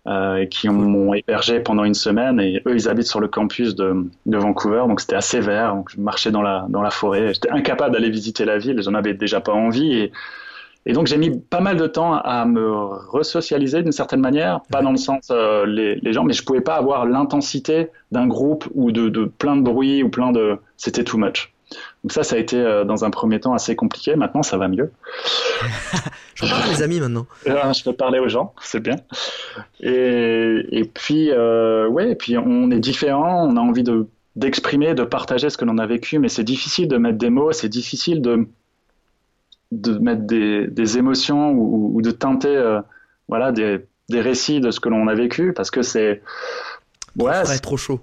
[0.06, 2.40] euh, et qui m'ont hébergé pendant une semaine.
[2.40, 5.74] Et eux, ils habitent sur le campus de, de Vancouver, donc c'était assez vert.
[5.74, 7.34] Donc je marchais dans la, dans la forêt.
[7.34, 9.92] J'étais incapable d'aller visiter la ville, j'en avais déjà pas envie.
[9.92, 10.12] Et,
[10.86, 12.64] et donc j'ai mis pas mal de temps à me
[13.10, 16.62] resocialiser d'une certaine manière, pas dans le sens euh, les, les, gens, mais je pouvais
[16.62, 20.56] pas avoir l'intensité d'un groupe ou de, de, plein de bruit ou plein de.
[20.76, 21.52] C'était too much.
[22.02, 24.16] Donc ça, ça a été euh, dans un premier temps assez compliqué.
[24.16, 24.90] Maintenant, ça va mieux.
[26.34, 27.26] je parle à mes amis maintenant.
[27.44, 28.96] je peux parler aux gens, c'est bien.
[29.80, 34.06] Et, et puis, euh, ouais, et puis on est différents, on a envie de
[34.36, 37.50] d'exprimer, de partager ce que l'on a vécu, mais c'est difficile de mettre des mots,
[37.50, 38.46] c'est difficile de
[39.70, 42.80] de mettre des, des émotions ou, ou, de teinter, euh,
[43.28, 46.22] voilà, des, des récits de ce que l'on a vécu, parce que c'est
[47.18, 48.00] ouais, c'est trop chaud.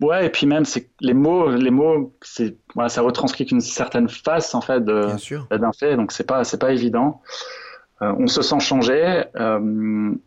[0.00, 4.08] Ouais, et puis même, c'est les mots, les mots, c'est, voilà, ça retranscrit qu'une certaine
[4.08, 7.20] face en fait d'un fait, donc c'est pas, c'est pas évident.
[8.02, 9.58] Euh, on se sent changé, euh,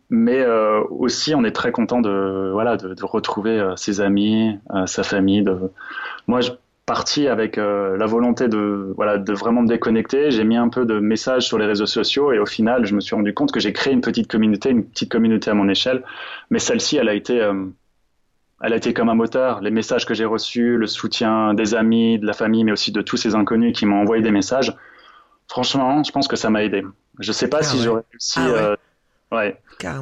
[0.08, 4.56] mais euh, aussi on est très content de, voilà, de, de retrouver ses amis,
[4.86, 5.42] sa famille.
[5.42, 5.72] De...
[6.28, 6.52] Moi, je
[6.86, 10.30] parti avec la volonté de, voilà, de vraiment me déconnecter.
[10.30, 13.00] J'ai mis un peu de messages sur les réseaux sociaux et au final, je me
[13.00, 16.04] suis rendu compte que j'ai créé une petite communauté, une petite communauté à mon échelle,
[16.50, 17.40] mais celle-ci, elle a été
[18.64, 19.60] elle a été comme un moteur.
[19.60, 23.02] Les messages que j'ai reçus, le soutien des amis, de la famille, mais aussi de
[23.02, 24.74] tous ces inconnus qui m'ont envoyé des messages.
[25.48, 26.82] Franchement, je pense que ça m'a aidé.
[27.18, 28.38] Je sais pas ah si j'aurais réussi.
[28.38, 28.58] Ah ouais.
[28.58, 28.76] Euh,
[29.34, 29.56] ouais.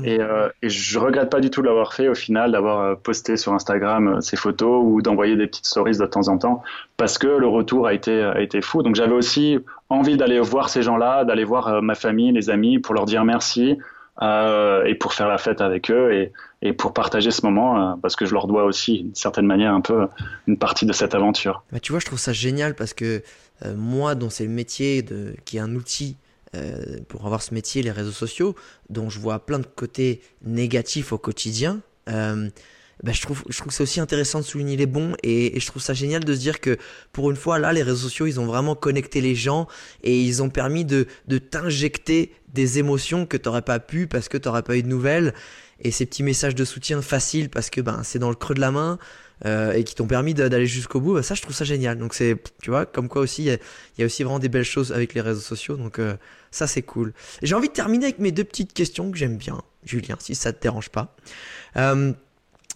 [0.04, 2.94] Et, euh, et, je regrette pas du tout de l'avoir fait au final, d'avoir euh,
[2.94, 6.62] posté sur Instagram euh, ces photos ou d'envoyer des petites stories de temps en temps,
[6.96, 8.82] parce que le retour a été a été fou.
[8.82, 9.58] Donc j'avais aussi
[9.88, 13.78] envie d'aller voir ces gens-là, d'aller voir ma famille, les amis, pour leur dire merci
[14.20, 17.94] euh, et pour faire la fête avec eux et, et pour partager ce moment, euh,
[18.02, 20.06] parce que je leur dois aussi, d'une certaine manière, un peu
[20.46, 21.64] une partie de cette aventure.
[21.72, 23.22] Bah, tu vois, je trouve ça génial parce que
[23.64, 26.16] euh, moi, dont c'est le métier, de, qui est un outil
[26.55, 28.55] euh, pour avoir ce métier, les réseaux sociaux,
[28.90, 32.50] dont je vois plein de côtés négatifs au quotidien, euh,
[33.03, 35.66] bah, je trouve, je trouve que c'est aussi intéressant de souligner les bons et, je
[35.66, 36.76] trouve ça génial de se dire que
[37.12, 39.66] pour une fois, là, les réseaux sociaux, ils ont vraiment connecté les gens
[40.05, 44.38] et ils ont permis de, de t'injecter des émotions que t'aurais pas pu parce que
[44.38, 45.34] t'aurais pas eu de nouvelles.
[45.80, 48.61] Et ces petits messages de soutien faciles parce que ben c'est dans le creux de
[48.61, 49.00] la main
[49.44, 51.98] euh, et qui t'ont permis d'aller jusqu'au bout, bah, ça je trouve ça génial.
[51.98, 53.58] Donc c'est, tu vois, comme quoi aussi, il
[53.98, 55.76] y, a aussi vraiment des belles choses avec les réseaux sociaux.
[55.76, 56.14] Donc euh,
[56.50, 57.12] ça c'est cool.
[57.42, 60.52] J'ai envie de terminer avec mes deux petites questions que j'aime bien, Julien, si ça
[60.52, 61.16] te dérange pas.
[61.76, 62.12] Euh,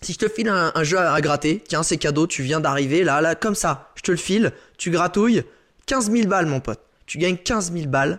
[0.03, 3.21] si je te file un, jeu à gratter, tiens c'est cadeau, tu viens d'arriver, là,
[3.21, 5.43] là, comme ça, je te le file, tu gratouilles,
[5.87, 6.81] 15 000 balles mon pote.
[7.07, 8.19] Tu gagnes 15 000 balles,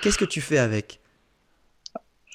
[0.00, 0.97] qu'est-ce que tu fais avec?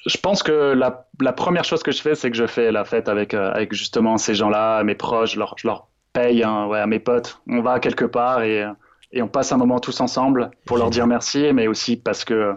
[0.06, 2.84] Je pense que la, la, première chose que je fais, c'est que je fais la
[2.84, 5.34] fête avec, euh, avec justement ces gens-là, mes proches.
[5.34, 7.40] Je leur, je leur paye hein, ouais, à mes potes.
[7.48, 8.66] On va quelque part et,
[9.12, 12.54] et on passe un moment tous ensemble pour leur dire merci, mais aussi parce que,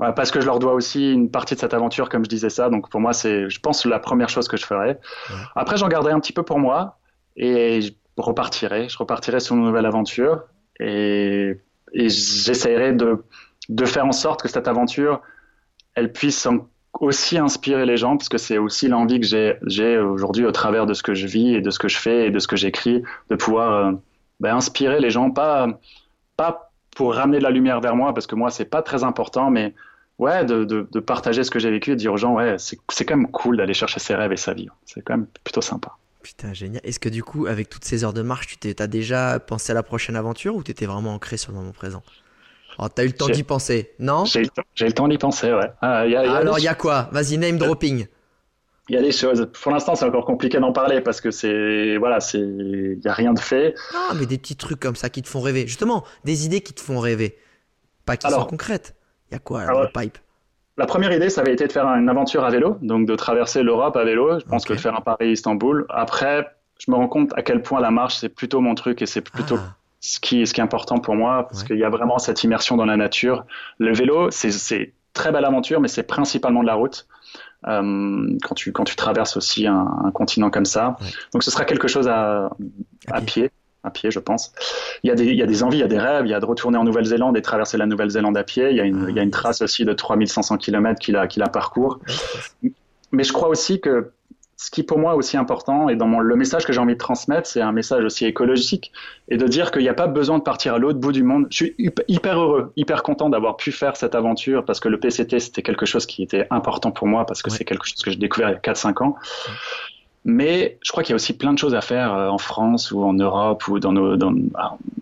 [0.00, 2.50] ouais, parce que je leur dois aussi une partie de cette aventure, comme je disais
[2.50, 2.70] ça.
[2.70, 4.98] Donc pour moi, c'est, je pense, la première chose que je ferais.
[5.54, 6.98] Après, j'en garderai un petit peu pour moi
[7.36, 8.88] et je repartirai.
[8.88, 10.42] Je repartirai sur une nouvelle aventure
[10.80, 11.56] et,
[11.92, 13.24] et j'essaierai de,
[13.68, 15.20] de faire en sorte que cette aventure
[15.94, 16.48] elle puisse
[17.00, 20.94] aussi inspirer les gens, parce que c'est aussi l'envie que j'ai aujourd'hui au travers de
[20.94, 23.02] ce que je vis et de ce que je fais et de ce que j'écris,
[23.30, 23.92] de pouvoir euh,
[24.40, 25.66] ben, inspirer les gens, pas,
[26.94, 29.74] pour ramener de la lumière vers moi, parce que moi, c'est pas très important, mais
[30.18, 33.16] ouais, de, partager ce que j'ai vécu et de dire aux gens, ouais, c'est quand
[33.16, 34.68] même cool d'aller chercher ses rêves et sa vie.
[34.84, 35.96] C'est quand même plutôt sympa.
[36.22, 36.80] Putain, génial.
[36.84, 39.74] Est-ce que du coup, avec toutes ces heures de marche, tu t'as déjà pensé à
[39.74, 42.02] la prochaine aventure ou t'étais vraiment ancré sur le moment présent?
[42.82, 44.48] Oh, t'as eu le temps d'y penser, non J'ai eu
[44.80, 45.70] le temps d'y penser, ouais.
[45.80, 47.08] Ah, y a, y a Alors, il y a quoi?
[47.12, 48.06] Vas-y, name dropping.
[48.88, 49.48] Il y a des choses.
[49.62, 51.96] Pour l'instant, c'est encore compliqué d'en parler parce que c'est.
[51.98, 52.40] Voilà, c'est.
[52.40, 53.76] Il n'y a rien de fait.
[53.94, 55.68] Ah, mais des petits trucs comme ça qui te font rêver.
[55.68, 57.38] Justement, des idées qui te font rêver.
[58.04, 58.96] Pas qui alors, sont concrètes.
[59.30, 60.18] Il y a quoi alors, le pipe?
[60.76, 63.62] La première idée, ça avait été de faire une aventure à vélo, donc de traverser
[63.62, 64.40] l'Europe à vélo.
[64.40, 64.70] Je pense okay.
[64.70, 65.86] que de faire un Paris-Istanbul.
[65.88, 66.48] Après,
[66.80, 69.20] je me rends compte à quel point la marche, c'est plutôt mon truc et c'est
[69.20, 69.58] plutôt.
[69.60, 71.68] Ah ce qui, ce qui est important pour moi, parce ouais.
[71.68, 73.46] qu'il y a vraiment cette immersion dans la nature.
[73.78, 77.06] Le vélo, c'est très belle aventure, mais c'est principalement de la route.
[77.68, 81.06] Euh, quand tu quand tu traverses aussi un, un continent comme ça, ouais.
[81.32, 82.50] donc ce sera quelque chose à, à,
[83.12, 83.48] à pied.
[83.48, 83.50] pied
[83.84, 84.52] à pied, je pense.
[85.02, 86.30] Il y, a des, il y a des envies, il y a des rêves, il
[86.30, 88.70] y a de retourner en Nouvelle-Zélande et traverser la Nouvelle-Zélande à pied.
[88.70, 91.12] Il y a une, ah, il y a une trace aussi de 3500 km qui
[91.12, 91.98] la, qui la parcourt.
[93.10, 94.12] Mais je crois aussi que
[94.62, 96.94] ce qui pour moi est aussi important et dans mon, le message que j'ai envie
[96.94, 98.92] de transmettre, c'est un message aussi écologique
[99.28, 101.48] et de dire qu'il n'y a pas besoin de partir à l'autre bout du monde.
[101.50, 101.74] Je suis
[102.06, 105.84] hyper heureux, hyper content d'avoir pu faire cette aventure parce que le PCT c'était quelque
[105.84, 107.56] chose qui était important pour moi parce que ouais.
[107.56, 109.16] c'est quelque chose que j'ai découvert il y a 4-5 ans.
[109.48, 109.54] Ouais.
[110.24, 113.02] Mais je crois qu'il y a aussi plein de choses à faire en France ou
[113.02, 114.16] en Europe ou dans nos.
[114.16, 114.32] Dans...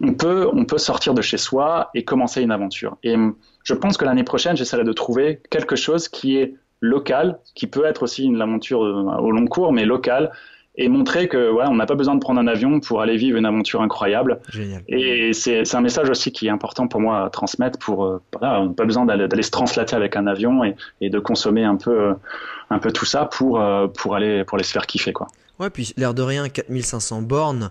[0.00, 2.96] On peut on peut sortir de chez soi et commencer une aventure.
[3.02, 3.14] Et
[3.62, 7.84] je pense que l'année prochaine, j'essaierai de trouver quelque chose qui est local, qui peut
[7.84, 10.32] être aussi une aventure au long cours, mais local,
[10.76, 13.36] et montrer que voilà, on n'a pas besoin de prendre un avion pour aller vivre
[13.36, 14.40] une aventure incroyable.
[14.48, 14.82] Génial.
[14.88, 17.78] Et c'est un message aussi qui est important pour moi à transmettre.
[17.78, 21.10] Pour euh, voilà, on n'a pas besoin d'aller se translater avec un avion et, et,
[21.10, 22.14] de consommer un peu,
[22.70, 25.26] un peu tout ça pour, euh, pour aller pour aller se faire kiffer quoi.
[25.60, 27.70] Ouais, puis l'air de rien, 4500 bornes,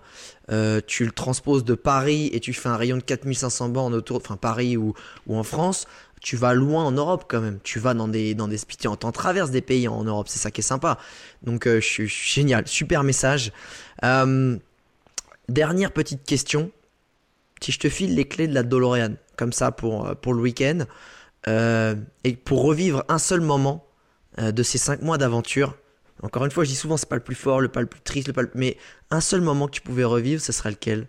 [0.51, 4.17] euh, tu le transposes de Paris et tu fais un rayon de 4500 bornes autour,
[4.17, 4.93] enfin Paris ou,
[5.25, 5.87] ou en France,
[6.21, 7.59] tu vas loin en Europe quand même.
[7.63, 10.51] Tu vas dans des, dans des, tu en traverses des pays en Europe, c'est ça
[10.51, 10.97] qui est sympa.
[11.43, 13.51] Donc euh, je suis génial, super message.
[14.03, 14.57] Euh,
[15.47, 16.71] dernière petite question.
[17.61, 20.85] Si je te file les clés de la DeLorean, comme ça pour, euh, le week-end,
[22.23, 23.87] et pour revivre un seul moment
[24.37, 25.75] de ces 5 mois d'aventure,
[26.21, 28.01] encore une fois, je dis souvent, c'est pas le plus fort, le pas le plus
[28.01, 28.77] triste, le pas mais
[29.09, 31.07] un seul moment que tu pouvais revivre, ce serait lequel?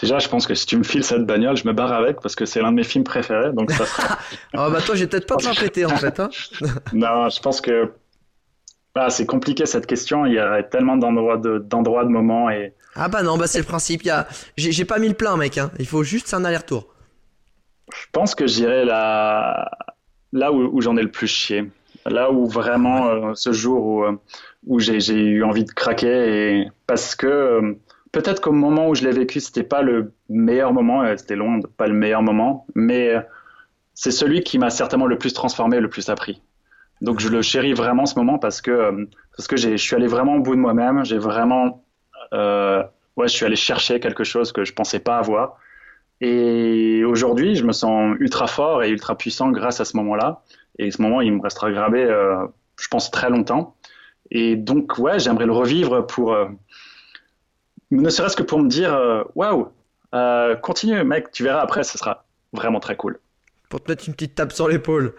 [0.00, 2.36] Déjà, je pense que si tu me files cette bagnole, je me barre avec parce
[2.36, 3.52] que c'est l'un de mes films préférés.
[3.52, 4.18] Donc ça sera...
[4.54, 6.20] oh bah toi, j'ai peut-être pas te en fait.
[6.20, 6.28] Hein
[6.92, 7.92] non, je pense que
[8.94, 10.26] bah, c'est compliqué cette question.
[10.26, 12.74] Il y a tellement d'endroits, de, d'endroits, de moments et.
[12.94, 14.02] Ah bah non, bah c'est le principe.
[14.02, 14.26] Il y a...
[14.56, 15.56] j'ai, pas mis le plein, mec.
[15.56, 15.70] Hein.
[15.78, 16.88] Il faut juste un aller-retour.
[17.94, 19.70] Je pense que j'irai là,
[20.32, 21.70] là où, où j'en ai le plus chié.
[22.04, 24.12] Là où vraiment euh, ce jour où, euh,
[24.66, 27.74] où j'ai, j'ai eu envie de craquer et parce que euh,
[28.16, 31.66] peut-être qu'au moment où je l'ai vécu, c'était pas le meilleur moment, c'était loin de
[31.66, 33.14] pas le meilleur moment, mais
[33.92, 36.40] c'est celui qui m'a certainement le plus transformé, le plus appris.
[37.02, 39.06] Donc je le chéris vraiment ce moment parce que
[39.36, 41.84] parce que je suis allé vraiment au bout de moi-même, j'ai vraiment
[42.32, 42.82] euh,
[43.18, 45.58] ouais, je suis allé chercher quelque chose que je pensais pas avoir.
[46.22, 50.42] Et aujourd'hui, je me sens ultra fort et ultra puissant grâce à ce moment-là.
[50.78, 52.46] Et ce moment, il me restera gravé, euh,
[52.80, 53.76] je pense, très longtemps.
[54.30, 56.46] Et donc, ouais, j'aimerais le revivre pour, euh,
[57.90, 59.68] ne serait-ce que pour me dire euh, waouh,
[60.12, 63.18] wow, continue, mec, tu verras après, ce sera vraiment très cool.
[63.68, 65.14] Pour te mettre une petite tape sur l'épaule.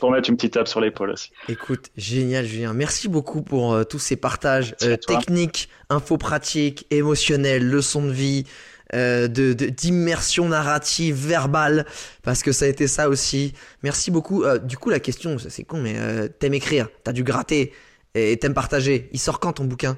[0.00, 1.30] Pour mettre une petite tape sur l'épaule aussi.
[1.48, 2.72] Écoute, génial, Julien.
[2.74, 8.44] Merci beaucoup pour euh, tous ces partages euh, techniques, infos pratiques, émotionnels, leçons de vie.
[8.92, 11.86] Euh, de d'immersion narrative verbale
[12.22, 15.80] parce que ça a été ça aussi merci beaucoup du coup la question c'est con
[15.80, 15.96] mais
[16.38, 17.72] t'aimes écrire t'as dû gratter
[18.14, 19.96] et t'aimes partager il sort quand ton bouquin?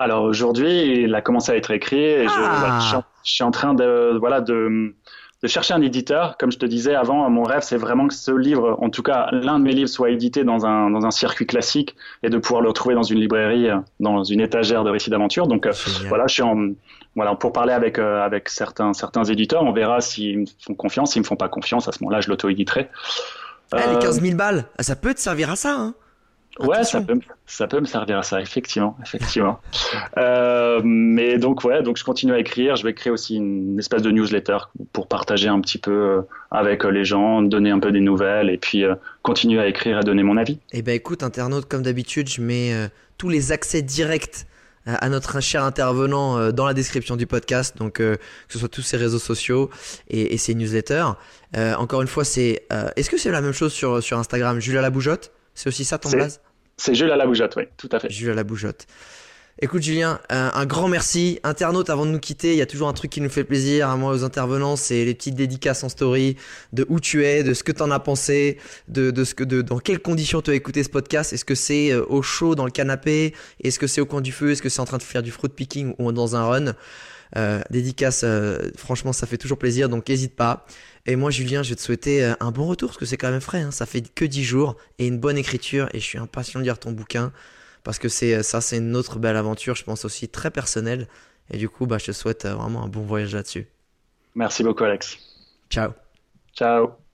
[0.00, 3.02] Alors aujourd'hui, il a commencé à être écrit et je, ah.
[3.22, 4.94] suis en train de, voilà, de,
[5.42, 6.38] de chercher un éditeur.
[6.38, 9.28] Comme je te disais avant, mon rêve, c'est vraiment que ce livre, en tout cas
[9.30, 12.62] l'un de mes livres, soit édité dans un, dans un circuit classique et de pouvoir
[12.62, 13.68] le retrouver dans une librairie,
[14.00, 15.46] dans une étagère de récits d'aventure.
[15.46, 15.72] Donc euh,
[16.08, 16.70] voilà, je suis en,
[17.14, 21.12] voilà, pour parler avec, euh, avec certains, certains éditeurs, on verra s'ils me font confiance.
[21.12, 22.88] S'ils me font pas confiance, à ce moment-là, je l'auto-éditerai.
[23.74, 25.94] Eh, les 15 000 balles, ça peut te servir à ça, hein
[26.66, 29.60] Ouais, ça peut, ça peut me servir à ça, effectivement, effectivement.
[30.18, 32.76] euh, mais donc ouais, donc je continue à écrire.
[32.76, 34.58] Je vais créer aussi une espèce de newsletter
[34.92, 38.50] pour partager un petit peu euh, avec euh, les gens, donner un peu des nouvelles
[38.50, 40.58] et puis euh, continuer à écrire, à donner mon avis.
[40.72, 42.72] Eh ben écoute, internaute, comme d'habitude, je mets
[43.18, 44.46] tous les accès directs
[44.86, 48.96] à notre cher intervenant dans la description du podcast, donc que ce soit tous ses
[48.96, 49.68] réseaux sociaux
[50.08, 51.06] et, et ses newsletters.
[51.76, 54.90] encore une fois, c'est est-ce que c'est la même chose sur sur Instagram, Julia la
[54.90, 56.40] bougeotte C'est aussi ça ton blaze?
[56.80, 58.10] C'est Jules à la bougeotte, oui, tout à fait.
[58.10, 58.86] Jules à la bougeotte.
[59.62, 61.38] Écoute Julien, un, grand merci.
[61.42, 63.90] Internaute, avant de nous quitter, il y a toujours un truc qui nous fait plaisir
[63.90, 66.36] à moi aux intervenants, c'est les petites dédicaces en story
[66.72, 68.56] de où tu es, de ce que tu en as pensé,
[68.88, 71.34] de, de ce que, de, dans quelles conditions tu as écouté ce podcast.
[71.34, 73.34] Est-ce que c'est euh, au chaud dans le canapé?
[73.62, 74.52] Est-ce que c'est au coin du feu?
[74.52, 76.72] Est-ce que c'est en train de faire du fruit picking ou dans un run?
[77.36, 80.66] Euh, Dédicace, euh, franchement, ça fait toujours plaisir, donc n'hésite pas.
[81.06, 83.30] Et moi, Julien, je vais te souhaiter euh, un bon retour parce que c'est quand
[83.30, 83.62] même frais.
[83.62, 83.70] Hein.
[83.70, 85.88] Ça fait que 10 jours et une bonne écriture.
[85.94, 87.32] Et je suis impatient de lire ton bouquin
[87.82, 91.08] parce que c'est ça, c'est une autre belle aventure, je pense aussi très personnelle.
[91.50, 93.66] Et du coup, bah, je te souhaite vraiment un bon voyage là-dessus.
[94.34, 95.18] Merci beaucoup, Alex.
[95.70, 95.92] Ciao.
[96.54, 97.09] Ciao.